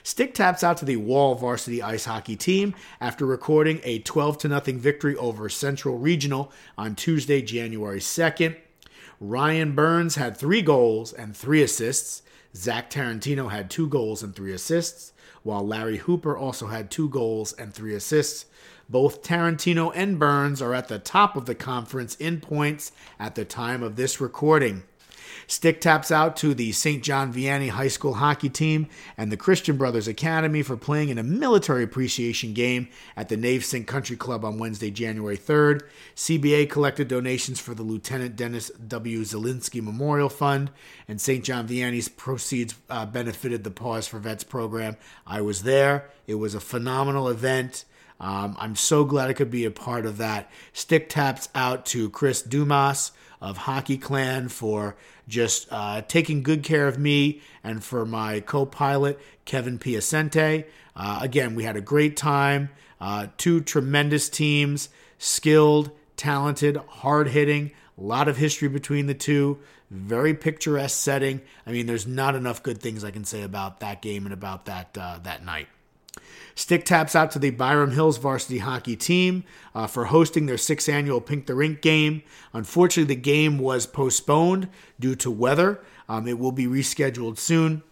Stick 0.02 0.34
taps 0.34 0.62
out 0.62 0.76
to 0.76 0.84
the 0.84 0.96
Wall 0.96 1.34
varsity 1.34 1.82
ice 1.82 2.04
hockey 2.04 2.36
team 2.36 2.74
after 3.00 3.26
recording 3.26 3.80
a 3.82 3.98
12 4.00 4.42
0 4.42 4.60
victory 4.78 5.16
over 5.16 5.48
Central 5.48 5.98
Regional 5.98 6.52
on 6.78 6.94
Tuesday, 6.94 7.42
January 7.42 7.98
2nd. 7.98 8.56
Ryan 9.20 9.74
Burns 9.74 10.14
had 10.14 10.36
three 10.36 10.62
goals 10.62 11.12
and 11.12 11.36
three 11.36 11.62
assists. 11.62 12.22
Zach 12.54 12.90
Tarantino 12.90 13.50
had 13.50 13.70
two 13.70 13.88
goals 13.88 14.22
and 14.22 14.34
three 14.34 14.52
assists, 14.52 15.12
while 15.42 15.66
Larry 15.66 15.98
Hooper 15.98 16.36
also 16.36 16.66
had 16.66 16.90
two 16.90 17.08
goals 17.08 17.52
and 17.52 17.72
three 17.72 17.94
assists. 17.94 18.46
Both 18.88 19.22
Tarantino 19.22 19.92
and 19.94 20.18
Burns 20.18 20.60
are 20.60 20.74
at 20.74 20.88
the 20.88 20.98
top 20.98 21.36
of 21.36 21.46
the 21.46 21.54
conference 21.54 22.16
in 22.16 22.40
points 22.40 22.92
at 23.18 23.34
the 23.36 23.44
time 23.44 23.82
of 23.82 23.96
this 23.96 24.20
recording. 24.20 24.82
Stick 25.50 25.80
taps 25.80 26.12
out 26.12 26.36
to 26.36 26.54
the 26.54 26.70
St. 26.70 27.02
John 27.02 27.34
Vianney 27.34 27.70
High 27.70 27.88
School 27.88 28.14
hockey 28.14 28.48
team 28.48 28.86
and 29.16 29.32
the 29.32 29.36
Christian 29.36 29.76
Brothers 29.76 30.06
Academy 30.06 30.62
for 30.62 30.76
playing 30.76 31.08
in 31.08 31.18
a 31.18 31.24
military 31.24 31.82
appreciation 31.82 32.54
game 32.54 32.86
at 33.16 33.28
the 33.28 33.36
Navesink 33.36 33.88
Country 33.88 34.14
Club 34.14 34.44
on 34.44 34.60
Wednesday, 34.60 34.92
January 34.92 35.36
3rd. 35.36 35.82
CBA 36.14 36.70
collected 36.70 37.08
donations 37.08 37.58
for 37.58 37.74
the 37.74 37.82
Lieutenant 37.82 38.36
Dennis 38.36 38.70
W. 38.70 39.22
Zilinski 39.22 39.82
Memorial 39.82 40.28
Fund, 40.28 40.70
and 41.08 41.20
St. 41.20 41.42
John 41.42 41.66
Vianney's 41.66 42.08
proceeds 42.08 42.76
uh, 42.88 43.04
benefited 43.04 43.64
the 43.64 43.72
Pause 43.72 44.06
for 44.06 44.20
Vets 44.20 44.44
program. 44.44 44.96
I 45.26 45.40
was 45.40 45.64
there. 45.64 46.10
It 46.28 46.36
was 46.36 46.54
a 46.54 46.60
phenomenal 46.60 47.28
event. 47.28 47.86
Um, 48.20 48.54
I'm 48.56 48.76
so 48.76 49.04
glad 49.04 49.28
I 49.28 49.32
could 49.32 49.50
be 49.50 49.64
a 49.64 49.70
part 49.72 50.06
of 50.06 50.18
that. 50.18 50.48
Stick 50.72 51.08
taps 51.08 51.48
out 51.56 51.86
to 51.86 52.08
Chris 52.10 52.40
Dumas 52.40 53.10
of 53.40 53.56
Hockey 53.56 53.96
Clan 53.96 54.48
for 54.48 54.96
just 55.28 55.68
uh, 55.70 56.02
taking 56.02 56.42
good 56.42 56.62
care 56.62 56.86
of 56.86 56.98
me 56.98 57.40
and 57.64 57.82
for 57.82 58.04
my 58.04 58.40
co 58.40 58.66
pilot, 58.66 59.18
Kevin 59.44 59.78
Piacente. 59.78 60.64
Uh, 60.94 61.18
again, 61.22 61.54
we 61.54 61.64
had 61.64 61.76
a 61.76 61.80
great 61.80 62.16
time. 62.16 62.70
Uh, 63.00 63.28
two 63.38 63.60
tremendous 63.60 64.28
teams, 64.28 64.90
skilled, 65.18 65.90
talented, 66.16 66.76
hard 66.76 67.28
hitting, 67.28 67.70
a 67.96 68.02
lot 68.02 68.28
of 68.28 68.36
history 68.36 68.68
between 68.68 69.06
the 69.06 69.14
two. 69.14 69.58
Very 69.90 70.34
picturesque 70.34 70.98
setting. 70.98 71.40
I 71.66 71.72
mean, 71.72 71.86
there's 71.86 72.06
not 72.06 72.34
enough 72.34 72.62
good 72.62 72.80
things 72.80 73.02
I 73.02 73.10
can 73.10 73.24
say 73.24 73.42
about 73.42 73.80
that 73.80 74.02
game 74.02 74.24
and 74.26 74.32
about 74.32 74.66
that 74.66 74.96
uh, 74.96 75.18
that 75.24 75.44
night. 75.44 75.66
Stick 76.54 76.84
taps 76.84 77.14
out 77.14 77.30
to 77.32 77.38
the 77.38 77.50
Byram 77.50 77.92
Hills 77.92 78.18
varsity 78.18 78.58
hockey 78.58 78.96
team 78.96 79.44
uh, 79.74 79.86
for 79.86 80.06
hosting 80.06 80.46
their 80.46 80.58
sixth 80.58 80.88
annual 80.88 81.20
Pink 81.20 81.46
the 81.46 81.54
Rink 81.54 81.80
game. 81.80 82.22
Unfortunately, 82.52 83.14
the 83.14 83.20
game 83.20 83.58
was 83.58 83.86
postponed 83.86 84.68
due 84.98 85.14
to 85.16 85.30
weather. 85.30 85.80
Um, 86.08 86.26
it 86.26 86.38
will 86.38 86.52
be 86.52 86.66
rescheduled 86.66 87.38
soon. 87.38 87.82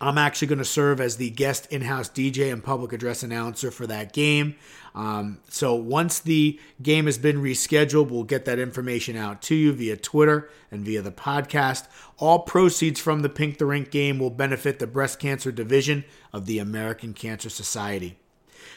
I'm 0.00 0.16
actually 0.16 0.48
going 0.48 0.60
to 0.60 0.64
serve 0.64 1.00
as 1.00 1.16
the 1.16 1.30
guest 1.30 1.66
in 1.70 1.82
house 1.82 2.08
DJ 2.08 2.50
and 2.50 2.64
public 2.64 2.92
address 2.92 3.22
announcer 3.22 3.70
for 3.70 3.86
that 3.86 4.12
game. 4.12 4.56
Um, 4.94 5.40
so 5.48 5.74
once 5.74 6.18
the 6.18 6.58
game 6.82 7.06
has 7.06 7.18
been 7.18 7.42
rescheduled, 7.42 8.10
we'll 8.10 8.24
get 8.24 8.46
that 8.46 8.58
information 8.58 9.16
out 9.16 9.42
to 9.42 9.54
you 9.54 9.72
via 9.72 9.96
Twitter 9.96 10.48
and 10.70 10.84
via 10.84 11.02
the 11.02 11.12
podcast. 11.12 11.86
All 12.18 12.40
proceeds 12.40 12.98
from 12.98 13.20
the 13.20 13.28
Pink 13.28 13.58
the 13.58 13.66
Rink 13.66 13.90
game 13.90 14.18
will 14.18 14.30
benefit 14.30 14.78
the 14.78 14.86
breast 14.86 15.18
cancer 15.18 15.52
division 15.52 16.04
of 16.32 16.46
the 16.46 16.58
American 16.58 17.12
Cancer 17.12 17.50
Society. 17.50 18.18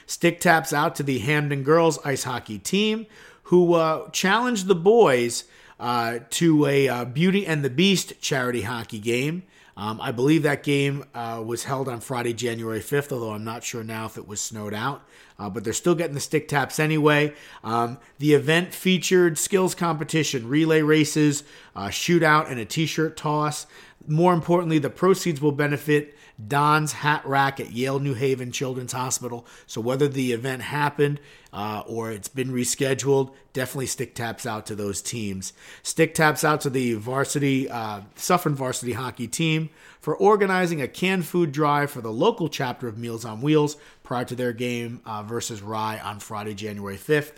Stick 0.06 0.40
taps 0.42 0.74
out 0.74 0.96
to 0.96 1.04
the 1.04 1.20
Hamden 1.20 1.64
girls 1.64 2.00
ice 2.04 2.26
hockey 2.26 2.60
team 2.60 3.06
who 3.44 3.74
uh, 3.74 4.10
challenged 4.10 4.68
the 4.68 4.76
boys 4.76 5.46
uh, 5.80 6.20
to 6.30 6.66
a 6.66 6.88
uh, 6.88 7.06
Beauty 7.06 7.46
and 7.46 7.64
the 7.64 7.70
Beast 7.70 8.14
charity 8.22 8.62
hockey 8.64 9.00
game. 9.00 9.44
Um, 9.76 10.00
I 10.02 10.12
believe 10.12 10.44
that 10.44 10.64
game 10.64 11.04
uh, 11.16 11.42
was 11.46 11.64
held 11.64 11.90
on 11.90 12.00
Friday, 12.00 12.34
January 12.34 12.80
5th, 12.80 13.12
although 13.12 13.32
I'm 13.32 13.44
not 13.44 13.64
sure 13.64 13.84
now 13.84 14.06
if 14.06 14.18
it 14.18 14.28
was 14.28 14.40
snowed 14.40 14.74
out. 14.74 15.04
Uh, 15.40 15.50
but 15.50 15.64
they're 15.64 15.74
still 15.74 15.96
getting 15.96 16.14
the 16.14 16.20
stick 16.20 16.48
taps 16.48 16.80
anyway. 16.80 17.34
Um, 17.64 17.98
the 18.20 18.34
event 18.34 18.74
featured 18.74 19.38
skills 19.38 19.74
competition, 19.74 20.48
relay 20.48 20.82
races, 20.82 21.44
uh, 21.76 21.88
shootout, 21.88 22.52
and 22.52 22.60
a 22.60 22.66
t 22.66 22.86
shirt 22.86 23.18
toss. 23.18 23.66
More 24.08 24.34
importantly, 24.34 24.78
the 24.78 24.90
proceeds 24.92 25.42
will 25.42 25.52
benefit 25.52 26.16
Don's 26.48 26.94
Hat 26.94 27.26
Rack 27.26 27.60
at 27.60 27.72
Yale 27.72 28.00
New 28.00 28.14
Haven 28.14 28.52
Children's 28.52 28.94
Hospital. 28.94 29.46
So 29.68 29.82
whether 29.82 30.08
the 30.08 30.32
event 30.32 30.62
happened 30.62 31.20
uh, 31.52 31.84
or 31.86 32.12
it's 32.12 32.28
been 32.28 32.50
rescheduled, 32.50 33.34
definitely 33.54 33.88
stick 33.88 34.16
taps 34.16 34.46
out 34.46 34.66
to 34.68 34.76
those 34.76 35.02
teams. 35.02 35.54
Stick 35.84 36.16
taps 36.16 36.44
out 36.44 36.62
to 36.62 36.70
the 36.70 36.94
varsity, 36.94 37.70
uh, 37.70 38.02
Suffern 38.16 38.56
varsity 38.56 38.94
hockey 38.94 39.28
team 39.28 39.70
for 40.00 40.16
organizing 40.16 40.82
a 40.82 40.88
canned 40.88 41.26
food 41.26 41.52
drive 41.52 41.92
for 41.92 42.02
the 42.02 42.12
local 42.12 42.50
chapter 42.50 42.88
of 42.88 42.98
Meals 42.98 43.26
on 43.26 43.42
Wheels 43.42 43.78
prior 44.04 44.26
to 44.26 44.36
their 44.36 44.54
game 44.54 45.02
uh, 45.06 45.24
versus 45.24 45.62
Rye 45.62 46.00
on 46.00 46.20
Friday, 46.20 46.54
January 46.54 46.98
5th. 46.98 47.34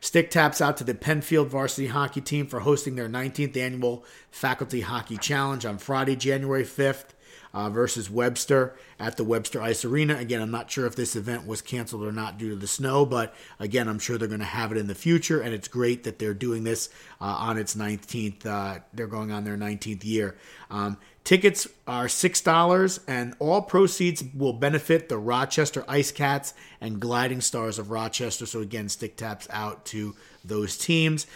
Stick 0.00 0.30
taps 0.30 0.62
out 0.62 0.78
to 0.78 0.84
the 0.84 0.94
Penfield 0.94 1.48
varsity 1.48 1.88
hockey 1.88 2.22
team 2.22 2.46
for 2.46 2.60
hosting 2.60 2.96
their 2.96 3.08
19th 3.08 3.56
annual 3.56 4.04
Faculty 4.30 4.80
Hockey 4.80 5.18
Challenge 5.18 5.66
on 5.66 5.76
Friday, 5.76 6.16
January 6.16 6.64
5th. 6.64 7.08
Uh, 7.52 7.68
versus 7.68 8.08
Webster 8.08 8.76
at 9.00 9.16
the 9.16 9.24
Webster 9.24 9.60
Ice 9.60 9.84
Arena. 9.84 10.16
Again, 10.16 10.40
I'm 10.40 10.52
not 10.52 10.70
sure 10.70 10.86
if 10.86 10.94
this 10.94 11.16
event 11.16 11.48
was 11.48 11.60
canceled 11.60 12.04
or 12.04 12.12
not 12.12 12.38
due 12.38 12.50
to 12.50 12.54
the 12.54 12.68
snow, 12.68 13.04
but 13.04 13.34
again, 13.58 13.88
I'm 13.88 13.98
sure 13.98 14.16
they're 14.16 14.28
going 14.28 14.38
to 14.38 14.46
have 14.46 14.70
it 14.70 14.78
in 14.78 14.86
the 14.86 14.94
future, 14.94 15.40
and 15.40 15.52
it's 15.52 15.66
great 15.66 16.04
that 16.04 16.20
they're 16.20 16.32
doing 16.32 16.62
this 16.62 16.90
uh, 17.20 17.24
on 17.24 17.58
its 17.58 17.74
19th. 17.74 18.46
Uh, 18.46 18.78
they're 18.94 19.08
going 19.08 19.32
on 19.32 19.42
their 19.42 19.56
19th 19.56 20.04
year. 20.04 20.36
Um, 20.70 20.96
tickets 21.24 21.66
are 21.86 22.08
six 22.08 22.40
dollars, 22.40 23.00
and 23.06 23.34
all 23.38 23.62
proceeds 23.62 24.22
will 24.34 24.52
benefit 24.52 25.08
the 25.08 25.18
Rochester 25.18 25.84
Ice 25.88 26.12
Cats 26.12 26.54
and 26.80 27.00
Gliding 27.00 27.40
Stars 27.40 27.78
of 27.78 27.90
Rochester. 27.90 28.46
So 28.46 28.60
again, 28.60 28.88
stick 28.88 29.16
taps 29.16 29.48
out 29.50 29.84
to 29.86 30.14
those 30.44 30.76
teams. 30.76 31.26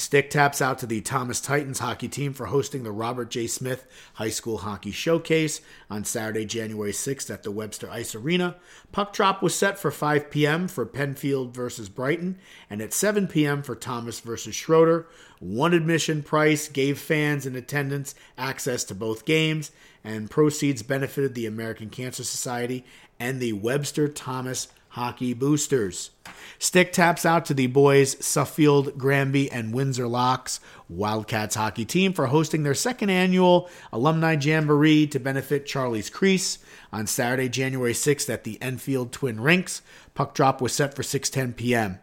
Stick 0.00 0.30
taps 0.30 0.62
out 0.62 0.78
to 0.78 0.86
the 0.86 1.02
Thomas 1.02 1.42
Titans 1.42 1.80
hockey 1.80 2.08
team 2.08 2.32
for 2.32 2.46
hosting 2.46 2.84
the 2.84 2.90
Robert 2.90 3.30
J. 3.30 3.46
Smith 3.46 3.86
High 4.14 4.30
School 4.30 4.58
Hockey 4.58 4.92
Showcase 4.92 5.60
on 5.90 6.04
Saturday, 6.04 6.46
January 6.46 6.92
6th 6.92 7.30
at 7.30 7.42
the 7.42 7.50
Webster 7.50 7.90
Ice 7.90 8.14
Arena. 8.14 8.56
Puck 8.92 9.12
drop 9.12 9.42
was 9.42 9.54
set 9.54 9.78
for 9.78 9.90
5 9.90 10.30
p.m. 10.30 10.68
for 10.68 10.86
Penfield 10.86 11.54
versus 11.54 11.90
Brighton 11.90 12.38
and 12.70 12.80
at 12.80 12.94
7 12.94 13.28
p.m. 13.28 13.62
for 13.62 13.74
Thomas 13.76 14.20
versus 14.20 14.54
Schroeder. 14.54 15.06
One 15.38 15.74
admission 15.74 16.22
price 16.22 16.66
gave 16.66 16.98
fans 16.98 17.44
in 17.44 17.54
attendance 17.54 18.14
access 18.38 18.84
to 18.84 18.94
both 18.94 19.26
games, 19.26 19.70
and 20.02 20.30
proceeds 20.30 20.82
benefited 20.82 21.34
the 21.34 21.44
American 21.44 21.90
Cancer 21.90 22.24
Society 22.24 22.86
and 23.18 23.38
the 23.38 23.52
Webster 23.52 24.08
Thomas 24.08 24.68
Hockey 24.90 25.34
Boosters. 25.34 26.10
Stick 26.58 26.92
taps 26.92 27.24
out 27.24 27.44
to 27.46 27.54
the 27.54 27.68
boys 27.68 28.16
Suffield, 28.24 28.98
Granby, 28.98 29.50
and 29.50 29.72
Windsor 29.72 30.06
Locks 30.06 30.60
Wildcats 30.88 31.54
hockey 31.54 31.84
team 31.84 32.12
for 32.12 32.26
hosting 32.26 32.64
their 32.64 32.74
second 32.74 33.10
annual 33.10 33.70
alumni 33.92 34.36
jamboree 34.38 35.06
to 35.06 35.20
benefit 35.20 35.64
Charlie's 35.64 36.10
Crease 36.10 36.58
on 36.92 37.06
Saturday, 37.06 37.48
January 37.48 37.92
6th 37.92 38.28
at 38.28 38.44
the 38.44 38.60
Enfield 38.60 39.12
Twin 39.12 39.40
Rinks. 39.40 39.82
Puck 40.14 40.34
drop 40.34 40.60
was 40.60 40.72
set 40.72 40.94
for 40.94 41.02
6:10 41.02 41.56
p.m. 41.56 42.00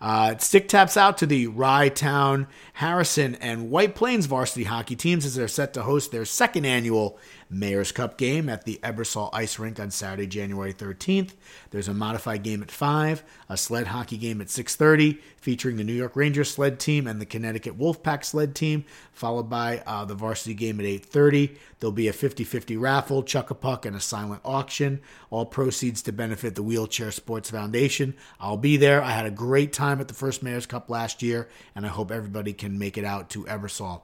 Uh, 0.00 0.36
stick 0.38 0.66
taps 0.68 0.96
out 0.96 1.18
to 1.18 1.26
the 1.26 1.46
Rye 1.46 1.90
Town, 1.90 2.46
Harrison, 2.74 3.34
and 3.36 3.70
White 3.70 3.94
Plains 3.94 4.26
varsity 4.26 4.64
hockey 4.64 4.96
teams 4.96 5.26
as 5.26 5.34
they're 5.34 5.48
set 5.48 5.74
to 5.74 5.82
host 5.82 6.10
their 6.10 6.24
second 6.24 6.64
annual 6.64 7.18
Mayor's 7.50 7.90
Cup 7.90 8.16
game 8.16 8.48
at 8.48 8.64
the 8.64 8.78
Ebersole 8.82 9.28
Ice 9.32 9.58
Rink 9.58 9.80
on 9.80 9.90
Saturday, 9.90 10.26
January 10.26 10.72
13th. 10.72 11.32
There's 11.70 11.88
a 11.88 11.94
modified 11.94 12.44
game 12.44 12.62
at 12.62 12.70
5, 12.70 13.24
a 13.48 13.56
sled 13.56 13.88
hockey 13.88 14.16
game 14.16 14.40
at 14.40 14.46
6.30 14.46 15.18
featuring 15.36 15.76
the 15.76 15.84
New 15.84 15.92
York 15.92 16.14
Rangers 16.14 16.50
sled 16.50 16.78
team 16.78 17.06
and 17.06 17.20
the 17.20 17.26
Connecticut 17.26 17.76
Wolfpack 17.78 18.24
sled 18.24 18.54
team, 18.54 18.84
followed 19.12 19.50
by 19.50 19.82
uh, 19.86 20.04
the 20.04 20.14
varsity 20.14 20.54
game 20.54 20.78
at 20.78 20.86
8.30. 20.86 21.56
There'll 21.80 21.92
be 21.92 22.08
a 22.08 22.12
50-50 22.12 22.80
raffle, 22.80 23.22
chuck-a-puck, 23.22 23.84
and 23.84 23.96
a 23.96 24.00
silent 24.00 24.42
auction. 24.44 25.00
All 25.30 25.46
proceeds 25.46 26.02
to 26.02 26.12
benefit 26.12 26.54
the 26.54 26.62
Wheelchair 26.62 27.10
Sports 27.10 27.50
Foundation. 27.50 28.14
I'll 28.38 28.58
be 28.58 28.76
there. 28.76 29.02
I 29.02 29.10
had 29.10 29.26
a 29.26 29.30
great 29.30 29.72
time 29.72 29.89
at 29.98 30.08
the 30.08 30.14
first 30.14 30.42
Mayor's 30.42 30.66
Cup 30.66 30.90
last 30.90 31.22
year, 31.22 31.48
and 31.74 31.86
I 31.86 31.88
hope 31.88 32.12
everybody 32.12 32.52
can 32.52 32.78
make 32.78 32.98
it 32.98 33.04
out 33.04 33.30
to 33.30 33.44
Ebersole. 33.44 34.02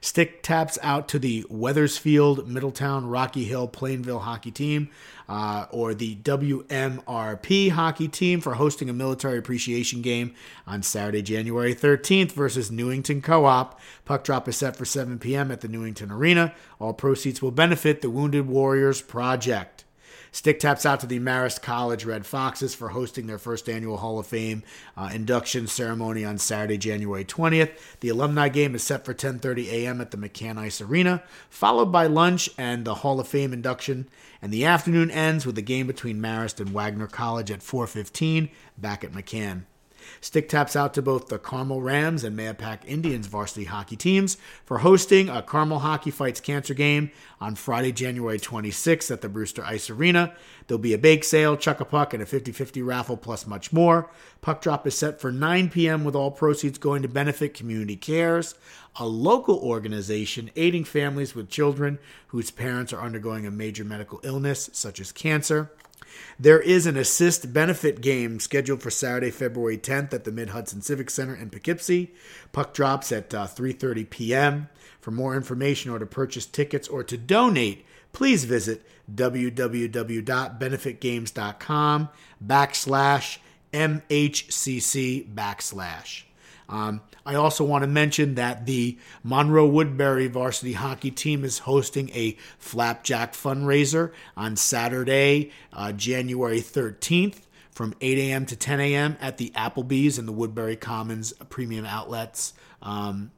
Stick 0.00 0.42
taps 0.42 0.78
out 0.82 1.08
to 1.08 1.18
the 1.18 1.44
Wethersfield, 1.50 2.48
Middletown, 2.48 3.06
Rocky 3.06 3.44
Hill, 3.44 3.68
Plainville 3.68 4.20
hockey 4.20 4.50
team, 4.50 4.88
uh, 5.28 5.66
or 5.70 5.92
the 5.92 6.16
WMRP 6.16 7.70
hockey 7.70 8.08
team 8.08 8.40
for 8.40 8.54
hosting 8.54 8.88
a 8.88 8.94
military 8.94 9.38
appreciation 9.38 10.00
game 10.00 10.34
on 10.66 10.82
Saturday, 10.82 11.20
January 11.20 11.74
13th 11.74 12.32
versus 12.32 12.70
Newington 12.70 13.20
Co 13.20 13.44
op. 13.44 13.78
Puck 14.06 14.24
drop 14.24 14.48
is 14.48 14.56
set 14.56 14.74
for 14.74 14.86
7 14.86 15.18
p.m. 15.18 15.50
at 15.50 15.60
the 15.60 15.68
Newington 15.68 16.10
Arena. 16.10 16.54
All 16.78 16.94
proceeds 16.94 17.42
will 17.42 17.50
benefit 17.50 18.00
the 18.00 18.10
Wounded 18.10 18.48
Warriors 18.48 19.02
Project. 19.02 19.79
Stick 20.32 20.60
taps 20.60 20.86
out 20.86 21.00
to 21.00 21.06
the 21.06 21.18
Marist 21.18 21.62
College 21.62 22.04
Red 22.04 22.24
Foxes 22.24 22.74
for 22.74 22.90
hosting 22.90 23.26
their 23.26 23.38
first 23.38 23.68
annual 23.68 23.96
Hall 23.96 24.18
of 24.18 24.26
Fame 24.26 24.62
uh, 24.96 25.10
induction 25.12 25.66
ceremony 25.66 26.24
on 26.24 26.38
Saturday, 26.38 26.78
January 26.78 27.24
20th. 27.24 27.70
The 28.00 28.10
alumni 28.10 28.48
game 28.48 28.74
is 28.74 28.82
set 28.82 29.04
for 29.04 29.14
10:30 29.14 29.68
a.m. 29.68 30.00
at 30.00 30.10
the 30.10 30.16
McCann 30.16 30.58
Ice 30.58 30.80
Arena, 30.80 31.22
followed 31.48 31.92
by 31.92 32.06
lunch 32.06 32.48
and 32.56 32.84
the 32.84 32.96
Hall 32.96 33.18
of 33.18 33.28
Fame 33.28 33.52
induction. 33.52 34.08
And 34.40 34.52
the 34.52 34.64
afternoon 34.64 35.10
ends 35.10 35.44
with 35.44 35.58
a 35.58 35.62
game 35.62 35.86
between 35.86 36.20
Marist 36.20 36.60
and 36.60 36.70
Wagner 36.70 37.06
College 37.06 37.50
at 37.50 37.60
4:15 37.60 38.50
back 38.78 39.04
at 39.04 39.12
McCann. 39.12 39.64
Stick 40.20 40.48
taps 40.48 40.76
out 40.76 40.94
to 40.94 41.02
both 41.02 41.28
the 41.28 41.38
Carmel 41.38 41.80
Rams 41.80 42.24
and 42.24 42.38
Mahopac 42.38 42.84
Indians 42.86 43.26
varsity 43.26 43.64
hockey 43.64 43.96
teams 43.96 44.36
for 44.64 44.78
hosting 44.78 45.28
a 45.28 45.42
Carmel 45.42 45.80
Hockey 45.80 46.10
Fights 46.10 46.40
Cancer 46.40 46.74
game 46.74 47.10
on 47.40 47.54
Friday, 47.54 47.92
January 47.92 48.38
26th 48.38 49.10
at 49.10 49.20
the 49.20 49.28
Brewster 49.28 49.64
Ice 49.64 49.90
Arena. 49.90 50.34
There'll 50.66 50.78
be 50.78 50.94
a 50.94 50.98
bake 50.98 51.24
sale, 51.24 51.56
chuck 51.56 51.80
a 51.80 51.84
puck, 51.84 52.14
and 52.14 52.22
a 52.22 52.26
50 52.26 52.52
50 52.52 52.82
raffle, 52.82 53.16
plus 53.16 53.46
much 53.46 53.72
more. 53.72 54.10
Puck 54.40 54.62
drop 54.62 54.86
is 54.86 54.96
set 54.96 55.20
for 55.20 55.32
9 55.32 55.70
p.m., 55.70 56.04
with 56.04 56.14
all 56.14 56.30
proceeds 56.30 56.78
going 56.78 57.02
to 57.02 57.08
benefit 57.08 57.54
Community 57.54 57.96
Cares, 57.96 58.54
a 58.96 59.06
local 59.06 59.58
organization 59.58 60.50
aiding 60.56 60.84
families 60.84 61.34
with 61.34 61.48
children 61.48 61.98
whose 62.28 62.50
parents 62.50 62.92
are 62.92 63.02
undergoing 63.02 63.46
a 63.46 63.50
major 63.50 63.84
medical 63.84 64.20
illness, 64.22 64.70
such 64.72 65.00
as 65.00 65.12
cancer. 65.12 65.70
There 66.38 66.60
is 66.60 66.86
an 66.86 66.96
assist 66.96 67.52
benefit 67.52 68.00
game 68.00 68.40
scheduled 68.40 68.82
for 68.82 68.90
Saturday, 68.90 69.30
February 69.30 69.76
10th 69.78 70.14
at 70.14 70.24
the 70.24 70.32
Mid 70.32 70.48
Hudson 70.50 70.82
Civic 70.82 71.10
Center 71.10 71.34
in 71.34 71.50
Poughkeepsie. 71.50 72.12
Puck 72.52 72.74
drops 72.74 73.10
at 73.12 73.34
uh, 73.34 73.46
3:30 73.46 74.10
p.m. 74.10 74.68
For 75.00 75.10
more 75.10 75.34
information 75.36 75.90
or 75.90 75.98
to 75.98 76.06
purchase 76.06 76.46
tickets 76.46 76.88
or 76.88 77.02
to 77.04 77.16
donate, 77.16 77.86
please 78.12 78.44
visit 78.44 78.82
www.benefitgames.com 79.14 82.08
backslash 82.46 83.38
mhcc 83.72 85.34
backslash. 85.34 86.22
Um, 86.68 87.00
I 87.30 87.36
also 87.36 87.62
want 87.62 87.84
to 87.84 87.86
mention 87.86 88.34
that 88.34 88.66
the 88.66 88.98
Monroe 89.22 89.64
Woodbury 89.64 90.26
varsity 90.26 90.72
hockey 90.72 91.12
team 91.12 91.44
is 91.44 91.60
hosting 91.60 92.10
a 92.10 92.36
flapjack 92.58 93.34
fundraiser 93.34 94.10
on 94.36 94.56
Saturday, 94.56 95.52
uh, 95.72 95.92
January 95.92 96.60
13th 96.60 97.42
from 97.70 97.94
8 98.00 98.18
a.m. 98.18 98.46
to 98.46 98.56
10 98.56 98.80
a.m. 98.80 99.16
at 99.20 99.38
the 99.38 99.50
Applebee's 99.50 100.18
in 100.18 100.26
the 100.26 100.32
Woodbury 100.32 100.74
Commons 100.74 101.32
Premium 101.50 101.86
Outlets 101.86 102.52
um, 102.82 103.30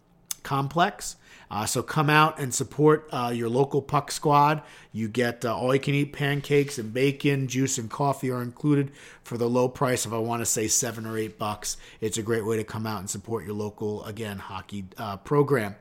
complex. 0.43 1.16
Uh, 1.53 1.67
so 1.67 1.83
come 1.83 2.09
out 2.09 2.39
and 2.41 2.55
support 2.55 3.07
uh, 3.13 3.31
your 3.33 3.51
local 3.51 3.83
puck 3.83 4.11
squad. 4.11 4.63
You 4.91 5.07
get 5.07 5.45
uh, 5.45 5.55
all 5.55 5.75
you 5.75 5.81
can 5.81 5.95
eat 5.95 6.15
pancakes 6.15 6.79
and 6.79 6.95
bacon, 6.95 7.47
juice 7.47 7.77
and 7.77 7.91
coffee 7.91 8.31
are 8.31 8.41
included 8.41 8.91
for 9.23 9.37
the 9.37 9.47
low 9.47 9.69
price 9.69 10.07
of 10.07 10.15
I 10.15 10.19
want 10.19 10.41
to 10.41 10.47
say 10.47 10.67
seven 10.67 11.05
or 11.05 11.19
eight 11.19 11.39
bucks. 11.39 11.77
It's 12.01 12.17
a 12.17 12.23
great 12.23 12.47
way 12.47 12.57
to 12.57 12.65
come 12.65 12.87
out 12.87 13.01
and 13.01 13.11
support 13.11 13.45
your 13.45 13.53
local 13.53 14.03
again 14.05 14.39
hockey 14.39 14.87
uh, 14.97 15.19
program. 15.19 15.77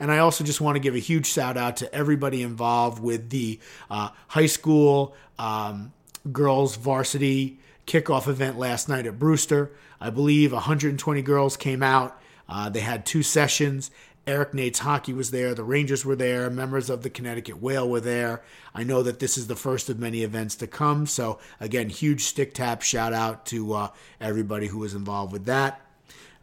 And 0.00 0.10
I 0.10 0.18
also 0.18 0.42
just 0.42 0.60
want 0.60 0.74
to 0.74 0.80
give 0.80 0.96
a 0.96 0.98
huge 0.98 1.26
shout 1.26 1.56
out 1.56 1.76
to 1.76 1.94
everybody 1.94 2.42
involved 2.42 3.00
with 3.00 3.30
the 3.30 3.60
uh, 3.88 4.08
high 4.26 4.46
school 4.46 5.14
um, 5.38 5.92
girls 6.32 6.74
varsity 6.74 7.60
kickoff 7.86 8.26
event 8.26 8.58
last 8.58 8.88
night 8.88 9.06
at 9.06 9.20
Brewster. 9.20 9.70
I 10.00 10.10
believe 10.10 10.52
120 10.52 11.22
girls 11.22 11.56
came 11.56 11.84
out. 11.84 12.20
Uh, 12.48 12.68
they 12.68 12.80
had 12.80 13.06
two 13.06 13.22
sessions. 13.22 13.90
Eric 14.26 14.54
Nate's 14.54 14.80
hockey 14.80 15.12
was 15.12 15.32
there. 15.32 15.54
The 15.54 15.64
Rangers 15.64 16.04
were 16.04 16.14
there. 16.14 16.48
Members 16.48 16.88
of 16.88 17.02
the 17.02 17.10
Connecticut 17.10 17.60
Whale 17.60 17.88
were 17.88 18.00
there. 18.00 18.42
I 18.74 18.84
know 18.84 19.02
that 19.02 19.18
this 19.18 19.36
is 19.36 19.48
the 19.48 19.56
first 19.56 19.88
of 19.88 19.98
many 19.98 20.22
events 20.22 20.54
to 20.56 20.66
come. 20.66 21.06
So, 21.06 21.40
again, 21.58 21.88
huge 21.88 22.24
stick 22.24 22.54
tap 22.54 22.82
shout 22.82 23.12
out 23.12 23.46
to 23.46 23.74
uh, 23.74 23.88
everybody 24.20 24.68
who 24.68 24.78
was 24.78 24.94
involved 24.94 25.32
with 25.32 25.46
that. 25.46 25.80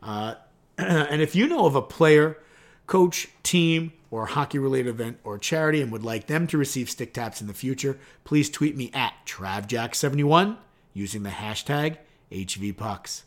Uh, 0.03 0.35
and 0.77 1.21
if 1.21 1.35
you 1.35 1.47
know 1.47 1.65
of 1.65 1.75
a 1.75 1.81
player, 1.81 2.37
coach, 2.85 3.29
team, 3.43 3.93
or 4.11 4.25
hockey 4.25 4.59
related 4.59 4.89
event 4.89 5.19
or 5.23 5.37
charity 5.37 5.81
and 5.81 5.91
would 5.91 6.03
like 6.03 6.27
them 6.27 6.47
to 6.47 6.57
receive 6.57 6.89
stick 6.89 7.13
taps 7.13 7.39
in 7.39 7.47
the 7.47 7.53
future, 7.53 7.97
please 8.23 8.49
tweet 8.49 8.75
me 8.75 8.91
at 8.93 9.13
TravJack71 9.25 10.57
using 10.93 11.23
the 11.23 11.29
hashtag 11.29 11.97
HVPucks. 12.31 13.23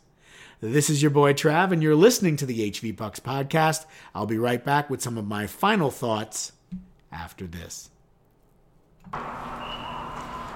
This 0.63 0.89
is 0.89 1.01
your 1.01 1.11
boy 1.11 1.33
Trav, 1.33 1.73
and 1.73 1.83
you're 1.83 1.93
listening 1.93 2.37
to 2.37 2.45
the 2.45 2.71
HV 2.71 2.95
Pucks 2.95 3.19
podcast. 3.19 3.85
I'll 4.15 4.25
be 4.25 4.37
right 4.37 4.63
back 4.63 4.89
with 4.89 5.01
some 5.01 5.17
of 5.17 5.27
my 5.27 5.45
final 5.45 5.91
thoughts 5.91 6.53
after 7.11 7.45
this. 7.45 7.89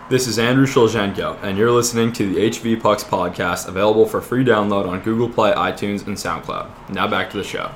This 0.09 0.25
is 0.29 0.39
Andrew 0.39 0.65
Shulzhenko, 0.65 1.43
and 1.43 1.57
you're 1.57 1.73
listening 1.73 2.13
to 2.13 2.33
the 2.33 2.49
HV 2.49 2.81
Pucks 2.81 3.03
podcast, 3.03 3.67
available 3.67 4.05
for 4.05 4.21
free 4.21 4.45
download 4.45 4.87
on 4.87 5.01
Google 5.01 5.27
Play, 5.27 5.51
iTunes, 5.51 6.07
and 6.07 6.15
SoundCloud. 6.15 6.91
Now 6.91 7.09
back 7.09 7.29
to 7.31 7.37
the 7.37 7.43
show. 7.43 7.69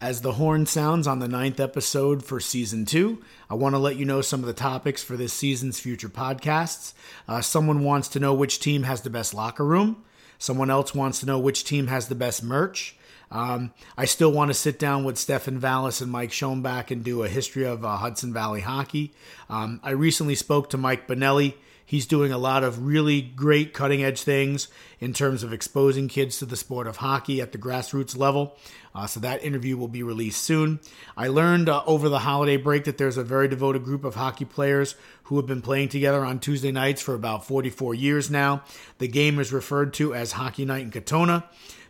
As 0.00 0.22
the 0.22 0.32
horn 0.32 0.64
sounds 0.64 1.06
on 1.06 1.18
the 1.18 1.28
ninth 1.28 1.60
episode 1.60 2.24
for 2.24 2.40
season 2.40 2.86
two, 2.86 3.22
I 3.50 3.54
want 3.54 3.74
to 3.74 3.78
let 3.78 3.96
you 3.96 4.04
know 4.04 4.20
some 4.20 4.40
of 4.40 4.46
the 4.46 4.52
topics 4.52 5.02
for 5.02 5.16
this 5.16 5.32
season's 5.32 5.78
future 5.78 6.08
podcasts. 6.08 6.94
Uh, 7.28 7.40
someone 7.40 7.84
wants 7.84 8.08
to 8.08 8.20
know 8.20 8.34
which 8.34 8.60
team 8.60 8.84
has 8.84 9.02
the 9.02 9.10
best 9.10 9.34
locker 9.34 9.64
room. 9.64 10.02
Someone 10.38 10.70
else 10.70 10.94
wants 10.94 11.20
to 11.20 11.26
know 11.26 11.38
which 11.38 11.64
team 11.64 11.86
has 11.88 12.08
the 12.08 12.14
best 12.14 12.42
merch. 12.42 12.96
Um, 13.30 13.72
I 13.96 14.04
still 14.04 14.30
want 14.30 14.50
to 14.50 14.54
sit 14.54 14.78
down 14.78 15.04
with 15.04 15.18
Stefan 15.18 15.58
Vallis 15.58 16.00
and 16.00 16.10
Mike 16.10 16.30
Schoenbach 16.30 16.90
and 16.90 17.02
do 17.02 17.22
a 17.22 17.28
history 17.28 17.64
of 17.64 17.84
uh, 17.84 17.96
Hudson 17.96 18.32
Valley 18.32 18.60
hockey. 18.60 19.12
Um, 19.50 19.80
I 19.82 19.90
recently 19.90 20.34
spoke 20.34 20.70
to 20.70 20.78
Mike 20.78 21.08
Bonelli. 21.08 21.54
He's 21.86 22.06
doing 22.06 22.32
a 22.32 22.38
lot 22.38 22.64
of 22.64 22.86
really 22.86 23.20
great 23.20 23.74
cutting 23.74 24.02
edge 24.02 24.22
things 24.22 24.68
in 25.00 25.12
terms 25.12 25.42
of 25.42 25.52
exposing 25.52 26.08
kids 26.08 26.38
to 26.38 26.46
the 26.46 26.56
sport 26.56 26.86
of 26.86 26.96
hockey 26.96 27.40
at 27.40 27.52
the 27.52 27.58
grassroots 27.58 28.16
level. 28.16 28.56
Uh, 28.94 29.06
so 29.06 29.20
that 29.20 29.44
interview 29.44 29.76
will 29.76 29.88
be 29.88 30.02
released 30.02 30.42
soon. 30.42 30.80
I 31.16 31.28
learned 31.28 31.68
uh, 31.68 31.82
over 31.86 32.08
the 32.08 32.20
holiday 32.20 32.56
break 32.56 32.84
that 32.84 32.96
there's 32.96 33.16
a 33.16 33.24
very 33.24 33.48
devoted 33.48 33.84
group 33.84 34.04
of 34.04 34.14
hockey 34.14 34.44
players 34.44 34.94
who 35.24 35.36
have 35.36 35.46
been 35.46 35.62
playing 35.62 35.88
together 35.88 36.24
on 36.24 36.38
Tuesday 36.38 36.70
nights 36.72 37.02
for 37.02 37.14
about 37.14 37.46
44 37.46 37.94
years 37.94 38.30
now. 38.30 38.62
The 38.98 39.08
game 39.08 39.38
is 39.38 39.52
referred 39.52 39.94
to 39.94 40.14
as 40.14 40.32
Hockey 40.32 40.64
Night 40.64 40.82
in 40.82 40.90
Katonah. 40.90 41.44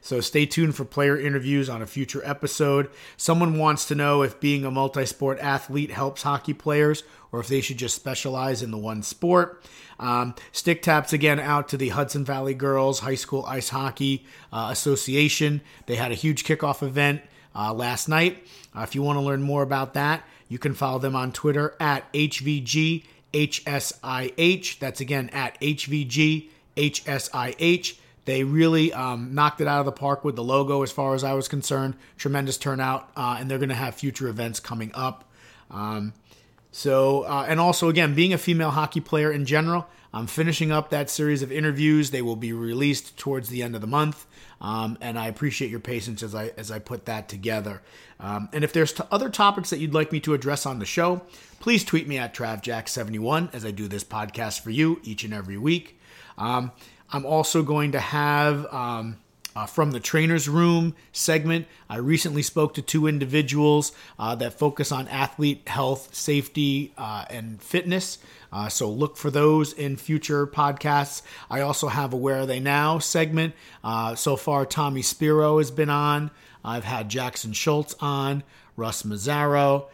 So 0.04 0.20
stay 0.20 0.44
tuned 0.44 0.76
for 0.76 0.84
player 0.84 1.18
interviews 1.18 1.70
on 1.70 1.80
a 1.80 1.86
future 1.86 2.20
episode. 2.26 2.90
Someone 3.16 3.56
wants 3.56 3.86
to 3.86 3.94
know 3.94 4.20
if 4.20 4.38
being 4.38 4.66
a 4.66 4.70
multi 4.70 5.06
sport 5.06 5.38
athlete 5.38 5.90
helps 5.90 6.24
hockey 6.24 6.52
players 6.52 7.04
or 7.32 7.40
if 7.40 7.48
they 7.48 7.62
should 7.62 7.78
just 7.78 7.96
specialize 7.96 8.60
in 8.60 8.70
the 8.70 8.76
one 8.76 9.02
sport. 9.02 9.64
Um, 9.98 10.34
stick 10.52 10.82
taps 10.82 11.14
again 11.14 11.40
out 11.40 11.68
to 11.70 11.78
the 11.78 11.88
Hudson 11.88 12.22
Valley 12.22 12.52
Girls 12.52 13.00
High 13.00 13.14
School 13.14 13.46
Ice 13.46 13.70
Hockey 13.70 14.26
uh, 14.52 14.68
Association. 14.70 15.62
They 15.86 15.96
had 15.96 16.12
a 16.12 16.16
huge 16.16 16.44
kickoff 16.44 16.82
event 16.82 17.22
uh, 17.56 17.72
last 17.72 18.06
night. 18.06 18.46
Uh, 18.76 18.82
if 18.82 18.94
you 18.94 19.00
want 19.00 19.16
to 19.16 19.22
learn 19.22 19.42
more 19.42 19.62
about 19.62 19.94
that, 19.94 20.22
you 20.50 20.58
can 20.58 20.74
follow 20.74 20.98
them 20.98 21.16
on 21.16 21.32
Twitter 21.32 21.76
at 21.80 22.12
HVG 22.12 23.04
HSIH. 23.32 24.78
That's 24.80 25.00
again 25.00 25.30
at 25.30 25.58
HVG 25.62 26.50
HSIH. 26.76 27.96
They 28.24 28.44
really 28.44 28.92
um, 28.92 29.34
knocked 29.34 29.60
it 29.60 29.68
out 29.68 29.80
of 29.80 29.86
the 29.86 29.92
park 29.92 30.24
with 30.24 30.36
the 30.36 30.44
logo, 30.44 30.82
as 30.82 30.90
far 30.90 31.14
as 31.14 31.24
I 31.24 31.34
was 31.34 31.48
concerned. 31.48 31.94
Tremendous 32.16 32.56
turnout, 32.56 33.10
uh, 33.16 33.36
and 33.38 33.50
they're 33.50 33.58
going 33.58 33.68
to 33.68 33.74
have 33.74 33.94
future 33.94 34.28
events 34.28 34.60
coming 34.60 34.90
up. 34.94 35.24
Um, 35.70 36.14
so, 36.72 37.22
uh, 37.22 37.46
and 37.48 37.60
also 37.60 37.88
again, 37.88 38.14
being 38.14 38.32
a 38.32 38.38
female 38.38 38.70
hockey 38.70 39.00
player 39.00 39.30
in 39.30 39.44
general, 39.44 39.86
I'm 40.12 40.26
finishing 40.26 40.70
up 40.72 40.90
that 40.90 41.10
series 41.10 41.42
of 41.42 41.52
interviews. 41.52 42.10
They 42.10 42.22
will 42.22 42.36
be 42.36 42.52
released 42.52 43.16
towards 43.16 43.48
the 43.48 43.62
end 43.62 43.74
of 43.74 43.80
the 43.80 43.86
month, 43.86 44.26
um, 44.60 44.96
and 45.00 45.18
I 45.18 45.26
appreciate 45.26 45.70
your 45.70 45.80
patience 45.80 46.22
as 46.22 46.34
I 46.34 46.52
as 46.56 46.70
I 46.70 46.78
put 46.78 47.04
that 47.06 47.28
together. 47.28 47.82
Um, 48.20 48.48
and 48.52 48.64
if 48.64 48.72
there's 48.72 48.92
t- 48.92 49.02
other 49.10 49.28
topics 49.28 49.70
that 49.70 49.78
you'd 49.78 49.92
like 49.92 50.12
me 50.12 50.20
to 50.20 50.34
address 50.34 50.66
on 50.66 50.78
the 50.78 50.86
show, 50.86 51.22
please 51.58 51.84
tweet 51.84 52.06
me 52.06 52.16
at 52.16 52.32
TravJack71 52.32 53.54
as 53.54 53.64
I 53.64 53.70
do 53.70 53.88
this 53.88 54.04
podcast 54.04 54.60
for 54.60 54.70
you 54.70 55.00
each 55.02 55.24
and 55.24 55.34
every 55.34 55.58
week. 55.58 55.98
Um, 56.38 56.72
I'm 57.14 57.24
also 57.24 57.62
going 57.62 57.92
to 57.92 58.00
have 58.00 58.66
um, 58.74 59.18
uh, 59.54 59.66
from 59.66 59.92
the 59.92 60.00
trainer's 60.00 60.48
room 60.48 60.96
segment. 61.12 61.68
I 61.88 61.98
recently 61.98 62.42
spoke 62.42 62.74
to 62.74 62.82
two 62.82 63.06
individuals 63.06 63.92
uh, 64.18 64.34
that 64.34 64.58
focus 64.58 64.90
on 64.90 65.06
athlete 65.06 65.68
health, 65.68 66.12
safety, 66.12 66.92
uh, 66.98 67.24
and 67.30 67.62
fitness. 67.62 68.18
Uh, 68.52 68.68
so 68.68 68.90
look 68.90 69.16
for 69.16 69.30
those 69.30 69.72
in 69.72 69.96
future 69.96 70.44
podcasts. 70.44 71.22
I 71.48 71.60
also 71.60 71.86
have 71.86 72.12
a 72.12 72.16
Where 72.16 72.40
Are 72.40 72.46
They 72.46 72.58
Now 72.58 72.98
segment. 72.98 73.54
Uh, 73.84 74.16
so 74.16 74.34
far, 74.34 74.66
Tommy 74.66 75.02
Spiro 75.02 75.58
has 75.58 75.70
been 75.70 75.90
on. 75.90 76.32
I've 76.64 76.82
had 76.82 77.08
Jackson 77.08 77.52
Schultz 77.52 77.94
on, 78.00 78.42
Russ 78.76 79.04
Mazzaro, 79.04 79.86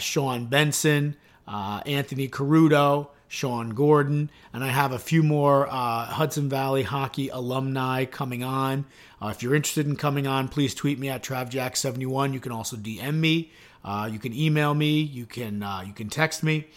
Sean 0.00 0.46
Benson, 0.46 1.14
Anthony 1.46 2.26
Carudo. 2.28 3.10
Sean 3.28 3.70
Gordon, 3.70 4.30
and 4.52 4.64
I 4.64 4.68
have 4.68 4.92
a 4.92 4.98
few 4.98 5.22
more 5.22 5.68
uh, 5.68 6.06
Hudson 6.06 6.48
Valley 6.48 6.82
hockey 6.82 7.28
alumni 7.28 8.06
coming 8.06 8.42
on. 8.42 8.86
Uh, 9.20 9.28
if 9.28 9.42
you're 9.42 9.54
interested 9.54 9.86
in 9.86 9.96
coming 9.96 10.26
on, 10.26 10.48
please 10.48 10.74
tweet 10.74 10.98
me 10.98 11.10
at 11.10 11.22
TravJack71. 11.22 12.32
You 12.32 12.40
can 12.40 12.52
also 12.52 12.76
DM 12.76 13.14
me. 13.14 13.52
Uh, 13.84 14.08
you 14.10 14.18
can 14.18 14.34
email 14.34 14.74
me. 14.74 15.00
You 15.00 15.26
can 15.26 15.62
uh, 15.62 15.82
you 15.86 15.92
can 15.92 16.08
text 16.08 16.42
me. 16.42 16.68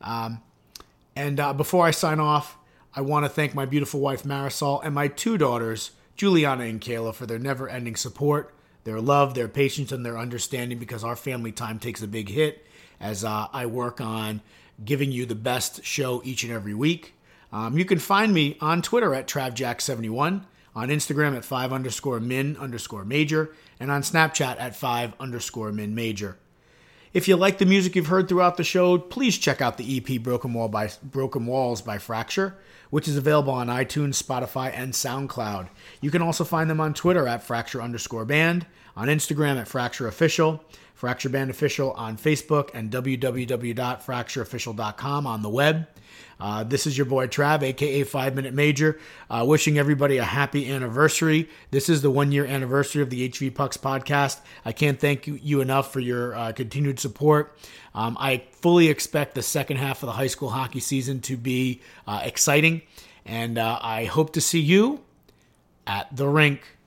Um, 0.00 0.40
and 1.14 1.38
uh, 1.38 1.52
before 1.52 1.84
I 1.86 1.90
sign 1.90 2.20
off, 2.20 2.56
I 2.94 3.02
want 3.02 3.26
to 3.26 3.28
thank 3.28 3.54
my 3.54 3.66
beautiful 3.66 4.00
wife 4.00 4.22
Marisol 4.22 4.80
and 4.82 4.94
my 4.94 5.08
two 5.08 5.36
daughters, 5.36 5.90
Juliana 6.16 6.64
and 6.64 6.80
Kayla, 6.80 7.14
for 7.14 7.26
their 7.26 7.38
never-ending 7.38 7.96
support, 7.96 8.54
their 8.84 9.00
love, 9.00 9.34
their 9.34 9.48
patience, 9.48 9.92
and 9.92 10.06
their 10.06 10.16
understanding. 10.16 10.78
Because 10.78 11.04
our 11.04 11.16
family 11.16 11.52
time 11.52 11.78
takes 11.78 12.02
a 12.02 12.08
big 12.08 12.30
hit 12.30 12.64
as 12.98 13.24
uh, 13.24 13.48
I 13.52 13.66
work 13.66 14.00
on 14.00 14.40
giving 14.84 15.10
you 15.12 15.26
the 15.26 15.34
best 15.34 15.84
show 15.84 16.22
each 16.24 16.44
and 16.44 16.52
every 16.52 16.74
week. 16.74 17.14
Um, 17.52 17.78
you 17.78 17.84
can 17.84 17.98
find 17.98 18.32
me 18.32 18.56
on 18.60 18.82
Twitter 18.82 19.14
at 19.14 19.26
TravJack71, 19.26 20.44
on 20.74 20.88
Instagram 20.88 21.36
at 21.36 21.44
5 21.44 21.72
underscore 21.72 22.20
min 22.20 22.56
underscore 22.56 23.04
major, 23.04 23.54
and 23.80 23.90
on 23.90 24.02
Snapchat 24.02 24.60
at 24.60 24.76
5 24.76 25.14
underscore 25.18 25.72
min 25.72 25.94
major. 25.94 26.36
If 27.14 27.26
you 27.26 27.36
like 27.36 27.58
the 27.58 27.66
music 27.66 27.96
you've 27.96 28.08
heard 28.08 28.28
throughout 28.28 28.58
the 28.58 28.64
show, 28.64 28.98
please 28.98 29.38
check 29.38 29.62
out 29.62 29.78
the 29.78 29.96
EP 29.96 30.22
Broken, 30.22 30.52
Wall 30.52 30.68
by, 30.68 30.90
Broken 31.02 31.46
Walls 31.46 31.80
by 31.80 31.98
Fracture, 31.98 32.56
which 32.90 33.08
is 33.08 33.16
available 33.16 33.52
on 33.52 33.68
iTunes, 33.68 34.22
Spotify, 34.22 34.70
and 34.74 34.92
SoundCloud. 34.92 35.68
You 36.00 36.10
can 36.10 36.22
also 36.22 36.44
find 36.44 36.70
them 36.70 36.80
on 36.80 36.94
Twitter 36.94 37.26
at 37.26 37.42
Fracture 37.42 37.82
underscore 37.82 38.24
band, 38.24 38.66
on 38.96 39.08
Instagram 39.08 39.56
at 39.56 39.66
Fracture 39.68 40.08
Official, 40.08 40.64
Fracture 40.94 41.28
Band 41.28 41.50
Official 41.50 41.92
on 41.92 42.16
Facebook, 42.16 42.70
and 42.74 42.90
www.fractureofficial.com 42.90 45.26
on 45.26 45.42
the 45.42 45.48
web. 45.48 45.86
Uh, 46.40 46.64
this 46.64 46.86
is 46.86 46.96
your 46.96 47.04
boy 47.04 47.26
Trav, 47.26 47.62
aka 47.62 48.04
Five 48.04 48.34
Minute 48.34 48.54
Major, 48.54 48.98
uh, 49.28 49.44
wishing 49.46 49.78
everybody 49.78 50.18
a 50.18 50.24
happy 50.24 50.70
anniversary. 50.70 51.48
This 51.70 51.88
is 51.88 52.02
the 52.02 52.10
one 52.10 52.32
year 52.32 52.46
anniversary 52.46 53.02
of 53.02 53.10
the 53.10 53.28
HV 53.28 53.54
Pucks 53.54 53.76
podcast. 53.76 54.40
I 54.64 54.72
can't 54.72 55.00
thank 55.00 55.26
you, 55.26 55.60
enough 55.60 55.92
for 55.92 56.00
your 56.00 56.34
uh, 56.34 56.52
continued 56.52 57.00
support. 57.00 57.58
Um, 57.98 58.16
I 58.20 58.44
fully 58.52 58.90
expect 58.90 59.34
the 59.34 59.42
second 59.42 59.78
half 59.78 60.04
of 60.04 60.06
the 60.06 60.12
high 60.12 60.28
school 60.28 60.50
hockey 60.50 60.78
season 60.78 61.20
to 61.22 61.36
be 61.36 61.80
uh, 62.06 62.20
exciting, 62.22 62.82
and 63.24 63.58
uh, 63.58 63.76
I 63.82 64.04
hope 64.04 64.34
to 64.34 64.40
see 64.40 64.60
you 64.60 65.00
at 65.84 66.14
the 66.14 66.28
rink. 66.28 66.77